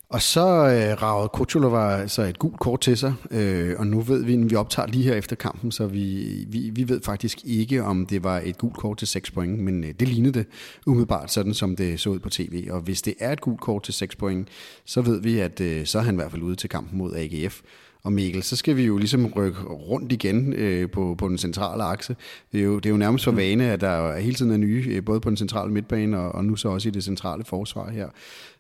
Og 0.09 0.21
så 0.21 0.41
øh, 0.41 1.01
ragede 1.01 1.29
Kuchulova 1.29 2.01
altså 2.01 2.21
et 2.21 2.39
gult 2.39 2.59
kort 2.59 2.81
til 2.81 2.97
sig, 2.97 3.13
øh, 3.31 3.75
og 3.79 3.87
nu 3.87 4.01
ved 4.01 4.23
vi, 4.23 4.33
at 4.33 4.49
vi 4.49 4.55
optager 4.55 4.87
lige 4.87 5.03
her 5.03 5.13
efter 5.13 5.35
kampen, 5.35 5.71
så 5.71 5.87
vi, 5.87 6.45
vi, 6.47 6.69
vi 6.69 6.89
ved 6.89 7.01
faktisk 7.01 7.39
ikke, 7.43 7.83
om 7.83 8.05
det 8.05 8.23
var 8.23 8.41
et 8.45 8.57
gult 8.57 8.77
kort 8.77 8.97
til 8.97 9.07
6 9.07 9.31
point, 9.31 9.59
men 9.59 9.83
øh, 9.83 9.93
det 9.99 10.07
lignede 10.07 10.39
det 10.39 10.47
umiddelbart 10.85 11.31
sådan, 11.31 11.53
som 11.53 11.75
det 11.75 11.99
så 11.99 12.09
ud 12.09 12.19
på 12.19 12.29
tv. 12.29 12.67
Og 12.71 12.81
hvis 12.81 13.01
det 13.01 13.13
er 13.19 13.31
et 13.31 13.41
gult 13.41 13.61
kort 13.61 13.83
til 13.83 13.93
6 13.93 14.15
point, 14.15 14.47
så 14.85 15.01
ved 15.01 15.21
vi, 15.21 15.39
at 15.39 15.61
øh, 15.61 15.85
så 15.85 15.99
er 15.99 16.03
han 16.03 16.15
i 16.15 16.17
hvert 16.17 16.31
fald 16.31 16.41
ude 16.41 16.55
til 16.55 16.69
kampen 16.69 16.97
mod 16.97 17.15
AGF. 17.15 17.61
Og 18.05 18.13
Mikkel, 18.13 18.43
så 18.43 18.55
skal 18.55 18.75
vi 18.75 18.83
jo 18.85 18.97
ligesom 18.97 19.33
rykke 19.35 19.61
rundt 19.63 20.11
igen 20.11 20.53
øh, 20.53 20.89
på, 20.91 21.15
på 21.17 21.27
den 21.27 21.37
centrale 21.37 21.83
akse. 21.83 22.15
Det 22.51 22.59
er, 22.59 22.63
jo, 22.63 22.75
det 22.75 22.85
er 22.85 22.89
jo 22.89 22.97
nærmest 22.97 23.23
for 23.23 23.31
vane, 23.31 23.71
at 23.71 23.81
der 23.81 24.17
hele 24.17 24.35
tiden 24.35 24.51
er 24.51 24.57
nye, 24.57 24.85
øh, 24.87 25.05
både 25.05 25.19
på 25.19 25.29
den 25.29 25.37
centrale 25.37 25.71
midtbane 25.71 26.19
og, 26.19 26.31
og 26.31 26.45
nu 26.45 26.55
så 26.55 26.69
også 26.69 26.87
i 26.87 26.91
det 26.91 27.03
centrale 27.03 27.43
forsvar 27.43 27.89
her. 27.89 28.09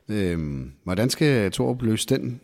Øhm, 0.09 0.71
hvordan 0.83 1.09
skal 1.09 1.51
Torup 1.51 1.81
løse 1.81 2.07
den? 2.07 2.41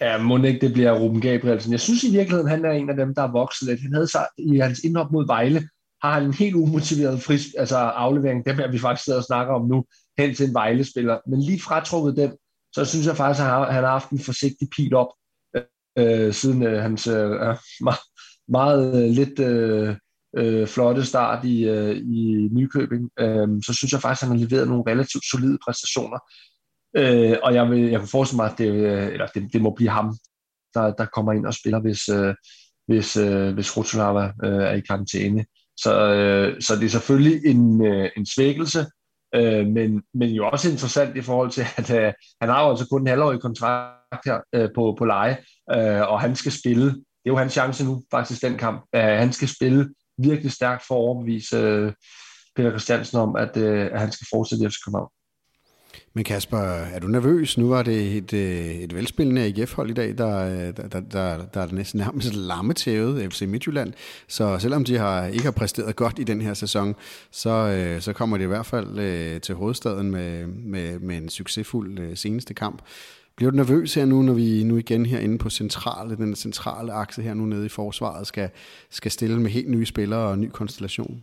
Ja, 0.00 0.22
må 0.22 0.42
ikke 0.42 0.66
det 0.66 0.72
bliver 0.72 0.98
Ruben 0.98 1.20
Gabrielsen. 1.20 1.72
Jeg 1.72 1.80
synes 1.80 2.04
i 2.04 2.10
virkeligheden, 2.10 2.50
han 2.50 2.64
er 2.64 2.70
en 2.70 2.90
af 2.90 2.96
dem, 2.96 3.14
der 3.14 3.22
er 3.22 3.32
vokset 3.32 3.68
lidt. 3.68 3.80
Han 3.80 3.92
havde 3.92 4.08
sig, 4.08 4.26
i 4.38 4.58
hans 4.58 4.80
indhop 4.80 5.12
mod 5.12 5.26
Vejle, 5.26 5.68
har 6.02 6.14
han 6.14 6.24
en 6.24 6.34
helt 6.34 6.54
umotiveret 6.54 7.22
fris, 7.22 7.54
altså 7.58 7.76
aflevering, 7.76 8.46
dem 8.46 8.60
er 8.60 8.70
vi 8.70 8.78
faktisk 8.78 9.04
sidder 9.04 9.18
og 9.18 9.24
snakker 9.24 9.54
om 9.54 9.68
nu, 9.68 9.84
hen 10.18 10.34
til 10.34 10.48
en 10.48 10.54
Vejle-spiller. 10.54 11.18
Men 11.26 11.40
lige 11.40 11.60
fratrukket 11.60 12.16
den, 12.16 12.32
så 12.72 12.84
synes 12.84 13.06
jeg 13.06 13.16
faktisk, 13.16 13.44
at 13.44 13.74
han 13.74 13.84
har 13.84 13.90
haft 13.90 14.10
en 14.10 14.18
forsigtig 14.18 14.68
pil 14.76 14.94
op, 14.94 15.08
øh, 15.56 15.62
øh 15.98 16.32
siden 16.32 16.62
øh, 16.62 16.82
hans 16.82 17.06
øh, 17.06 17.30
meget, 17.80 18.00
meget 18.48 19.04
øh, 19.04 19.10
lidt 19.10 19.38
øh, 19.38 19.96
øh, 20.36 20.66
flotte 20.66 21.04
start 21.04 21.44
i, 21.44 21.64
øh, 21.64 21.96
i 21.96 22.48
Nykøbing. 22.52 23.10
Øh, 23.20 23.48
så 23.66 23.72
synes 23.74 23.92
jeg 23.92 24.00
faktisk, 24.00 24.22
at 24.22 24.28
han 24.28 24.38
har 24.38 24.44
leveret 24.44 24.68
nogle 24.68 24.84
relativt 24.86 25.24
solide 25.30 25.58
præstationer. 25.64 26.18
Øh, 26.96 27.36
og 27.42 27.54
jeg, 27.54 27.70
vil, 27.70 27.90
jeg 27.90 27.98
kunne 27.98 28.08
forestille 28.08 28.36
mig, 28.36 28.50
at 28.50 28.58
det, 28.58 28.68
øh, 28.68 29.06
eller 29.06 29.26
det, 29.26 29.52
det 29.52 29.62
må 29.62 29.70
blive 29.70 29.90
ham, 29.90 30.16
der, 30.74 30.92
der 30.92 31.06
kommer 31.06 31.32
ind 31.32 31.46
og 31.46 31.54
spiller, 31.54 31.80
hvis, 31.80 32.08
øh, 32.08 32.34
hvis, 32.86 33.16
øh, 33.16 33.54
hvis 33.54 33.76
Rotolava 33.76 34.32
øh, 34.44 34.62
er 34.62 34.72
i 34.72 34.80
karantæne. 34.80 35.44
Så, 35.76 36.12
øh, 36.14 36.62
så 36.62 36.76
det 36.76 36.84
er 36.84 36.88
selvfølgelig 36.88 37.46
en, 37.46 37.86
øh, 37.86 38.10
en 38.16 38.26
svækkelse, 38.26 38.86
øh, 39.34 39.66
men, 39.66 40.02
men 40.14 40.28
jo 40.28 40.48
også 40.48 40.70
interessant 40.70 41.16
i 41.16 41.22
forhold 41.22 41.50
til, 41.50 41.64
at 41.76 41.90
øh, 41.90 42.12
han 42.40 42.48
har 42.48 42.64
jo 42.64 42.70
altså 42.70 42.88
kun 42.88 43.00
en 43.00 43.06
halvårig 43.06 43.40
kontrakt 43.40 44.24
her 44.24 44.40
øh, 44.54 44.68
på, 44.74 44.94
på 44.98 45.04
leje, 45.04 45.36
øh, 45.72 46.00
og 46.00 46.20
han 46.20 46.36
skal 46.36 46.52
spille. 46.52 46.84
Det 46.84 47.26
er 47.26 47.30
jo 47.30 47.36
hans 47.36 47.52
chance 47.52 47.84
nu, 47.84 48.02
faktisk, 48.10 48.42
den 48.42 48.58
kamp. 48.58 48.86
Øh, 48.94 49.02
han 49.02 49.32
skal 49.32 49.48
spille 49.48 49.88
virkelig 50.18 50.52
stærkt 50.52 50.84
for 50.86 50.94
at 50.94 50.98
overbevise 50.98 51.56
øh, 51.56 51.92
Peter 52.56 52.70
Christiansen 52.70 53.18
om, 53.18 53.36
at, 53.36 53.56
øh, 53.56 53.90
at 53.92 54.00
han 54.00 54.12
skal 54.12 54.26
fortsætte 54.32 54.64
i 54.64 54.68
FC 54.68 54.74
København. 54.84 55.10
Men 56.14 56.24
Kasper, 56.24 56.58
er 56.58 56.98
du 56.98 57.06
nervøs? 57.06 57.58
Nu 57.58 57.68
var 57.68 57.82
det 57.82 58.16
et, 58.16 58.32
øh, 58.32 58.66
et 58.66 58.94
velspillende 58.94 59.42
AGF-hold 59.42 59.90
i 59.90 59.94
dag, 59.94 60.10
øh, 60.10 60.16
der, 60.16 60.72
der, 60.72 61.00
der, 61.00 61.44
der, 61.54 61.60
er 61.60 61.72
næsten 61.72 61.98
nærmest 61.98 62.34
lammetævet 62.34 63.32
FC 63.32 63.42
Midtjylland. 63.42 63.92
Så 64.28 64.58
selvom 64.58 64.84
de 64.84 64.98
har, 64.98 65.26
ikke 65.26 65.44
har 65.44 65.50
præsteret 65.50 65.96
godt 65.96 66.18
i 66.18 66.24
den 66.24 66.40
her 66.40 66.54
sæson, 66.54 66.94
så, 67.30 67.50
øh, 67.50 68.00
så 68.00 68.12
kommer 68.12 68.36
de 68.36 68.44
i 68.44 68.46
hvert 68.46 68.66
fald 68.66 69.40
til 69.40 69.54
hovedstaden 69.54 70.10
med, 70.10 70.46
med, 70.46 70.98
med 70.98 71.16
en 71.16 71.28
succesfuld 71.28 72.16
seneste 72.16 72.54
kamp. 72.54 72.82
Bliver 73.36 73.50
du 73.50 73.56
nervøs 73.56 73.94
her 73.94 74.04
nu, 74.04 74.22
når 74.22 74.32
vi 74.32 74.62
nu 74.64 74.76
igen 74.76 75.06
herinde 75.06 75.38
på 75.38 75.50
centrale, 75.50 76.16
den 76.16 76.36
centrale 76.36 76.92
akse 76.92 77.22
her 77.22 77.34
nu 77.34 77.44
nede 77.44 77.66
i 77.66 77.68
forsvaret 77.68 78.26
skal, 78.26 78.50
skal 78.90 79.10
stille 79.10 79.40
med 79.40 79.50
helt 79.50 79.70
nye 79.70 79.86
spillere 79.86 80.28
og 80.28 80.38
ny 80.38 80.50
konstellation? 80.52 81.22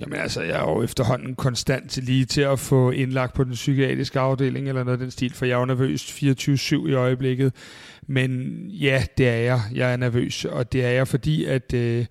Jamen 0.00 0.18
altså, 0.18 0.42
jeg 0.42 0.56
er 0.56 0.70
jo 0.70 0.82
efterhånden 0.82 1.34
konstant 1.34 1.96
lige 2.02 2.24
til 2.24 2.40
at 2.40 2.58
få 2.58 2.90
indlagt 2.90 3.34
på 3.34 3.44
den 3.44 3.52
psykiatriske 3.52 4.20
afdeling 4.20 4.68
eller 4.68 4.84
noget 4.84 4.98
af 4.98 5.02
den 5.02 5.10
stil, 5.10 5.34
for 5.34 5.46
jeg 5.46 5.54
er 5.54 5.58
jo 5.58 5.64
nervøs 5.64 6.22
24-7 6.22 6.88
i 6.88 6.92
øjeblikket. 6.92 7.52
Men 8.06 8.52
ja, 8.68 9.04
det 9.18 9.28
er 9.28 9.36
jeg. 9.36 9.60
Jeg 9.74 9.92
er 9.92 9.96
nervøs, 9.96 10.44
og 10.44 10.72
det 10.72 10.84
er 10.84 10.90
jeg, 10.90 11.08
fordi 11.08 11.44
at 11.44 11.74
øh, 11.74 12.06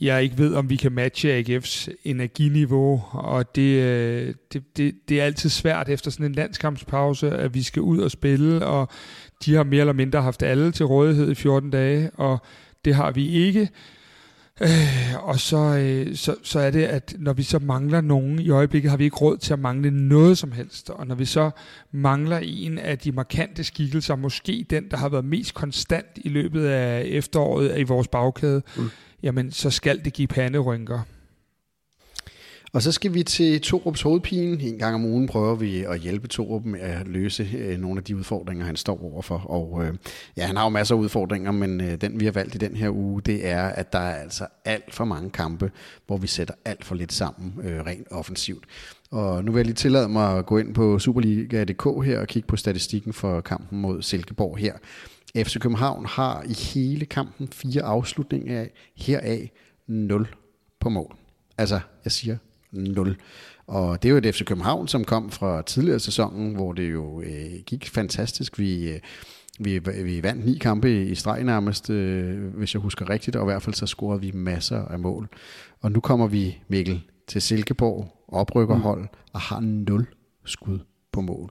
jeg 0.00 0.22
ikke 0.22 0.38
ved, 0.38 0.54
om 0.54 0.70
vi 0.70 0.76
kan 0.76 0.92
matche 0.92 1.40
AGF's 1.40 1.88
energiniveau, 2.04 3.02
og 3.10 3.56
det, 3.56 3.82
øh, 3.82 4.34
det, 4.52 4.76
det, 4.76 4.94
det 5.08 5.20
er 5.20 5.24
altid 5.24 5.50
svært 5.50 5.88
efter 5.88 6.10
sådan 6.10 6.26
en 6.26 6.32
landskampspause, 6.32 7.30
at 7.30 7.54
vi 7.54 7.62
skal 7.62 7.82
ud 7.82 7.98
og 7.98 8.10
spille, 8.10 8.66
og 8.66 8.88
de 9.44 9.54
har 9.54 9.64
mere 9.64 9.80
eller 9.80 9.92
mindre 9.92 10.22
haft 10.22 10.42
alle 10.42 10.72
til 10.72 10.86
rådighed 10.86 11.30
i 11.30 11.34
14 11.34 11.70
dage, 11.70 12.10
og 12.14 12.38
det 12.84 12.94
har 12.94 13.10
vi 13.10 13.28
ikke. 13.28 13.68
Øh, 14.62 15.28
og 15.28 15.40
så, 15.40 15.56
øh, 15.56 16.16
så, 16.16 16.34
så 16.42 16.58
er 16.60 16.70
det, 16.70 16.82
at 16.82 17.14
når 17.18 17.32
vi 17.32 17.42
så 17.42 17.58
mangler 17.58 18.00
nogen, 18.00 18.38
i 18.38 18.50
øjeblikket 18.50 18.90
har 18.90 18.98
vi 18.98 19.04
ikke 19.04 19.16
råd 19.16 19.36
til 19.36 19.52
at 19.52 19.58
mangle 19.58 19.90
noget 19.90 20.38
som 20.38 20.52
helst. 20.52 20.90
Og 20.90 21.06
når 21.06 21.14
vi 21.14 21.24
så 21.24 21.50
mangler 21.92 22.38
en 22.42 22.78
af 22.78 22.98
de 22.98 23.12
markante 23.12 23.64
skikkelser, 23.64 24.16
måske 24.16 24.66
den, 24.70 24.90
der 24.90 24.96
har 24.96 25.08
været 25.08 25.24
mest 25.24 25.54
konstant 25.54 26.06
i 26.16 26.28
løbet 26.28 26.66
af 26.66 27.02
efteråret 27.06 27.78
i 27.78 27.82
vores 27.82 28.08
bagkæde, 28.08 28.62
mm. 28.76 28.90
jamen 29.22 29.50
så 29.50 29.70
skal 29.70 30.04
det 30.04 30.12
give 30.12 30.28
panderynker. 30.28 31.00
Og 32.74 32.82
så 32.82 32.92
skal 32.92 33.14
vi 33.14 33.22
til 33.22 33.60
Torups 33.60 34.02
hovedpine. 34.02 34.62
En 34.62 34.78
gang 34.78 34.94
om 34.94 35.04
ugen 35.04 35.26
prøver 35.26 35.54
vi 35.54 35.84
at 35.84 36.00
hjælpe 36.00 36.28
Torup 36.28 36.64
med 36.64 36.80
at 36.80 37.08
løse 37.08 37.48
øh, 37.58 37.78
nogle 37.78 37.98
af 37.98 38.04
de 38.04 38.16
udfordringer, 38.16 38.64
han 38.64 38.76
står 38.76 39.04
overfor. 39.12 39.38
Og 39.38 39.84
øh, 39.84 39.94
ja, 40.36 40.46
han 40.46 40.56
har 40.56 40.64
jo 40.64 40.68
masser 40.68 40.94
af 40.94 40.98
udfordringer, 40.98 41.52
men 41.52 41.80
øh, 41.80 42.00
den 42.00 42.20
vi 42.20 42.24
har 42.24 42.32
valgt 42.32 42.54
i 42.54 42.58
den 42.58 42.76
her 42.76 42.90
uge, 42.90 43.22
det 43.22 43.46
er, 43.46 43.62
at 43.62 43.92
der 43.92 43.98
er 43.98 44.14
altså 44.14 44.46
alt 44.64 44.94
for 44.94 45.04
mange 45.04 45.30
kampe, 45.30 45.70
hvor 46.06 46.16
vi 46.16 46.26
sætter 46.26 46.54
alt 46.64 46.84
for 46.84 46.94
lidt 46.94 47.12
sammen 47.12 47.54
øh, 47.62 47.80
rent 47.80 48.06
offensivt. 48.10 48.64
Og 49.10 49.44
nu 49.44 49.52
vil 49.52 49.58
jeg 49.58 49.66
lige 49.66 49.74
tillade 49.74 50.08
mig 50.08 50.38
at 50.38 50.46
gå 50.46 50.58
ind 50.58 50.74
på 50.74 50.98
Superliga.dk 50.98 52.04
her 52.04 52.20
og 52.20 52.26
kigge 52.26 52.46
på 52.46 52.56
statistikken 52.56 53.12
for 53.12 53.40
kampen 53.40 53.80
mod 53.80 54.02
Silkeborg 54.02 54.58
her. 54.58 54.74
FC 55.36 55.58
København 55.58 56.06
har 56.06 56.42
i 56.42 56.52
hele 56.74 57.06
kampen 57.06 57.48
fire 57.48 57.82
afslutninger 57.82 58.60
af, 58.60 58.70
heraf 58.96 59.50
0 59.86 60.28
på 60.80 60.88
mål. 60.88 61.16
Altså, 61.58 61.80
jeg 62.04 62.12
siger 62.12 62.36
0. 62.72 63.16
Og 63.66 64.02
det 64.02 64.08
er 64.08 64.12
jo 64.12 64.18
et 64.18 64.34
FC 64.34 64.44
København, 64.44 64.88
som 64.88 65.04
kom 65.04 65.30
fra 65.30 65.62
tidligere 65.62 66.00
sæsonen, 66.00 66.54
hvor 66.54 66.72
det 66.72 66.92
jo 66.92 67.20
øh, 67.20 67.62
gik 67.66 67.88
fantastisk. 67.88 68.58
Vi, 68.58 68.90
øh, 68.90 69.00
vi, 69.58 69.78
vi 69.78 70.22
vandt 70.22 70.44
ni 70.44 70.58
kampe 70.58 71.04
i 71.04 71.14
streg 71.14 71.44
nærmest, 71.44 71.90
øh, 71.90 72.54
hvis 72.54 72.74
jeg 72.74 72.82
husker 72.82 73.10
rigtigt, 73.10 73.36
og 73.36 73.42
i 73.42 73.50
hvert 73.50 73.62
fald 73.62 73.74
så 73.74 73.86
scorede 73.86 74.20
vi 74.20 74.30
masser 74.34 74.84
af 74.84 74.98
mål. 74.98 75.28
Og 75.80 75.92
nu 75.92 76.00
kommer 76.00 76.26
vi, 76.26 76.58
Mikkel, 76.68 77.02
til 77.28 77.42
Silkeborg, 77.42 78.24
oprykkerhold, 78.28 79.00
mm. 79.00 79.08
og 79.32 79.40
har 79.40 79.60
0 79.60 80.06
skud 80.44 80.78
på 81.12 81.20
mål. 81.20 81.50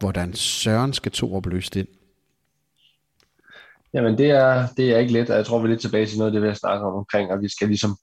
Hvordan 0.00 0.34
Søren 0.34 0.92
skal 0.92 1.12
to 1.12 1.34
opløse 1.34 1.70
det? 1.70 1.86
Jamen 3.94 4.18
det 4.18 4.30
er, 4.30 4.66
det 4.76 4.94
er 4.94 4.98
ikke 4.98 5.12
let, 5.12 5.30
og 5.30 5.36
jeg 5.36 5.46
tror 5.46 5.58
vi 5.58 5.64
er 5.64 5.68
lidt 5.68 5.80
tilbage 5.80 6.06
til 6.06 6.18
noget 6.18 6.30
af 6.30 6.32
det, 6.32 6.42
vi 6.42 6.46
har 6.46 6.54
snakket 6.54 6.86
om 6.86 6.94
omkring, 6.94 7.30
at 7.30 7.40
vi 7.40 7.48
skal 7.48 7.68
ligesom 7.68 7.96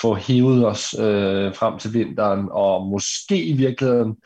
få 0.00 0.14
hævet 0.14 0.66
os 0.66 0.94
øh, 0.98 1.54
frem 1.54 1.78
til 1.78 1.94
vinteren, 1.94 2.48
og 2.50 2.86
måske 2.86 3.44
i 3.44 3.52
virkeligheden 3.52 4.16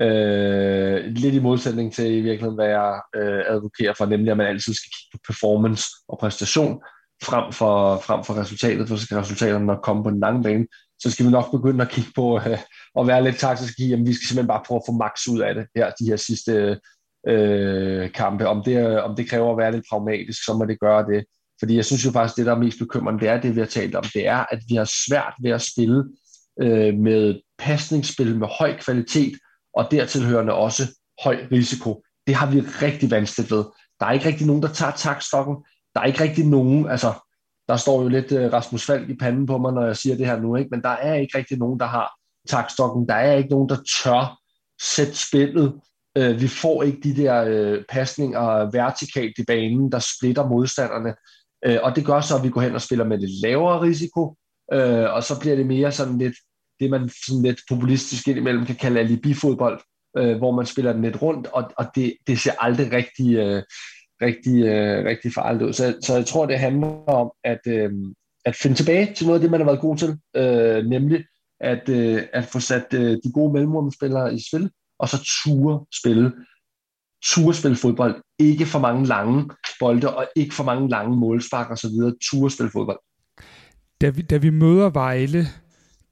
øh, 0.00 1.04
lidt 1.04 1.34
i 1.34 1.40
modsætning 1.40 1.92
til 1.92 2.06
i 2.06 2.20
virkeligheden, 2.20 2.54
hvad 2.54 2.68
jeg 2.68 3.00
øh, 3.16 3.42
advokerer 3.46 3.94
for, 3.98 4.06
nemlig 4.06 4.30
at 4.30 4.36
man 4.36 4.46
altid 4.46 4.74
skal 4.74 4.90
kigge 4.90 5.10
på 5.12 5.18
performance 5.26 5.84
og 6.08 6.18
præstation 6.18 6.80
frem 7.22 7.52
for, 7.52 7.98
frem 7.98 8.24
for 8.24 8.34
resultatet, 8.40 8.88
for 8.88 8.96
så 8.96 9.04
skal 9.04 9.18
resultaterne 9.18 9.66
nok 9.66 9.82
komme 9.82 10.04
på 10.04 10.10
den 10.10 10.20
lange 10.20 10.42
bane. 10.42 10.66
Så 10.98 11.10
skal 11.10 11.26
vi 11.26 11.30
nok 11.30 11.50
begynde 11.50 11.84
at 11.84 11.90
kigge 11.90 12.10
på 12.14 12.36
øh, 12.38 12.58
at 13.00 13.06
være 13.06 13.24
lidt 13.24 13.38
taktisk 13.38 13.78
i, 13.78 13.92
at 13.92 13.98
vi 13.98 14.12
skal 14.12 14.26
simpelthen 14.26 14.48
bare 14.48 14.62
prøve 14.66 14.76
at 14.76 14.86
få 14.88 14.92
max 14.92 15.28
ud 15.32 15.40
af 15.40 15.54
det 15.54 15.66
her, 15.76 15.90
de 15.90 16.06
her 16.06 16.16
sidste 16.16 16.80
øh, 17.28 18.12
kampe. 18.12 18.48
Om 18.48 18.62
det, 18.64 18.76
øh, 18.88 19.04
om 19.04 19.16
det 19.16 19.30
kræver 19.30 19.52
at 19.52 19.58
være 19.58 19.72
lidt 19.72 19.84
pragmatisk, 19.90 20.44
så 20.44 20.54
må 20.58 20.64
det 20.64 20.80
gøre 20.80 21.06
det. 21.06 21.24
Fordi 21.64 21.76
jeg 21.76 21.84
synes 21.84 22.04
jo 22.04 22.10
faktisk, 22.10 22.36
det 22.36 22.46
der 22.46 22.52
er 22.52 22.58
mest 22.58 22.78
bekymrende, 22.78 23.20
det 23.20 23.28
er 23.28 23.40
det, 23.40 23.54
vi 23.54 23.60
har 23.60 23.66
talt 23.66 23.94
om. 23.94 24.04
Det 24.14 24.26
er, 24.26 24.44
at 24.50 24.58
vi 24.68 24.74
har 24.74 24.90
svært 25.06 25.34
ved 25.42 25.50
at 25.50 25.62
spille 25.62 26.04
øh, 26.60 26.94
med 26.94 27.40
pasningsspil 27.58 28.38
med 28.38 28.48
høj 28.58 28.76
kvalitet, 28.78 29.38
og 29.74 29.88
dertilhørende 29.90 30.52
også 30.52 30.82
høj 31.24 31.46
risiko. 31.52 32.04
Det 32.26 32.34
har 32.34 32.50
vi 32.50 32.60
rigtig 32.60 33.10
vanskeligt 33.10 33.50
ved. 33.50 33.64
Der 34.00 34.06
er 34.06 34.12
ikke 34.12 34.26
rigtig 34.26 34.46
nogen, 34.46 34.62
der 34.62 34.68
tager 34.68 34.92
takstokken. 34.92 35.56
Der 35.94 36.00
er 36.00 36.04
ikke 36.04 36.20
rigtig 36.20 36.46
nogen, 36.46 36.90
altså 36.90 37.12
der 37.68 37.76
står 37.76 38.02
jo 38.02 38.08
lidt 38.08 38.32
øh, 38.32 38.52
Rasmus 38.52 38.86
Falk 38.86 39.10
i 39.10 39.16
panden 39.16 39.46
på 39.46 39.58
mig, 39.58 39.72
når 39.72 39.86
jeg 39.86 39.96
siger 39.96 40.16
det 40.16 40.26
her 40.26 40.40
nu, 40.40 40.56
ikke? 40.56 40.70
men 40.70 40.82
der 40.82 40.88
er 40.88 41.14
ikke 41.14 41.38
rigtig 41.38 41.58
nogen, 41.58 41.80
der 41.80 41.86
har 41.86 42.12
takstokken. 42.48 43.08
Der 43.08 43.14
er 43.14 43.36
ikke 43.36 43.50
nogen, 43.50 43.68
der 43.68 43.76
tør 44.02 44.40
sætte 44.82 45.14
spillet. 45.14 45.80
Øh, 46.16 46.40
vi 46.40 46.48
får 46.48 46.82
ikke 46.82 47.00
de 47.04 47.16
der 47.16 47.44
øh, 47.44 47.84
pasninger 47.88 48.70
vertikalt 48.72 49.38
i 49.38 49.44
banen, 49.46 49.92
der 49.92 49.98
splitter 49.98 50.48
modstanderne. 50.48 51.14
Øh, 51.66 51.78
og 51.82 51.96
det 51.96 52.06
gør 52.06 52.20
så, 52.20 52.36
at 52.36 52.42
vi 52.42 52.50
går 52.50 52.60
hen 52.60 52.74
og 52.74 52.82
spiller 52.82 53.04
med 53.04 53.18
lidt 53.18 53.42
lavere 53.42 53.80
risiko, 53.80 54.36
øh, 54.72 55.14
og 55.14 55.22
så 55.22 55.40
bliver 55.40 55.56
det 55.56 55.66
mere 55.66 55.92
sådan 55.92 56.18
lidt, 56.18 56.34
det 56.80 56.90
man 56.90 57.10
sådan 57.26 57.42
lidt 57.42 57.60
populistisk 57.68 58.28
indimellem 58.28 58.66
kan 58.66 58.76
kalde 58.76 59.00
alibi-fodbold, 59.00 59.80
øh, 60.18 60.36
hvor 60.36 60.50
man 60.50 60.66
spiller 60.66 60.92
den 60.92 61.02
lidt 61.02 61.22
rundt, 61.22 61.46
og, 61.46 61.70
og 61.78 61.86
det, 61.94 62.14
det 62.26 62.38
ser 62.38 62.52
aldrig 62.60 62.92
rigtig, 62.92 63.36
øh, 63.36 63.62
rigtig, 64.22 64.64
øh, 64.64 65.04
rigtig 65.04 65.32
farligt 65.32 65.62
ud. 65.62 65.72
Så, 65.72 65.96
så 66.02 66.14
jeg 66.16 66.26
tror, 66.26 66.46
det 66.46 66.58
handler 66.58 66.88
om 67.08 67.32
at, 67.44 67.60
øh, 67.66 67.92
at 68.44 68.56
finde 68.56 68.76
tilbage 68.76 69.14
til 69.14 69.26
noget 69.26 69.38
af 69.38 69.42
det, 69.42 69.50
man 69.50 69.60
har 69.60 69.66
været 69.66 69.80
god 69.80 69.96
til, 69.96 70.18
øh, 70.36 70.84
nemlig 70.86 71.24
at, 71.60 71.88
øh, 71.88 72.22
at 72.32 72.44
få 72.44 72.60
sat 72.60 72.86
øh, 72.94 73.18
de 73.24 73.32
gode 73.34 73.52
mellemrumspillere 73.52 74.34
i 74.34 74.38
spil, 74.48 74.70
og 74.98 75.08
så 75.08 75.16
ture 75.44 75.84
spille 76.00 76.32
ture 77.24 77.54
spille 77.54 77.76
fodbold. 77.76 78.14
Ikke 78.38 78.66
for 78.66 78.78
mange 78.78 79.06
lange 79.06 79.50
bolde, 79.80 80.16
og 80.16 80.26
ikke 80.36 80.54
for 80.54 80.64
mange 80.64 80.88
lange 80.88 81.16
målspark 81.16 81.70
og 81.70 81.78
så 81.78 81.88
videre. 81.88 82.14
Ture 82.22 82.50
spille 82.50 82.70
fodbold. 82.70 82.98
Da 84.00 84.08
vi, 84.08 84.22
da 84.22 84.36
vi 84.36 84.50
møder 84.50 84.90
Vejle, 84.90 85.46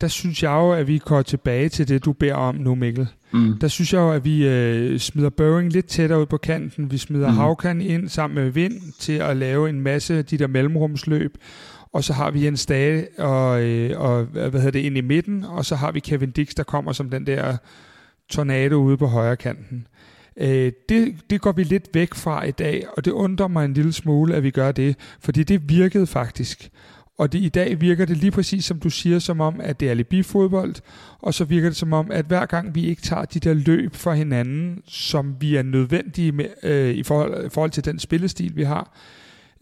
der 0.01 0.09
synes 0.09 0.43
jeg 0.43 0.51
jo, 0.51 0.73
at 0.73 0.87
vi 0.87 0.99
går 0.99 1.23
tilbage 1.23 1.69
til 1.69 1.89
det, 1.89 2.05
du 2.05 2.13
beder 2.13 2.35
om 2.35 2.55
nu, 2.55 2.75
Mikkel. 2.75 3.09
Mm. 3.33 3.59
Der 3.59 3.69
synes 3.69 3.93
jeg 3.93 3.99
jo, 3.99 4.13
at 4.13 4.25
vi 4.25 4.47
øh, 4.49 4.99
smider 4.99 5.31
Børing 5.31 5.73
lidt 5.73 5.87
tættere 5.87 6.21
ud 6.21 6.27
på 6.27 6.37
kanten. 6.37 6.91
Vi 6.91 6.99
smider 6.99 7.31
mm. 7.31 7.37
Havkan 7.37 7.81
ind 7.81 8.09
sammen 8.09 8.45
med 8.45 8.53
Vind 8.53 8.93
til 9.01 9.13
at 9.13 9.37
lave 9.37 9.69
en 9.69 9.81
masse 9.81 10.19
af 10.19 10.25
de 10.25 10.39
der 10.39 10.47
mellemrumsløb. 10.47 11.39
Og 11.93 12.05
så 12.05 12.13
har 12.13 12.31
vi 12.31 12.47
en 12.47 12.57
Stage 12.57 13.07
og, 13.19 13.63
øh, 13.63 14.01
og 14.01 14.25
hvad 14.25 14.51
hedder 14.53 14.71
det, 14.71 14.79
ind 14.79 14.97
i 14.97 15.01
midten. 15.01 15.45
Og 15.45 15.65
så 15.65 15.77
har 15.77 15.93
vi 15.93 16.01
Kevin 16.01 16.31
Dix, 16.31 16.49
der 16.57 16.63
kommer 16.63 16.93
som 16.93 17.11
den 17.11 17.27
der 17.27 17.57
tornado 18.31 18.77
ude 18.77 18.97
på 18.97 19.07
højre 19.07 19.37
kanten. 19.37 19.87
Øh, 20.37 20.73
det, 20.89 21.17
det 21.31 21.41
går 21.41 21.53
vi 21.53 21.65
lidt 21.65 21.89
væk 21.95 22.15
fra 22.15 22.45
i 22.45 22.51
dag, 22.51 22.85
og 22.97 23.05
det 23.05 23.11
undrer 23.11 23.49
mig 23.49 23.65
en 23.65 23.75
lille 23.75 23.93
smule, 23.93 24.35
at 24.35 24.43
vi 24.43 24.51
gør 24.51 24.73
det, 24.73 24.97
fordi 25.21 25.43
det 25.43 25.69
virkede 25.69 26.07
faktisk. 26.07 26.71
Og 27.19 27.33
det, 27.33 27.39
i 27.39 27.49
dag 27.49 27.81
virker 27.81 28.05
det 28.05 28.17
lige 28.17 28.31
præcis, 28.31 28.65
som 28.65 28.81
du 28.81 28.91
siger, 28.91 29.19
som 29.19 29.41
om, 29.41 29.61
at 29.61 29.81
det 29.81 29.87
er 29.87 29.91
alibi-fodbold, 29.91 30.75
og 31.19 31.35
så 31.35 31.45
virker 31.45 31.69
det 31.69 31.77
som 31.77 31.93
om, 31.93 32.11
at 32.11 32.25
hver 32.25 32.47
gang 32.47 32.75
vi 32.75 32.87
ikke 32.87 33.03
tager 33.03 33.25
de 33.25 33.41
der 33.41 33.55
løb 33.55 33.95
for 33.95 34.13
hinanden, 34.13 34.83
som 34.87 35.37
vi 35.41 35.57
er 35.57 35.63
nødvendige 35.63 36.33
med, 36.33 36.47
øh, 36.63 36.95
i, 36.95 37.03
forhold, 37.03 37.47
i 37.47 37.49
forhold 37.49 37.71
til 37.71 37.85
den 37.85 37.99
spillestil, 37.99 38.57
vi 38.57 38.63
har, 38.63 38.97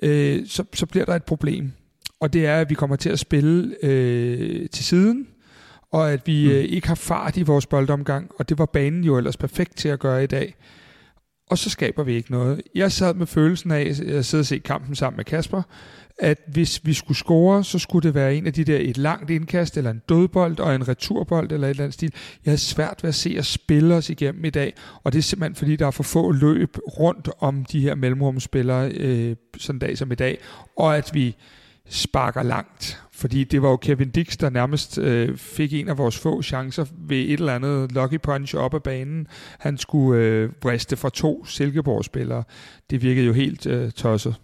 øh, 0.02 0.46
så, 0.46 0.64
så 0.74 0.86
bliver 0.86 1.04
der 1.04 1.14
et 1.14 1.24
problem. 1.24 1.72
Og 2.20 2.32
det 2.32 2.46
er, 2.46 2.60
at 2.60 2.70
vi 2.70 2.74
kommer 2.74 2.96
til 2.96 3.10
at 3.10 3.18
spille 3.18 3.76
øh, 3.82 4.68
til 4.68 4.84
siden, 4.84 5.26
og 5.92 6.12
at 6.12 6.26
vi 6.26 6.44
mm. 6.44 6.50
øh, 6.50 6.64
ikke 6.64 6.88
har 6.88 6.94
fart 6.94 7.36
i 7.36 7.42
vores 7.42 7.66
boldomgang, 7.66 8.30
og 8.38 8.48
det 8.48 8.58
var 8.58 8.66
banen 8.66 9.04
jo 9.04 9.16
ellers 9.18 9.36
perfekt 9.36 9.76
til 9.76 9.88
at 9.88 9.98
gøre 9.98 10.24
i 10.24 10.26
dag. 10.26 10.54
Og 11.50 11.58
så 11.58 11.70
skaber 11.70 12.02
vi 12.02 12.14
ikke 12.14 12.30
noget. 12.30 12.62
Jeg 12.74 12.92
sad 12.92 13.14
med 13.14 13.26
følelsen 13.26 13.70
af, 13.70 13.80
at 13.80 14.00
jeg 14.06 14.24
sidder 14.24 14.42
og 14.42 14.46
se 14.46 14.58
kampen 14.58 14.94
sammen 14.94 15.16
med 15.16 15.24
Kasper, 15.24 15.62
at 16.18 16.38
hvis 16.46 16.80
vi 16.84 16.92
skulle 16.92 17.18
score, 17.18 17.64
så 17.64 17.78
skulle 17.78 18.02
det 18.02 18.14
være 18.14 18.34
en 18.34 18.46
af 18.46 18.52
de 18.52 18.64
der 18.64 18.78
et 18.80 18.98
langt 18.98 19.30
indkast, 19.30 19.76
eller 19.76 19.90
en 19.90 20.02
dødbold 20.08 20.58
og 20.58 20.74
en 20.74 20.88
returbold, 20.88 21.52
eller 21.52 21.66
et 21.66 21.70
eller 21.70 21.84
andet 21.84 21.94
stil. 21.94 22.12
Jeg 22.44 22.50
havde 22.50 22.58
svært 22.58 22.98
ved 23.02 23.08
at 23.08 23.14
se 23.14 23.34
at 23.38 23.46
spille 23.46 23.94
os 23.94 24.10
igennem 24.10 24.44
i 24.44 24.50
dag, 24.50 24.74
og 25.04 25.12
det 25.12 25.18
er 25.18 25.22
simpelthen 25.22 25.54
fordi, 25.54 25.76
der 25.76 25.86
er 25.86 25.90
for 25.90 26.02
få 26.02 26.32
løb 26.32 26.76
rundt 26.98 27.28
om 27.38 27.64
de 27.64 27.80
her 27.80 27.94
mellemrumspillere, 27.94 28.90
øh, 28.90 29.36
sådan 29.58 29.76
en 29.76 29.78
dag 29.78 29.98
som 29.98 30.12
i 30.12 30.14
dag, 30.14 30.38
og 30.76 30.96
at 30.96 31.10
vi 31.14 31.36
sparker 31.88 32.42
langt 32.42 33.02
fordi 33.20 33.44
det 33.44 33.62
var 33.62 33.68
jo 33.70 33.76
Kevin 33.76 34.10
Dix, 34.10 34.36
der 34.36 34.50
nærmest 34.50 34.98
øh, 34.98 35.36
fik 35.36 35.72
en 35.72 35.88
af 35.88 35.98
vores 35.98 36.18
få 36.18 36.42
chancer 36.42 36.84
ved 36.98 37.18
et 37.18 37.32
eller 37.32 37.54
andet 37.54 37.92
lucky 37.92 38.20
punch 38.22 38.56
op 38.56 38.74
ad 38.74 38.80
banen. 38.80 39.26
Han 39.58 39.78
skulle 39.78 40.22
øh, 40.22 40.50
vriste 40.62 40.96
fra 40.96 41.10
to 41.10 41.44
Silkeborg-spillere. 41.44 42.44
Det 42.90 43.02
virkede 43.02 43.26
jo 43.26 43.32
helt 43.32 43.66
øh, 43.66 43.90
tosset. 43.90 44.34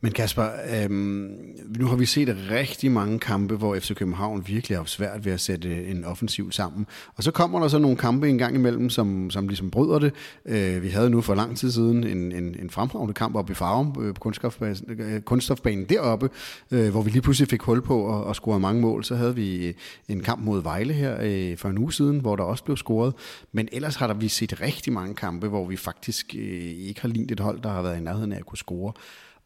Men 0.00 0.12
Kasper, 0.12 0.48
øhm, 0.74 1.36
nu 1.78 1.86
har 1.86 1.96
vi 1.96 2.06
set 2.06 2.36
rigtig 2.50 2.90
mange 2.90 3.18
kampe, 3.18 3.56
hvor 3.56 3.78
FC 3.78 3.94
København 3.94 4.44
virkelig 4.46 4.78
har 4.78 4.84
svært 4.84 5.24
ved 5.24 5.32
at 5.32 5.40
sætte 5.40 5.68
øh, 5.68 5.90
en 5.90 6.04
offensiv 6.04 6.52
sammen. 6.52 6.86
Og 7.16 7.22
så 7.22 7.30
kommer 7.30 7.60
der 7.60 7.68
så 7.68 7.78
nogle 7.78 7.96
kampe 7.96 8.28
en 8.28 8.38
gang 8.38 8.54
imellem, 8.54 8.90
som, 8.90 9.30
som 9.30 9.48
ligesom 9.48 9.70
bryder 9.70 9.98
det. 9.98 10.12
Øh, 10.46 10.82
vi 10.82 10.88
havde 10.88 11.10
nu 11.10 11.20
for 11.20 11.34
lang 11.34 11.56
tid 11.56 11.70
siden 11.70 12.04
en, 12.04 12.32
en, 12.32 12.56
en 12.60 12.70
fremragende 12.70 13.14
kamp 13.14 13.36
oppe 13.36 13.50
i 13.50 13.54
Farum 13.54 13.96
øh, 14.00 14.14
på 14.14 14.20
kunststofbanen, 14.20 15.00
øh, 15.00 15.20
kunststofbanen 15.20 15.84
deroppe, 15.84 16.30
øh, 16.70 16.90
hvor 16.90 17.02
vi 17.02 17.10
lige 17.10 17.22
pludselig 17.22 17.48
fik 17.48 17.62
hul 17.62 17.82
på 17.82 18.00
og, 18.00 18.24
og 18.24 18.34
scorede 18.34 18.60
mange 18.60 18.80
mål. 18.80 19.04
Så 19.04 19.16
havde 19.16 19.34
vi 19.34 19.66
øh, 19.66 19.74
en 20.08 20.20
kamp 20.20 20.42
mod 20.44 20.62
Vejle 20.62 20.94
her 20.94 21.16
øh, 21.20 21.56
for 21.56 21.68
en 21.68 21.78
uge 21.78 21.92
siden, 21.92 22.20
hvor 22.20 22.36
der 22.36 22.44
også 22.44 22.64
blev 22.64 22.76
scoret. 22.76 23.14
Men 23.52 23.68
ellers 23.72 23.96
har 23.96 24.06
der 24.06 24.14
vi 24.14 24.28
set 24.28 24.60
rigtig 24.60 24.92
mange 24.92 25.14
kampe, 25.14 25.48
hvor 25.48 25.66
vi 25.66 25.76
faktisk 25.76 26.34
øh, 26.38 26.62
ikke 26.88 27.00
har 27.00 27.08
lignet 27.08 27.30
et 27.30 27.40
hold, 27.40 27.60
der 27.62 27.68
har 27.68 27.82
været 27.82 27.98
i 27.98 28.00
nærheden 28.00 28.32
af 28.32 28.38
at 28.38 28.46
kunne 28.46 28.58
score. 28.58 28.92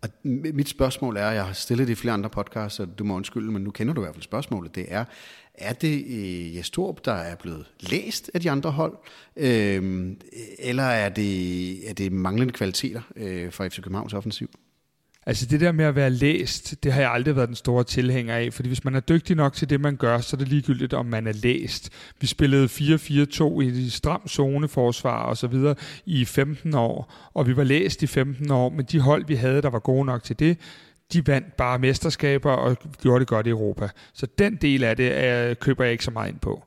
Og 0.03 0.09
mit 0.24 0.68
spørgsmål 0.68 1.16
er, 1.16 1.30
jeg 1.30 1.46
har 1.46 1.53
stillet 1.53 1.86
det 1.86 1.92
i 1.92 1.96
flere 1.96 2.14
andre 2.14 2.30
podcasts, 2.30 2.76
så 2.76 2.84
du 2.84 3.05
må 3.05 3.14
undskylde, 3.14 3.53
men 3.53 3.62
nu 3.62 3.70
kender 3.70 3.94
du 3.94 4.00
i 4.00 4.05
hvert 4.05 4.14
fald 4.14 4.22
spørgsmålet, 4.22 4.74
det 4.74 4.86
er, 4.88 5.05
er 5.55 5.72
det 5.72 6.05
øh, 6.07 6.57
Jes 6.57 6.70
Torp, 6.70 7.05
der 7.05 7.12
er 7.12 7.34
blevet 7.34 7.66
læst 7.80 8.30
af 8.34 8.40
de 8.40 8.50
andre 8.50 8.70
hold, 8.70 8.96
øh, 9.36 10.12
eller 10.59 10.82
er 10.82 11.09
det, 11.09 11.90
er 11.90 11.94
det 11.94 12.12
manglende 12.12 12.53
kvaliteter 12.53 13.00
øh, 13.16 13.53
for 13.53 13.68
FC 13.68 13.76
Københavns 13.76 14.14
offensiv? 14.14 14.50
Altså 15.26 15.46
det 15.46 15.60
der 15.60 15.72
med 15.72 15.84
at 15.84 15.96
være 15.96 16.10
læst, 16.10 16.84
det 16.84 16.92
har 16.92 17.00
jeg 17.00 17.10
aldrig 17.10 17.36
været 17.36 17.48
den 17.48 17.56
store 17.56 17.84
tilhænger 17.84 18.36
af, 18.36 18.52
fordi 18.52 18.68
hvis 18.68 18.84
man 18.84 18.94
er 18.94 19.00
dygtig 19.00 19.36
nok 19.36 19.52
til 19.52 19.70
det, 19.70 19.80
man 19.80 19.96
gør, 19.96 20.18
så 20.18 20.36
er 20.36 20.38
det 20.38 20.48
ligegyldigt, 20.48 20.94
om 20.94 21.06
man 21.06 21.26
er 21.26 21.32
læst. 21.32 21.90
Vi 22.20 22.26
spillede 22.26 22.66
4-4-2 22.66 23.60
i 23.60 23.88
stram 23.90 24.28
zoneforsvar 24.28 25.22
og 25.22 25.36
så 25.36 25.46
videre 25.46 25.74
i 26.06 26.24
15 26.24 26.74
år, 26.74 27.12
og 27.34 27.46
vi 27.46 27.56
var 27.56 27.64
læst 27.64 28.02
i 28.02 28.06
15 28.06 28.50
år, 28.50 28.68
men 28.68 28.84
de 28.84 29.00
hold, 29.00 29.26
vi 29.26 29.34
havde, 29.34 29.62
der 29.62 29.70
var 29.70 29.78
gode 29.78 30.04
nok 30.04 30.22
til 30.22 30.38
det, 30.38 30.58
de 31.12 31.26
vandt 31.26 31.56
bare 31.56 31.78
mesterskaber 31.78 32.52
og 32.52 32.76
gjorde 33.02 33.20
det 33.20 33.28
godt 33.28 33.46
i 33.46 33.50
Europa. 33.50 33.88
Så 34.14 34.26
den 34.38 34.56
del 34.56 34.84
af 34.84 34.96
det 34.96 35.24
er, 35.24 35.54
køber 35.54 35.84
jeg 35.84 35.92
ikke 35.92 36.04
så 36.04 36.10
meget 36.10 36.28
ind 36.28 36.40
på. 36.40 36.64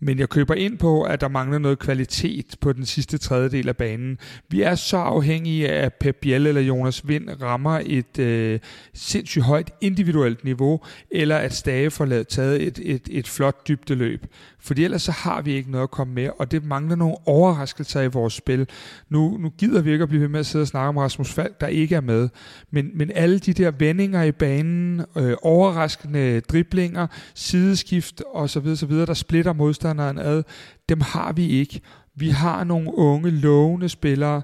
Men 0.00 0.18
jeg 0.18 0.28
køber 0.28 0.54
ind 0.54 0.78
på, 0.78 1.02
at 1.02 1.20
der 1.20 1.28
mangler 1.28 1.58
noget 1.58 1.78
kvalitet 1.78 2.56
på 2.60 2.72
den 2.72 2.86
sidste 2.86 3.18
tredjedel 3.18 3.68
af 3.68 3.76
banen. 3.76 4.18
Vi 4.48 4.62
er 4.62 4.74
så 4.74 4.96
afhængige 4.96 5.68
af, 5.68 5.84
at 5.84 5.94
Pep 5.94 6.16
Biel 6.16 6.46
eller 6.46 6.60
Jonas 6.60 7.08
Vind 7.08 7.28
rammer 7.42 7.80
et 7.86 8.18
øh, 8.18 8.60
sindssygt 8.94 9.44
højt 9.44 9.70
individuelt 9.80 10.44
niveau, 10.44 10.80
eller 11.10 11.36
at 11.36 11.54
Stage 11.54 11.90
får 11.90 12.04
lavet, 12.04 12.28
taget 12.28 12.62
et, 12.62 12.78
et, 12.82 13.08
et 13.10 13.28
flot 13.28 13.68
dybdeløb. 13.68 14.26
Fordi 14.60 14.84
ellers 14.84 15.02
så 15.02 15.12
har 15.12 15.42
vi 15.42 15.52
ikke 15.52 15.70
noget 15.70 15.82
at 15.82 15.90
komme 15.90 16.14
med, 16.14 16.30
og 16.38 16.50
det 16.50 16.64
mangler 16.64 16.96
nogle 16.96 17.16
overraskelser 17.26 18.00
i 18.00 18.06
vores 18.06 18.34
spil. 18.34 18.68
Nu, 19.08 19.36
nu 19.36 19.50
gider 19.58 19.82
vi 19.82 19.92
ikke 19.92 20.02
at 20.02 20.08
blive 20.08 20.20
ved 20.20 20.28
med 20.28 20.40
at 20.40 20.46
sidde 20.46 20.62
og 20.62 20.68
snakke 20.68 20.88
om 20.88 20.96
Rasmus 20.96 21.32
Falk, 21.32 21.60
der 21.60 21.66
ikke 21.66 21.94
er 21.94 22.00
med. 22.00 22.28
Men, 22.70 22.90
men 22.94 23.10
alle 23.14 23.38
de 23.38 23.52
der 23.52 23.70
vendinger 23.70 24.22
i 24.22 24.32
banen, 24.32 25.02
øh, 25.16 25.36
overraskende 25.42 26.40
driblinger, 26.40 27.06
sideskift 27.34 28.22
osv., 28.34 28.66
osv., 28.66 28.92
der 28.92 29.14
splitter 29.14 29.52
modstanderen 29.94 30.18
ad, 30.18 30.42
dem 30.88 31.00
har 31.00 31.32
vi 31.32 31.48
ikke. 31.48 31.80
Vi 32.14 32.28
har 32.28 32.64
nogle 32.64 32.94
unge, 32.94 33.30
lovende 33.30 33.88
spillere, 33.88 34.42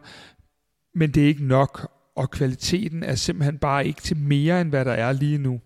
men 0.95 1.11
det 1.11 1.22
er 1.22 1.26
ikke 1.26 1.45
nok, 1.45 1.90
og 2.16 2.30
kvaliteten 2.30 3.03
er 3.03 3.14
simpelthen 3.14 3.59
bare 3.59 3.86
ikke 3.86 4.01
til 4.01 4.16
mere, 4.16 4.61
end 4.61 4.68
hvad 4.68 4.84
der 4.84 4.92
er 4.92 5.12
lige 5.12 5.38
nu. 5.38 5.61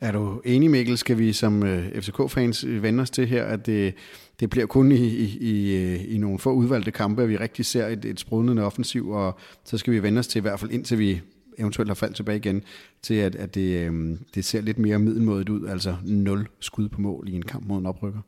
Er 0.00 0.12
du 0.12 0.40
enig, 0.44 0.70
Mikkel? 0.70 0.98
Skal 0.98 1.18
vi 1.18 1.32
som 1.32 1.62
øh, 1.62 2.02
FCK-fans 2.02 2.66
vende 2.66 3.02
os 3.02 3.10
til 3.10 3.26
her, 3.26 3.44
at 3.44 3.66
det, 3.66 3.94
det 4.40 4.50
bliver 4.50 4.66
kun 4.66 4.92
i, 4.92 5.06
i, 5.06 5.38
i, 5.40 5.76
øh, 5.76 6.14
i 6.14 6.18
nogle 6.18 6.38
få 6.38 6.52
udvalgte 6.52 6.90
kampe, 6.90 7.22
at 7.22 7.28
vi 7.28 7.36
rigtig 7.36 7.66
ser 7.66 7.86
et, 7.86 8.04
et 8.04 8.20
sprudlende 8.20 8.62
offensiv, 8.62 9.10
og 9.10 9.38
så 9.64 9.78
skal 9.78 9.92
vi 9.92 10.02
vende 10.02 10.18
os 10.18 10.26
til 10.26 10.38
i 10.38 10.42
hvert 10.42 10.60
fald 10.60 10.70
indtil 10.70 10.98
vi 10.98 11.20
eventuelt 11.60 11.90
har 11.90 11.94
faldt 11.94 12.16
tilbage 12.16 12.38
igen, 12.38 12.62
til 13.02 13.14
at, 13.14 13.34
at 13.34 13.54
det, 13.54 13.86
øh, 13.86 14.18
det 14.34 14.44
ser 14.44 14.60
lidt 14.60 14.78
mere 14.78 14.98
middelmådigt 14.98 15.48
ud, 15.48 15.66
altså 15.66 15.96
nul 16.04 16.48
skud 16.60 16.88
på 16.88 17.00
mål 17.00 17.28
i 17.28 17.32
en 17.32 17.42
kamp 17.42 17.66
mod 17.66 17.78
en 17.78 17.86
oprykker. 17.86 18.20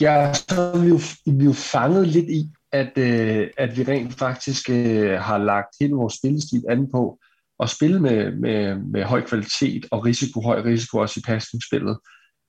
Ja, 0.00 0.32
så 0.34 0.60
er 0.60 0.78
vi 0.82 0.88
jo, 0.88 1.00
vi 1.38 1.44
jo 1.44 1.52
fanget 1.52 2.08
lidt 2.08 2.30
i, 2.30 2.50
at, 2.72 2.98
øh, 2.98 3.48
at 3.58 3.76
vi 3.76 3.82
rent 3.82 4.14
faktisk 4.14 4.70
øh, 4.70 5.20
har 5.20 5.38
lagt 5.38 5.68
hele 5.80 5.94
vores 5.94 6.14
spillestil 6.14 6.64
an 6.68 6.90
på, 6.90 7.18
at 7.60 7.70
spille 7.70 8.00
med, 8.00 8.36
med, 8.36 8.74
med 8.74 9.04
høj 9.04 9.26
kvalitet 9.26 9.86
og 9.90 10.04
risiko, 10.04 10.40
høj 10.40 10.62
risiko 10.62 10.98
også 10.98 11.20
i 11.20 11.26
pasningsspillet. 11.26 11.98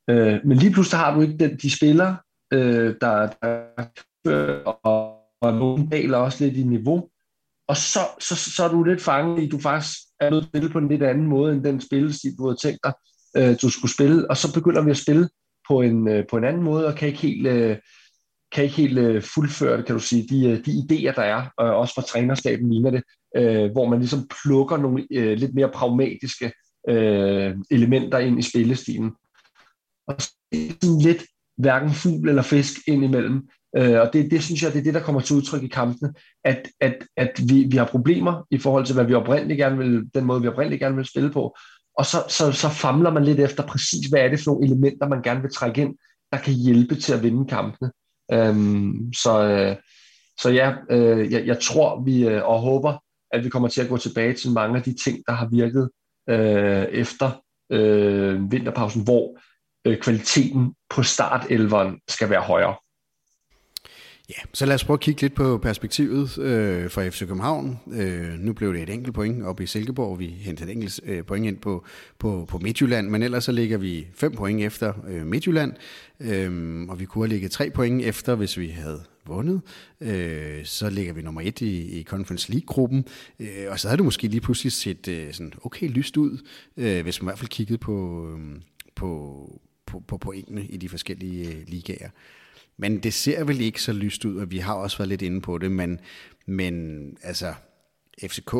Øh, 0.09 0.39
men 0.45 0.57
lige 0.57 0.71
pludselig 0.71 0.99
har 0.99 1.15
du 1.15 1.21
ikke 1.21 1.37
den, 1.37 1.57
de 1.57 1.75
spillere, 1.77 2.17
øh, 2.53 2.95
der, 3.01 3.27
der 3.41 3.61
og, 4.83 5.15
og 5.41 5.53
nogle 5.53 5.87
daler 5.91 6.17
også 6.17 6.45
lidt 6.45 6.57
i 6.57 6.63
niveau, 6.63 7.09
og 7.72 7.78
så, 7.78 7.99
så, 8.19 8.36
så 8.36 8.63
er 8.63 8.72
du 8.72 8.84
lidt 8.84 9.01
fanget 9.01 9.43
i, 9.43 9.49
du 9.49 9.59
faktisk 9.59 9.97
er 10.19 10.30
nødt 10.30 10.43
til 10.43 10.47
at 10.47 10.51
spille 10.51 10.69
på 10.69 10.78
en 10.78 10.88
lidt 10.88 11.03
anden 11.03 11.28
måde, 11.28 11.53
end 11.53 11.63
den 11.63 11.82
spillestil, 11.82 12.38
du 12.38 12.43
havde 12.45 12.59
tænkt 12.61 12.80
dig, 12.84 12.93
øh, 13.38 13.55
du 13.61 13.69
skulle 13.69 13.93
spille, 13.93 14.30
og 14.30 14.38
så 14.38 14.53
begynder 14.53 14.82
vi 14.82 14.91
at 14.91 14.97
spille 14.97 15.30
på 15.67 15.82
en, 15.82 16.07
øh, 16.07 16.28
på 16.30 16.38
en 16.38 16.43
anden 16.43 16.63
måde, 16.63 16.88
og 16.88 16.95
kan 16.95 17.07
ikke 17.07 17.22
helt, 17.22 17.47
øh, 17.47 17.78
kan 18.51 18.63
ikke 18.63 18.76
helt 18.76 18.97
øh, 18.97 19.24
fuldføre 19.24 19.78
det, 19.78 19.86
kan 19.86 19.95
du 19.95 20.01
sige, 20.01 20.28
de, 20.30 20.49
øh, 20.49 20.65
de 20.65 20.72
idéer, 20.72 21.15
der 21.15 21.22
er, 21.22 21.49
og 21.57 21.76
også 21.76 21.93
fra 21.93 22.01
trænerstaben 22.01 22.69
ligner 22.69 22.91
det, 22.91 23.03
øh, 23.38 23.72
hvor 23.72 23.89
man 23.89 23.99
ligesom 23.99 24.28
plukker 24.43 24.78
nogle 24.78 25.07
øh, 25.11 25.38
lidt 25.38 25.55
mere 25.55 25.72
pragmatiske 25.72 26.51
øh, 26.89 27.55
elementer 27.72 28.17
ind 28.17 28.39
i 28.39 28.49
spillestilen. 28.49 29.11
Og 30.07 30.15
sådan 30.22 30.99
lidt 31.01 31.24
hverken 31.57 31.91
fugl 31.91 32.30
eller 32.30 32.41
fisk 32.41 32.88
ind 32.88 33.03
imellem. 33.03 33.49
Øh, 33.78 33.99
og 33.99 34.13
det, 34.13 34.32
det 34.32 34.43
synes 34.43 34.63
jeg, 34.63 34.74
det 34.74 34.80
er 34.80 34.84
det, 34.84 34.93
der 34.93 35.03
kommer 35.03 35.22
til 35.22 35.36
udtryk 35.36 35.63
i 35.63 35.67
kampene, 35.67 36.13
at, 36.43 36.67
at, 36.80 36.95
at 37.17 37.32
vi, 37.49 37.63
vi 37.72 37.78
har 37.78 37.86
problemer 37.86 38.47
i 38.51 38.57
forhold 38.57 38.86
til, 38.86 38.95
hvad 38.95 39.05
vi 39.05 39.13
oprindeligt 39.13 39.57
gerne 39.57 39.78
vil, 39.78 40.09
den 40.13 40.26
måde, 40.26 40.41
vi 40.41 40.47
oprindeligt 40.47 40.82
gerne 40.82 40.95
vil 40.95 41.05
spille 41.05 41.32
på. 41.32 41.55
Og 41.97 42.05
så, 42.05 42.24
så, 42.30 42.51
så 42.51 42.69
famler 42.69 43.11
man 43.11 43.24
lidt 43.24 43.39
efter 43.39 43.67
præcis, 43.67 44.07
hvad 44.07 44.19
er 44.19 44.30
det 44.30 44.39
for 44.39 44.51
nogle 44.51 44.65
elementer, 44.65 45.07
man 45.07 45.22
gerne 45.22 45.41
vil 45.41 45.53
trække 45.53 45.82
ind, 45.82 45.95
der 46.32 46.38
kan 46.38 46.53
hjælpe 46.53 46.95
til 46.95 47.13
at 47.13 47.24
vinde 47.24 47.47
kampene. 47.49 47.91
Øhm, 48.32 49.13
så, 49.13 49.43
øh, 49.43 49.76
så 50.39 50.49
ja, 50.49 50.74
øh, 50.89 51.32
jeg, 51.32 51.45
jeg 51.47 51.59
tror 51.59 52.03
vi 52.03 52.28
øh, 52.28 52.45
og 52.45 52.59
håber, 52.59 52.97
at 53.32 53.43
vi 53.43 53.49
kommer 53.49 53.67
til 53.67 53.82
at 53.82 53.89
gå 53.89 53.97
tilbage 53.97 54.34
til 54.34 54.51
mange 54.51 54.78
af 54.78 54.84
de 54.84 54.93
ting, 54.93 55.19
der 55.28 55.34
har 55.34 55.49
virket 55.51 55.89
øh, 56.30 56.84
efter 56.84 57.43
øh, 57.72 58.51
vinterpausen, 58.51 59.03
hvor 59.03 59.39
øh, 59.86 59.97
kvaliteten 59.97 60.76
på 60.89 61.03
startelveren 61.03 61.99
skal 62.07 62.30
være 62.30 62.41
højere. 62.41 62.76
Ja, 64.32 64.41
så 64.53 64.65
lad 64.65 64.75
os 64.75 64.84
prøve 64.84 64.95
at 64.95 64.99
kigge 64.99 65.21
lidt 65.21 65.34
på 65.34 65.57
perspektivet 65.57 66.38
øh, 66.38 66.89
for 66.89 67.09
FC 67.09 67.19
København. 67.19 67.79
Øh, 67.93 68.39
nu 68.39 68.53
blev 68.53 68.73
det 68.73 68.82
et 68.82 68.89
enkelt 68.89 69.13
point 69.15 69.43
op 69.43 69.61
i 69.61 69.65
Silkeborg. 69.65 70.19
Vi 70.19 70.25
hentede 70.25 70.69
et 70.69 70.73
enkelt 70.73 70.99
øh, 71.03 71.23
point 71.23 71.45
ind 71.45 71.57
på, 71.57 71.86
på, 72.19 72.45
på 72.49 72.57
Midtjylland, 72.57 73.09
men 73.09 73.23
ellers 73.23 73.43
så 73.43 73.51
ligger 73.51 73.77
vi 73.77 74.07
fem 74.15 74.36
point 74.36 74.61
efter 74.61 74.93
øh, 75.07 75.25
Midtjylland, 75.25 75.73
øh, 76.19 76.82
og 76.89 76.99
vi 76.99 77.05
kunne 77.05 77.23
have 77.23 77.29
ligget 77.29 77.51
tre 77.51 77.69
point 77.69 78.01
efter, 78.01 78.36
hvis 78.36 78.57
vi 78.57 78.67
havde 78.67 79.03
vundet. 79.25 79.61
Øh, 80.01 80.65
så 80.65 80.89
ligger 80.89 81.13
vi 81.13 81.21
nummer 81.21 81.41
et 81.41 81.61
i, 81.61 81.99
i 81.99 82.03
Conference 82.03 82.51
League-gruppen, 82.51 83.05
øh, 83.39 83.47
og 83.69 83.79
så 83.79 83.88
havde 83.88 83.97
det 83.97 84.05
måske 84.05 84.27
lige 84.27 84.41
pludselig 84.41 84.71
set 84.71 85.07
øh, 85.07 85.34
sådan 85.34 85.53
okay 85.63 85.88
lyst 85.89 86.17
ud, 86.17 86.38
øh, 86.77 87.03
hvis 87.03 87.21
man 87.21 87.25
i 87.25 87.29
hvert 87.29 87.39
fald 87.39 87.49
kiggede 87.49 87.77
på, 87.77 88.27
øh, 88.29 88.61
på, 88.95 89.61
på, 89.86 90.03
på 90.07 90.17
pointene 90.17 90.65
i 90.65 90.77
de 90.77 90.89
forskellige 90.89 91.47
øh, 91.47 91.63
ligaer. 91.67 92.09
Men 92.78 92.99
det 92.99 93.13
ser 93.13 93.43
vel 93.43 93.61
ikke 93.61 93.82
så 93.82 93.93
lyst 93.93 94.26
ud, 94.26 94.38
og 94.38 94.51
vi 94.51 94.57
har 94.57 94.74
også 94.74 94.97
været 94.97 95.09
lidt 95.09 95.22
inde 95.22 95.41
på 95.41 95.57
det, 95.57 95.72
men, 95.72 95.99
men 96.45 97.17
altså, 97.24 97.53
FCK 98.28 98.55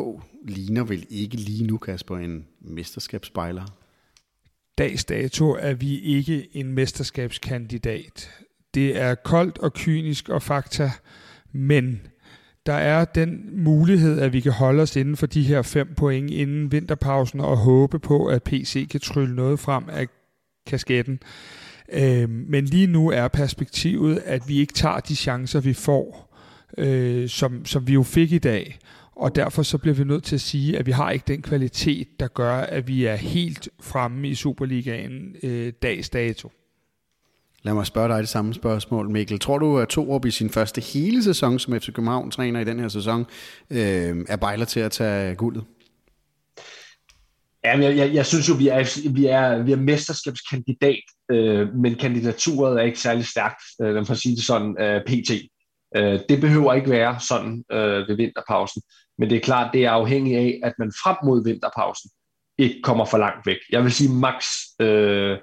ligner 0.48 0.84
vel 0.84 1.06
ikke 1.10 1.36
lige 1.36 1.66
nu, 1.66 1.78
Kasper, 1.78 2.16
en 2.16 2.46
mesterskabsspejler? 2.60 3.64
Dags 4.78 5.04
dato 5.04 5.50
er 5.50 5.74
vi 5.74 5.98
ikke 6.00 6.56
en 6.56 6.72
mesterskabskandidat. 6.72 8.30
Det 8.74 8.96
er 8.96 9.14
koldt 9.14 9.58
og 9.58 9.72
kynisk 9.72 10.28
og 10.28 10.42
fakta, 10.42 10.90
men 11.52 12.06
der 12.66 12.72
er 12.72 13.04
den 13.04 13.62
mulighed, 13.64 14.20
at 14.20 14.32
vi 14.32 14.40
kan 14.40 14.52
holde 14.52 14.82
os 14.82 14.96
inden 14.96 15.16
for 15.16 15.26
de 15.26 15.42
her 15.42 15.62
fem 15.62 15.94
point 15.94 16.30
inden 16.30 16.72
vinterpausen 16.72 17.40
og 17.40 17.56
håbe 17.56 17.98
på, 17.98 18.26
at 18.26 18.42
PC 18.42 18.88
kan 18.88 19.00
trylle 19.00 19.34
noget 19.34 19.60
frem 19.60 19.84
af 19.88 20.08
kasketten. 20.66 21.20
Øh, 21.92 22.28
men 22.30 22.64
lige 22.64 22.86
nu 22.86 23.10
er 23.10 23.28
perspektivet, 23.28 24.22
at 24.24 24.48
vi 24.48 24.58
ikke 24.58 24.72
tager 24.72 25.00
de 25.00 25.16
chancer, 25.16 25.60
vi 25.60 25.72
får, 25.72 26.36
øh, 26.78 27.28
som, 27.28 27.64
som 27.64 27.86
vi 27.86 27.92
jo 27.92 28.02
fik 28.02 28.32
i 28.32 28.38
dag. 28.38 28.78
Og 29.16 29.34
derfor 29.34 29.62
så 29.62 29.78
bliver 29.78 29.94
vi 29.94 30.04
nødt 30.04 30.24
til 30.24 30.34
at 30.34 30.40
sige, 30.40 30.78
at 30.78 30.86
vi 30.86 30.90
har 30.90 31.10
ikke 31.10 31.24
den 31.28 31.42
kvalitet, 31.42 32.20
der 32.20 32.28
gør, 32.28 32.54
at 32.54 32.88
vi 32.88 33.04
er 33.04 33.16
helt 33.16 33.68
fremme 33.80 34.28
i 34.28 34.34
Superligaen 34.34 35.36
øh, 35.42 35.72
dags 35.82 36.10
dato. 36.10 36.52
Lad 37.62 37.74
mig 37.74 37.86
spørge 37.86 38.08
dig 38.08 38.18
det 38.18 38.28
samme 38.28 38.54
spørgsmål, 38.54 39.10
Mikkel. 39.10 39.38
Tror 39.38 39.58
du, 39.58 39.78
at 39.78 39.88
Torup 39.88 40.24
i 40.24 40.30
sin 40.30 40.50
første 40.50 40.80
hele 40.80 41.22
sæson 41.22 41.58
som 41.58 41.80
FC 41.80 41.92
København-træner 41.92 42.60
i 42.60 42.64
den 42.64 42.80
her 42.80 42.88
sæson, 42.88 43.26
øh, 43.70 44.16
er 44.28 44.36
bejler 44.36 44.64
til 44.64 44.80
at 44.80 44.92
tage 44.92 45.34
guldet? 45.34 45.64
Ja, 47.64 47.78
jeg, 47.78 47.96
jeg, 47.96 48.14
jeg 48.14 48.26
synes 48.26 48.48
jo, 48.48 48.54
vi 48.54 48.68
er, 48.68 49.10
vi 49.12 49.26
er, 49.26 49.62
vi 49.62 49.72
er 49.72 49.76
mesterskabskandidat, 49.76 51.02
øh, 51.32 51.74
men 51.74 51.94
kandidaturet 51.94 52.78
er 52.78 52.82
ikke 52.82 53.00
særlig 53.00 53.26
stærkt, 53.26 53.62
øh, 53.82 53.94
lad 53.94 54.04
mig 54.08 54.16
sige 54.16 54.36
det 54.36 54.44
sådan, 54.44 54.76
øh, 54.80 55.00
pt. 55.06 55.30
Øh, 55.96 56.20
det 56.28 56.40
behøver 56.40 56.74
ikke 56.74 56.90
være 56.90 57.20
sådan 57.20 57.64
øh, 57.72 58.08
ved 58.08 58.16
vinterpausen, 58.16 58.82
men 59.18 59.30
det 59.30 59.36
er 59.36 59.40
klart, 59.40 59.70
det 59.72 59.84
er 59.84 59.90
afhængigt 59.90 60.38
af, 60.38 60.60
at 60.64 60.72
man 60.78 60.92
frem 61.02 61.16
mod 61.24 61.44
vinterpausen 61.44 62.10
ikke 62.58 62.82
kommer 62.82 63.04
for 63.04 63.18
langt 63.18 63.46
væk. 63.46 63.58
Jeg 63.70 63.82
vil 63.84 63.92
sige 63.92 64.12
max, 64.12 64.44
øh, 64.80 65.38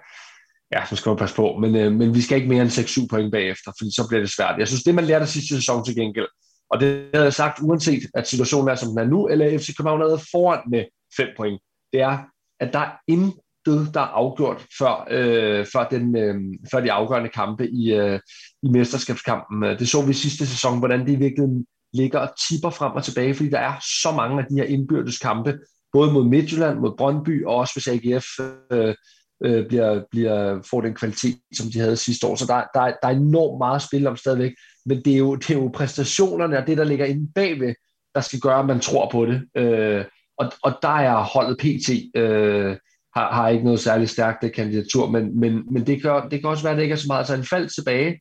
ja, 0.74 0.86
så 0.86 0.96
skal 0.96 1.10
man 1.10 1.18
passe 1.18 1.36
på, 1.36 1.58
men, 1.62 1.76
øh, 1.76 1.92
men 1.92 2.16
vi 2.16 2.22
skal 2.22 2.38
ikke 2.38 2.50
mere 2.50 2.62
end 2.62 2.72
6-7 2.72 3.08
point 3.10 3.32
bagefter, 3.32 3.72
fordi 3.80 3.92
så 3.96 4.08
bliver 4.10 4.22
det 4.22 4.32
svært. 4.32 4.60
Jeg 4.60 4.68
synes, 4.68 4.84
det 4.84 4.96
man 4.96 5.06
lærte 5.06 5.28
sidste 5.28 5.56
sæson 5.56 5.86
til 5.86 5.96
gengæld, 5.96 6.28
og 6.72 6.80
det 6.80 7.10
havde 7.14 7.26
jeg 7.26 7.34
sagt, 7.34 7.60
uanset 7.62 8.04
at 8.14 8.28
situationen 8.28 8.70
er, 8.70 8.76
som 8.76 8.90
den 8.90 8.98
er 8.98 9.04
nu, 9.04 9.28
eller 9.28 9.60
FC 9.60 9.76
København 9.78 10.02
er 10.02 10.28
foran 10.32 10.62
med 10.70 10.86
5 11.18 11.28
point, 11.38 11.62
det 11.94 12.02
er, 12.02 12.18
at 12.60 12.74
der 12.74 12.80
er 12.80 12.92
intet, 13.08 13.34
der 13.66 14.02
er 14.02 14.14
afgjort 14.22 14.66
før, 14.80 15.08
øh, 15.12 15.66
før, 15.74 15.88
den, 15.88 16.18
øh, 16.18 16.36
før 16.72 16.80
de 16.80 16.92
afgørende 16.92 17.30
kampe 17.30 17.70
i, 17.70 17.94
øh, 17.94 18.20
i 18.64 18.70
mesterskabskampen. 18.70 19.64
Øh, 19.64 19.80
det 19.80 19.90
så 19.90 20.02
vi 20.02 20.14
sidste 20.14 20.48
sæson, 20.48 20.80
hvordan 20.80 21.00
det 21.00 21.10
i 21.10 21.16
virkeligheden 21.16 21.66
ligger 21.94 22.20
og 22.20 22.30
tipper 22.50 22.70
frem 22.70 22.92
og 22.92 23.04
tilbage, 23.04 23.36
fordi 23.36 23.50
der 23.50 23.60
er 23.60 23.74
så 24.02 24.12
mange 24.16 24.42
af 24.42 24.46
de 24.50 24.56
her 24.56 24.64
indbyrdes 24.64 25.20
kampe, 25.20 25.60
både 25.94 26.14
mod 26.14 26.26
Midtjylland, 26.26 26.80
mod 26.80 26.98
Brøndby, 26.98 27.46
og 27.46 27.56
også 27.56 27.74
hvis 27.76 27.88
AGF 27.88 28.26
øh, 28.72 28.96
øh, 29.44 29.68
bliver, 29.68 30.04
bliver, 30.12 30.62
får 30.70 30.82
den 30.82 30.94
kvalitet, 30.94 31.40
som 31.58 31.72
de 31.72 31.80
havde 31.80 31.98
sidste 31.98 32.28
år. 32.28 32.36
Så 32.36 32.46
der, 32.46 32.64
der, 32.74 32.86
der 33.02 33.08
er 33.08 33.16
enormt 33.16 33.58
meget 33.58 33.82
spil 33.82 34.08
om 34.08 34.18
stadigvæk, 34.18 34.52
men 34.86 35.02
det 35.06 35.14
er, 35.14 35.18
jo, 35.18 35.36
det 35.36 35.50
er 35.50 35.60
jo 35.60 35.72
præstationerne 35.74 36.58
og 36.58 36.68
det, 36.68 36.78
der 36.78 36.84
ligger 36.84 37.06
inde 37.06 37.32
bagved, 37.36 37.74
der 38.16 38.22
skal 38.22 38.40
gøre, 38.40 38.60
at 38.60 38.66
man 38.66 38.80
tror 38.80 39.10
på 39.12 39.26
det. 39.26 39.48
Øh, 39.56 40.06
og, 40.38 40.52
og 40.64 40.74
der 40.82 40.96
er 40.96 41.24
holdet 41.24 41.58
PT, 41.58 41.90
øh, 42.16 42.78
har, 43.16 43.34
har 43.34 43.50
ikke 43.50 43.64
noget 43.64 43.80
særligt 43.80 44.12
stærkt 44.12 44.56
kandidatur, 44.56 45.10
men, 45.10 45.40
men, 45.40 45.74
men 45.74 45.88
det, 45.88 46.02
kan, 46.02 46.24
det 46.32 46.42
kan 46.42 46.50
også 46.50 46.64
være, 46.64 46.72
at 46.72 46.78
det 46.78 46.84
ikke 46.84 46.94
er 46.94 46.98
så 46.98 47.08
meget. 47.08 47.20
Altså 47.20 47.36
en 47.36 47.46
fald 47.50 47.70
tilbage, 47.70 48.20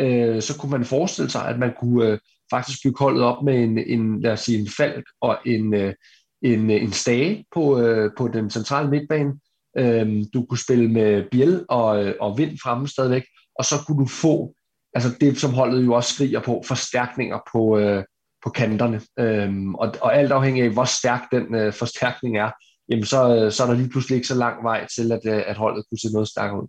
øh, 0.00 0.42
så 0.42 0.58
kunne 0.58 0.70
man 0.70 0.84
forestille 0.84 1.30
sig, 1.30 1.48
at 1.48 1.58
man 1.58 1.72
kunne 1.80 2.08
øh, 2.08 2.18
faktisk 2.50 2.78
bygge 2.84 2.98
holdet 2.98 3.22
op 3.22 3.44
med 3.44 3.64
en, 3.64 3.78
en, 3.78 4.20
lad 4.20 4.32
os 4.32 4.40
sige, 4.40 4.58
en 4.58 4.68
falk 4.76 5.04
og 5.20 5.38
en, 5.46 5.74
øh, 5.74 5.94
en, 6.42 6.70
øh, 6.70 6.82
en 6.82 6.92
stage 6.92 7.44
på, 7.54 7.80
øh, 7.80 8.10
på 8.18 8.28
den 8.28 8.50
centrale 8.50 8.90
midtbane. 8.90 9.32
Øh, 9.78 10.24
du 10.34 10.46
kunne 10.46 10.58
spille 10.58 10.88
med 10.88 11.24
Biel 11.30 11.64
og, 11.68 12.04
øh, 12.04 12.14
og 12.20 12.38
Vind 12.38 12.58
fremme 12.62 12.88
stadigvæk, 12.88 13.24
og 13.58 13.64
så 13.64 13.74
kunne 13.86 13.98
du 13.98 14.06
få 14.06 14.54
altså 14.94 15.10
det, 15.20 15.38
som 15.38 15.54
holdet 15.54 15.84
jo 15.84 15.92
også 15.94 16.14
skriger 16.14 16.40
på, 16.40 16.62
forstærkninger 16.66 17.38
på, 17.52 17.78
øh, 17.78 18.04
på 18.44 18.50
kanterne. 18.50 19.00
Øhm, 19.18 19.74
og, 19.74 19.94
og 20.00 20.16
alt 20.16 20.32
afhængig 20.32 20.62
af, 20.62 20.70
hvor 20.70 20.84
stærk 20.84 21.22
den 21.32 21.54
øh, 21.54 21.72
forstærkning 21.72 22.38
er, 22.38 22.50
jamen 22.88 23.04
så, 23.04 23.36
øh, 23.36 23.52
så 23.52 23.62
er 23.62 23.66
der 23.66 23.74
lige 23.74 23.88
pludselig 23.88 24.16
ikke 24.16 24.28
så 24.28 24.34
lang 24.34 24.64
vej 24.64 24.86
til, 24.96 25.12
at, 25.12 25.20
øh, 25.26 25.42
at 25.46 25.56
holdet 25.56 25.84
kunne 25.88 25.98
se 25.98 26.12
noget 26.12 26.28
stærkere 26.28 26.62
ud. 26.62 26.68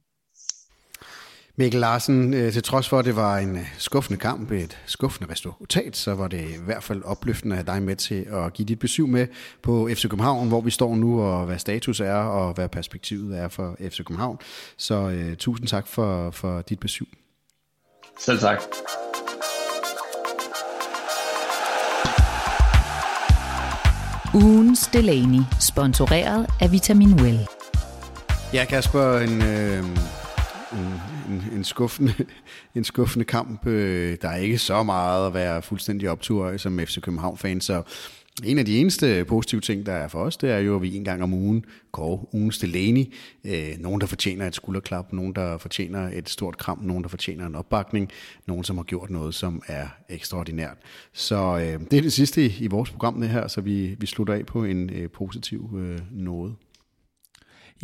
Mikkel 1.57 1.79
Larsen, 1.79 2.33
øh, 2.33 2.53
til 2.53 2.63
trods 2.63 2.89
for, 2.89 2.99
at 2.99 3.05
det 3.05 3.15
var 3.15 3.37
en 3.37 3.59
skuffende 3.77 4.19
kamp, 4.19 4.51
et 4.51 4.77
skuffende 4.85 5.31
resultat, 5.31 5.97
så 5.97 6.15
var 6.15 6.27
det 6.27 6.41
i 6.41 6.63
hvert 6.65 6.83
fald 6.83 7.03
opløftende 7.03 7.57
af 7.57 7.65
dig 7.65 7.81
med 7.83 7.95
til 7.95 8.27
at 8.31 8.53
give 8.53 8.65
dit 8.65 8.79
besøg 8.79 9.09
med 9.09 9.27
på 9.61 9.89
FC 9.93 10.01
København, 10.01 10.47
hvor 10.47 10.61
vi 10.61 10.71
står 10.71 10.95
nu, 10.95 11.21
og 11.21 11.45
hvad 11.45 11.59
status 11.59 11.99
er, 11.99 12.13
og 12.13 12.53
hvad 12.53 12.69
perspektivet 12.69 13.37
er 13.37 13.47
for 13.47 13.77
FC 13.79 13.97
København. 13.97 14.39
Så 14.77 14.95
uh, 14.95 15.35
tusind 15.37 15.67
tak 15.67 15.87
for, 15.87 16.31
for 16.31 16.61
dit 16.61 16.79
besøg. 16.79 17.07
Selv 18.19 18.39
tak. 18.39 18.61
Ugens 24.75 24.87
Delaney, 24.87 25.41
sponsoreret 25.59 26.47
af 26.61 26.71
Vitamin 26.71 27.13
Well. 27.21 27.39
Ja, 28.53 28.65
Kasper, 28.65 29.17
en, 29.17 29.41
øh, 29.41 29.77
en, 29.77 31.01
en, 31.29 31.43
en, 31.53 31.63
skuffende, 31.63 32.13
en 32.75 32.83
skuffende 32.83 33.25
kamp. 33.25 33.67
Øh, 33.67 34.17
der 34.21 34.29
er 34.29 34.35
ikke 34.35 34.57
så 34.57 34.83
meget 34.83 35.27
at 35.27 35.33
være 35.33 35.61
fuldstændig 35.61 36.09
optur 36.09 36.57
som 36.57 36.79
FC 36.79 37.01
København-fan, 37.01 37.61
så 37.61 37.81
en 38.43 38.57
af 38.59 38.65
de 38.65 38.77
eneste 38.77 39.25
positive 39.25 39.61
ting, 39.61 39.85
der 39.85 39.91
er 39.91 40.07
for 40.07 40.19
os, 40.19 40.37
det 40.37 40.51
er 40.51 40.57
jo, 40.57 40.75
at 40.75 40.81
vi 40.81 40.95
en 40.95 41.03
gang 41.03 41.23
om 41.23 41.33
ugen 41.33 41.65
går 41.91 42.29
ugens 42.33 42.57
Delaney. 42.57 43.13
Øh, 43.43 43.69
nogen, 43.79 44.01
der 44.01 44.07
fortjener 44.07 44.47
et 44.47 44.55
skulderklap, 44.55 45.13
nogen, 45.13 45.35
der 45.35 45.57
fortjener 45.57 46.09
et 46.13 46.29
stort 46.29 46.57
kram, 46.57 46.79
nogen, 46.81 47.03
der 47.03 47.09
fortjener 47.09 47.45
en 47.45 47.55
opbakning, 47.55 48.09
nogen, 48.45 48.63
som 48.63 48.77
har 48.77 48.83
gjort 48.83 49.09
noget, 49.09 49.35
som 49.35 49.61
er 49.67 49.87
ekstraordinært. 50.09 50.77
Så 51.13 51.57
øh, 51.57 51.79
det 51.91 51.97
er 51.97 52.01
det 52.01 52.13
sidste 52.13 52.45
i, 52.45 52.57
i 52.59 52.67
vores 52.67 52.91
program 52.91 53.21
det 53.21 53.29
her, 53.29 53.47
så 53.47 53.61
vi, 53.61 53.95
vi 53.99 54.05
slutter 54.05 54.33
af 54.33 54.45
på 54.45 54.63
en 54.63 54.89
øh, 54.89 55.09
positiv 55.09 55.69
øh, 55.77 55.99
noget. 56.11 56.55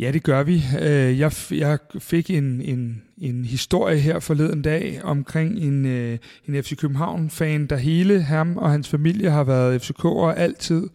Ja, 0.00 0.10
det 0.10 0.22
gør 0.22 0.42
vi. 0.42 0.62
Øh, 0.80 1.18
jeg, 1.18 1.32
jeg 1.50 1.78
fik 1.98 2.30
en, 2.30 2.60
en, 2.60 3.02
en 3.18 3.44
historie 3.44 3.98
her 3.98 4.18
forleden 4.18 4.62
dag 4.62 5.00
omkring 5.04 5.58
en, 5.58 5.86
øh, 5.86 6.18
en 6.48 6.62
FC 6.62 6.76
København-fan, 6.76 7.66
der 7.66 7.76
hele 7.76 8.22
ham 8.22 8.56
og 8.56 8.70
hans 8.70 8.88
familie 8.88 9.30
har 9.30 9.44
været 9.44 9.90
FCK'er 9.90 10.40
altid, 10.40 10.88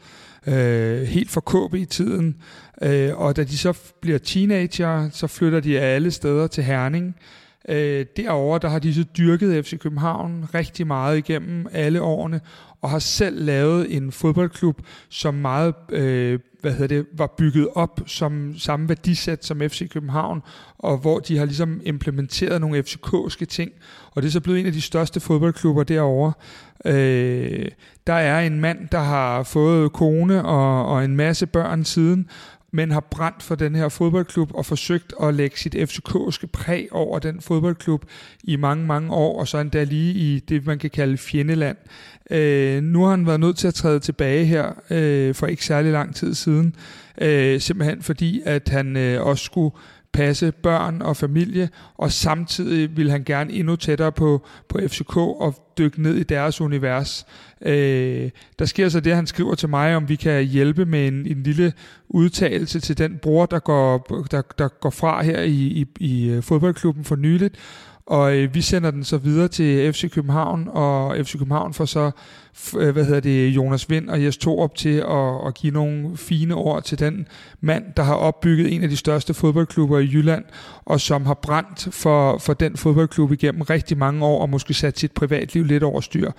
øh, 0.48 1.02
helt 1.02 1.30
for 1.30 1.42
KB 1.42 1.74
i 1.74 1.86
tiden. 1.86 2.36
Øh, 2.82 3.18
og 3.18 3.36
da 3.36 3.44
de 3.44 3.58
så 3.58 3.78
bliver 4.02 4.18
teenager, 4.18 5.10
så 5.10 5.28
flytter 5.28 5.60
de 5.60 5.80
alle 5.80 6.12
steder 6.12 6.48
til 6.48 6.64
Herning. 6.64 7.16
Øh, 7.68 8.06
Derover 8.18 8.58
der 8.58 8.70
har 8.70 8.80
de 8.80 8.94
så 8.94 9.04
dyrket 9.18 9.66
FC 9.66 9.80
København 9.80 10.46
rigtig 10.54 10.88
meget 10.88 11.18
igennem 11.18 11.68
alle 11.72 12.02
årene, 12.02 12.42
og 12.82 12.90
har 12.90 13.00
selv 13.00 13.46
lavet 13.46 13.96
en 13.96 14.12
fodboldklub, 14.12 14.82
som 15.10 15.34
meget 15.34 15.74
øh, 15.90 16.40
hvad 16.62 16.72
hedder 16.72 16.88
det, 16.88 17.06
var 17.14 17.34
bygget 17.38 17.68
op 17.76 18.02
som 18.06 18.58
samme 18.58 18.90
værdisæt 18.90 19.46
som 19.46 19.62
FC 19.62 19.90
København, 19.90 20.42
og 20.78 20.98
hvor 20.98 21.20
de 21.20 21.38
har 21.38 21.46
ligesom 21.46 21.82
implementeret 21.84 22.62
nogle 22.62 22.80
FCK'ske 22.80 23.46
ting, 23.46 23.72
og 24.12 24.22
det 24.22 24.28
er 24.28 24.32
så 24.32 24.42
blevet 24.42 24.60
en 24.60 24.66
af 24.66 24.72
de 24.72 24.82
største 24.82 25.20
fodboldklubber 25.20 25.84
derovre. 25.84 26.34
Øh, 26.86 27.68
der 28.08 28.14
er 28.14 28.40
en 28.40 28.60
mand, 28.60 28.90
der 28.92 29.00
har 29.00 29.44
fået 29.44 29.94
kone 29.94 30.46
og, 30.46 30.86
og 30.86 31.06
en 31.06 31.16
masse 31.16 31.46
børn 31.46 31.84
siden, 31.84 32.30
men 32.74 32.92
har 32.92 33.00
brændt 33.00 33.44
for 33.44 33.56
den 33.56 33.76
her 33.76 33.90
fodboldklub 33.90 34.52
og 34.54 34.66
forsøgt 34.66 35.14
at 35.24 35.34
lægge 35.34 35.58
sit 35.58 35.76
FCK'ske 35.76 36.48
præg 36.48 36.88
over 36.92 37.20
den 37.20 37.42
fodboldklub 37.42 38.06
i 38.44 38.56
mange, 38.56 38.86
mange 38.86 39.12
år, 39.12 39.40
og 39.40 39.48
så 39.48 39.58
endda 39.58 39.84
lige 39.84 40.14
i 40.14 40.40
det, 40.40 40.66
man 40.66 40.80
kan 40.80 40.90
kalde 40.90 41.18
fjendeland. 41.18 41.78
Øh, 42.32 42.84
nu 42.84 43.04
har 43.04 43.10
han 43.10 43.26
været 43.26 43.40
nødt 43.40 43.58
til 43.58 43.68
at 43.68 43.74
træde 43.74 44.00
tilbage 44.00 44.46
her 44.46 44.72
øh, 44.90 45.36
for 45.36 45.48
ikke 45.48 45.66
særlig 45.66 45.92
lang 45.92 46.16
tid 46.16 46.34
siden, 46.34 46.76
øh, 47.22 47.62
simpelthen 47.62 48.02
fordi, 48.02 48.42
at 48.46 48.70
han 48.70 48.98
øh, 48.98 49.26
også 49.26 49.46
skulle 49.46 49.76
passe 50.14 50.52
børn 50.52 51.02
og 51.02 51.18
familie, 51.18 51.70
og 51.98 52.12
samtidig 52.12 52.98
vil 52.98 53.12
han 53.12 53.24
gerne 53.24 53.54
endnu 53.54 53.76
tættere 53.76 54.12
på, 54.12 54.46
på 54.70 54.80
FCK 54.88 55.18
og 55.18 55.74
dykke 55.78 56.02
ned 56.02 56.16
i 56.16 56.24
deres 56.24 56.62
univers. 56.62 57.26
Øh, 57.62 58.30
der 58.60 58.66
sker 58.66 58.90
så 58.90 59.00
det, 59.00 59.16
han 59.16 59.28
skriver 59.28 59.56
til 59.56 59.70
mig, 59.70 59.96
om 59.96 60.10
vi 60.10 60.16
kan 60.16 60.44
hjælpe 60.44 60.86
med 60.86 61.08
en, 61.08 61.28
en 61.28 61.44
lille 61.44 61.74
udtalelse 62.10 62.80
til 62.80 62.98
den 62.98 63.18
bror, 63.22 63.46
der 63.46 63.60
går, 63.60 63.98
der, 64.32 64.42
der 64.58 64.68
går 64.68 64.90
fra 64.90 65.24
her 65.24 65.42
i, 65.42 65.52
i, 65.52 65.86
i 66.00 66.30
øh, 66.30 66.44
fodboldklubben 66.44 67.04
for 67.04 67.16
nyligt, 67.16 67.56
og 68.06 68.38
øh, 68.38 68.54
vi 68.54 68.62
sender 68.62 68.92
den 68.92 69.04
så 69.04 69.18
videre 69.18 69.48
til 69.48 69.94
FC 69.94 70.12
København, 70.12 70.68
og 70.72 71.18
FC 71.26 71.32
København 71.32 71.74
får 71.74 71.86
så 71.86 72.12
Øh, 72.78 72.90
hvad 72.90 73.06
hedder 73.06 73.20
det, 73.20 73.50
Jonas 73.50 73.90
Vind 73.90 74.10
og 74.10 74.24
Jes 74.24 74.38
Torup 74.38 74.76
til 74.76 74.98
at, 75.10 75.48
at 75.48 75.54
give 75.54 75.74
nogle 75.74 76.18
fine 76.18 76.56
ord 76.56 76.84
til 76.84 77.00
den 77.00 77.28
mand, 77.62 77.84
der 77.98 78.04
har 78.04 78.14
opbygget 78.14 78.74
en 78.74 78.84
af 78.84 78.90
de 78.90 78.98
største 78.98 79.34
fodboldklubber 79.34 80.00
i 80.00 80.10
Jylland, 80.14 80.44
og 80.86 81.02
som 81.02 81.26
har 81.26 81.34
brændt 81.34 81.88
for, 81.92 82.38
for 82.38 82.54
den 82.54 82.78
fodboldklub 82.78 83.32
igennem 83.32 83.62
rigtig 83.62 83.98
mange 83.98 84.26
år, 84.26 84.42
og 84.42 84.50
måske 84.50 84.74
sat 84.74 85.00
sit 85.00 85.12
privatliv 85.12 85.64
lidt 85.64 85.84
over 85.84 86.02
styr. 86.02 86.32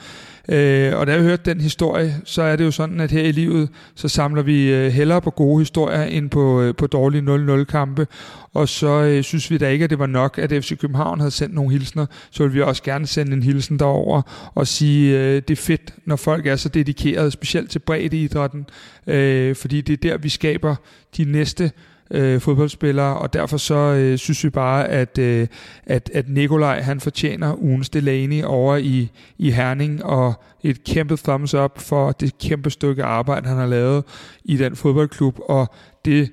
Øh, 0.49 0.99
og 0.99 1.07
da 1.07 1.13
jeg 1.13 1.23
hørte 1.23 1.43
den 1.51 1.61
historie, 1.61 2.17
så 2.25 2.43
er 2.43 2.57
det 2.57 2.65
jo 2.65 2.71
sådan, 2.71 3.01
at 3.01 3.11
her 3.11 3.23
i 3.23 3.33
livet, 3.33 3.69
så 3.95 4.09
samler 4.09 4.43
vi 4.43 4.73
øh, 4.73 4.93
hellere 4.93 5.21
på 5.21 5.31
gode 5.31 5.59
historier, 5.59 6.03
end 6.03 6.31
på, 6.31 6.61
øh, 6.61 6.75
på 6.75 6.87
dårlige 6.87 7.61
0-0 7.61 7.65
kampe. 7.65 8.07
Og 8.55 8.69
så 8.69 9.03
øh, 9.03 9.23
synes 9.23 9.51
vi 9.51 9.59
da 9.59 9.69
ikke, 9.69 9.85
at 9.85 9.91
det 9.91 9.99
var 9.99 10.07
nok, 10.07 10.39
at 10.39 10.51
FC 10.51 10.79
København 10.79 11.21
havde 11.21 11.31
sendt 11.31 11.55
nogle 11.55 11.73
hilsner. 11.73 12.07
Så 12.31 12.43
vil 12.43 12.55
vi 12.55 12.63
også 12.63 12.83
gerne 12.83 13.07
sende 13.07 13.33
en 13.33 13.43
hilsen 13.43 13.79
derover 13.79 14.23
og 14.55 14.67
sige, 14.67 15.19
øh, 15.19 15.43
det 15.49 15.51
er 15.51 15.63
fedt, 15.63 15.95
når 16.09 16.17
folk 16.17 16.47
er 16.47 16.57
så 16.57 16.69
dedikerede, 16.69 17.31
specielt 17.31 17.71
til 17.71 17.79
breddeidrætten, 17.79 18.67
øh, 19.07 19.57
fordi 19.57 19.81
det 19.81 19.93
er 19.93 20.11
der, 20.11 20.19
vi 20.19 20.29
skaber 20.29 20.77
de 21.17 21.25
næste 21.25 21.71
øh, 22.11 22.41
fodboldspillere, 22.41 23.19
og 23.19 23.33
derfor 23.33 23.57
så 23.57 23.75
øh, 23.75 24.19
synes 24.19 24.45
vi 24.45 24.51
bare, 24.51 24.89
at, 24.89 25.19
øh, 25.19 25.47
at, 25.87 26.11
at 26.15 26.29
Nikolaj 26.29 26.81
han 26.81 27.01
fortjener 27.01 27.63
ugens 27.63 27.91
Delaney 27.91 28.43
over 28.43 28.77
i, 28.77 29.11
i 29.39 29.51
Herning, 29.51 30.05
og 30.05 30.35
et 30.63 30.85
kæmpe 30.85 31.17
thumbs 31.17 31.55
up 31.55 31.81
for 31.81 32.13
det 32.13 32.39
kæmpe 32.39 32.71
stykke 32.71 33.05
arbejde, 33.05 33.49
han 33.49 33.57
har 33.57 33.67
lavet 33.67 34.05
i 34.45 34.57
den 34.57 34.77
fodboldklub, 34.77 35.39
og 35.43 35.75
det 36.05 36.31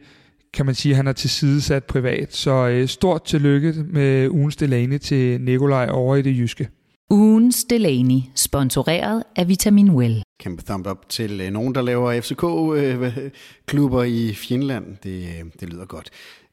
kan 0.53 0.65
man 0.65 0.75
sige, 0.75 0.95
han 0.95 1.07
er 1.07 1.13
tilsidesat 1.13 1.83
privat. 1.83 2.35
Så 2.35 2.67
øh, 2.67 2.87
stort 2.87 3.23
tillykke 3.23 3.73
med 3.89 4.29
ugens 4.29 4.55
Delaney 4.55 4.97
til 4.97 5.41
Nikolaj 5.41 5.87
over 5.91 6.15
i 6.15 6.21
det 6.21 6.37
jyske. 6.37 6.69
Ugens 7.09 7.63
Delaney, 7.63 8.19
sponsoreret 8.35 9.23
af 9.35 9.47
Vitamin 9.47 9.89
Well. 9.89 10.23
kæmpe 10.39 10.63
thumb 10.63 10.87
up 10.87 11.09
til 11.09 11.41
øh, 11.41 11.51
nogen, 11.51 11.75
der 11.75 11.81
laver 11.81 12.21
FCK-klubber 12.21 13.99
øh, 14.01 14.07
i 14.07 14.33
Finland. 14.33 14.97
Det, 15.03 15.23
øh, 15.23 15.45
det 15.59 15.69
lyder 15.69 15.85
godt. 15.85 16.09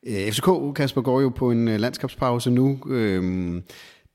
Øh, 0.06 0.32
FCK, 0.32 0.74
Kasper, 0.74 1.00
går 1.02 1.20
jo 1.20 1.28
på 1.28 1.50
en 1.50 1.68
øh, 1.68 1.80
landskabspause 1.80 2.50
nu. 2.50 2.78
Øh, 2.86 3.62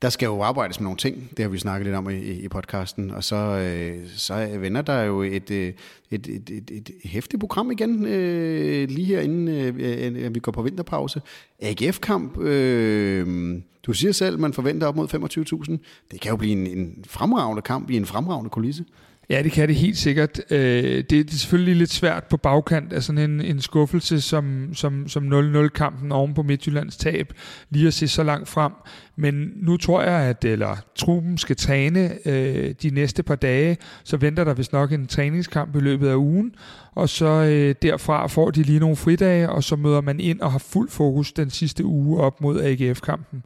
der 0.02 0.10
skal 0.10 0.26
jo 0.26 0.42
arbejdes 0.42 0.80
med 0.80 0.84
nogle 0.84 0.98
ting, 0.98 1.30
det 1.38 1.40
har 1.40 1.50
vi 1.50 1.58
snakket 1.58 1.86
lidt 1.86 1.96
om 1.96 2.10
i, 2.10 2.16
i 2.16 2.48
podcasten, 2.48 3.12
og 3.12 3.24
så, 3.24 3.36
øh, 3.36 4.08
så 4.16 4.58
vender 4.60 4.82
der 4.82 5.02
jo 5.02 5.22
et, 5.22 5.52
et, 5.52 5.76
et, 6.12 6.28
et, 6.28 6.72
et 6.72 6.92
hæftigt 7.04 7.40
program 7.40 7.72
igen, 7.72 8.06
øh, 8.06 8.90
lige 8.90 9.06
her 9.06 9.22
inden 9.22 9.48
øh, 9.48 10.36
vi 10.36 10.40
går 10.40 10.52
på 10.52 10.62
vinterpause. 10.62 11.22
AGF-kamp, 11.60 12.38
øh, 12.38 13.56
du 13.84 13.94
siger 13.94 14.12
selv, 14.12 14.40
man 14.40 14.54
forventer 14.54 14.88
op 14.88 14.96
mod 14.96 15.08
25.000. 15.68 15.78
Det 16.12 16.22
kan 16.22 16.30
jo 16.30 16.36
blive 16.36 16.52
en, 16.52 16.68
en 16.68 17.06
fremragende 17.08 17.62
kamp 17.62 17.90
i 17.90 17.98
en 17.98 18.06
fremragende 18.06 18.50
kulisse. 18.50 18.86
Ja, 19.30 19.44
det 19.44 19.52
kan 19.52 19.68
det 19.68 19.76
helt 19.76 19.98
sikkert. 19.98 20.42
Øh, 20.52 20.84
det, 20.84 21.10
det 21.10 21.34
er 21.34 21.38
selvfølgelig 21.38 21.76
lidt 21.76 21.92
svært 21.92 22.24
på 22.24 22.38
bagkant 22.38 22.94
af 22.94 23.04
sådan 23.04 23.32
en, 23.32 23.42
en 23.42 23.62
skuffelse 23.62 24.22
som, 24.22 24.70
som, 24.74 25.08
som 25.08 25.34
0-0-kampen 25.34 26.12
oven 26.12 26.34
på 26.34 26.44
Midtjyllands 26.44 26.98
tab, 26.98 27.34
lige 27.70 27.88
at 27.88 27.94
se 27.94 28.08
så 28.08 28.24
langt 28.24 28.50
frem. 28.50 28.72
Men 29.16 29.52
nu 29.56 29.78
tror 29.78 30.02
jeg, 30.02 30.22
at 30.22 30.46
eller, 30.46 30.76
truppen 30.96 31.38
skal 31.38 31.56
træne 31.56 32.28
øh, 32.28 32.76
de 32.82 32.90
næste 32.90 33.24
par 33.24 33.36
dage, 33.36 33.78
så 34.04 34.18
venter 34.18 34.44
der 34.44 34.54
vist 34.54 34.74
nok 34.74 34.92
en 34.92 35.08
træningskamp 35.08 35.76
i 35.76 35.80
løbet 35.80 36.10
af 36.10 36.16
ugen, 36.16 36.56
og 36.96 37.10
så 37.10 37.26
øh, 37.26 37.76
derfra 37.82 38.28
får 38.28 38.52
de 38.52 38.64
lige 38.64 38.80
nogle 38.80 38.96
fridage, 38.96 39.50
og 39.50 39.64
så 39.64 39.76
møder 39.76 40.02
man 40.02 40.20
ind 40.20 40.42
og 40.42 40.52
har 40.52 40.60
fuld 40.60 40.90
fokus 40.90 41.32
den 41.32 41.50
sidste 41.50 41.86
uge 41.86 42.22
op 42.22 42.42
mod 42.42 42.62
AGF-kampen. 42.62 43.44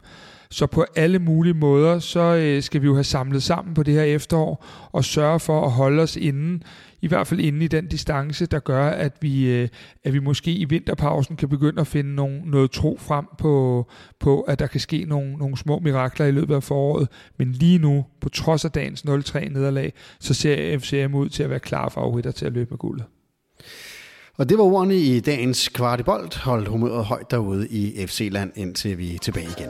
Så 0.51 0.65
på 0.65 0.85
alle 0.95 1.19
mulige 1.19 1.53
måder, 1.53 1.99
så 1.99 2.19
øh, 2.19 2.63
skal 2.63 2.81
vi 2.81 2.85
jo 2.85 2.93
have 2.93 3.03
samlet 3.03 3.43
sammen 3.43 3.73
på 3.73 3.83
det 3.83 3.93
her 3.93 4.03
efterår 4.03 4.65
og 4.91 5.05
sørge 5.05 5.39
for 5.39 5.65
at 5.65 5.71
holde 5.71 6.03
os 6.03 6.15
inden, 6.15 6.63
i 7.01 7.07
hvert 7.07 7.27
fald 7.27 7.39
inde 7.39 7.65
i 7.65 7.67
den 7.67 7.87
distance, 7.87 8.45
der 8.45 8.59
gør, 8.59 8.87
at 8.87 9.13
vi, 9.21 9.49
øh, 9.49 9.67
at 10.03 10.13
vi 10.13 10.19
måske 10.19 10.51
i 10.51 10.65
vinterpausen 10.65 11.35
kan 11.35 11.49
begynde 11.49 11.81
at 11.81 11.87
finde 11.87 12.15
nogle, 12.15 12.41
noget 12.45 12.71
tro 12.71 12.97
frem 13.01 13.25
på, 13.37 13.85
på, 14.19 14.41
at 14.41 14.59
der 14.59 14.67
kan 14.67 14.79
ske 14.79 15.05
nogle, 15.07 15.33
nogle 15.33 15.57
små 15.57 15.79
mirakler 15.79 16.25
i 16.25 16.31
løbet 16.31 16.55
af 16.55 16.63
foråret. 16.63 17.07
Men 17.37 17.51
lige 17.51 17.77
nu, 17.77 18.05
på 18.21 18.29
trods 18.29 18.65
af 18.65 18.71
dagens 18.71 19.05
0-3 19.07 19.49
nederlag, 19.49 19.93
så 20.19 20.33
ser 20.33 20.79
FCM 20.79 21.15
ud 21.15 21.29
til 21.29 21.43
at 21.43 21.49
være 21.49 21.59
klar 21.59 21.89
favoritter 21.89 22.31
til 22.31 22.45
at 22.45 22.53
løbe 22.53 22.69
med 22.69 22.77
guldet. 22.77 23.05
Og 24.37 24.49
det 24.49 24.57
var 24.57 24.63
ordene 24.63 24.95
i 24.95 25.19
dagens 25.19 25.69
kvartibold. 25.69 26.43
Hold 26.43 26.67
humøret 26.67 27.05
højt 27.05 27.31
derude 27.31 27.67
i 27.67 28.07
FC-land, 28.07 28.51
indtil 28.55 28.97
vi 28.97 29.15
er 29.15 29.19
tilbage 29.19 29.47
igen. 29.57 29.69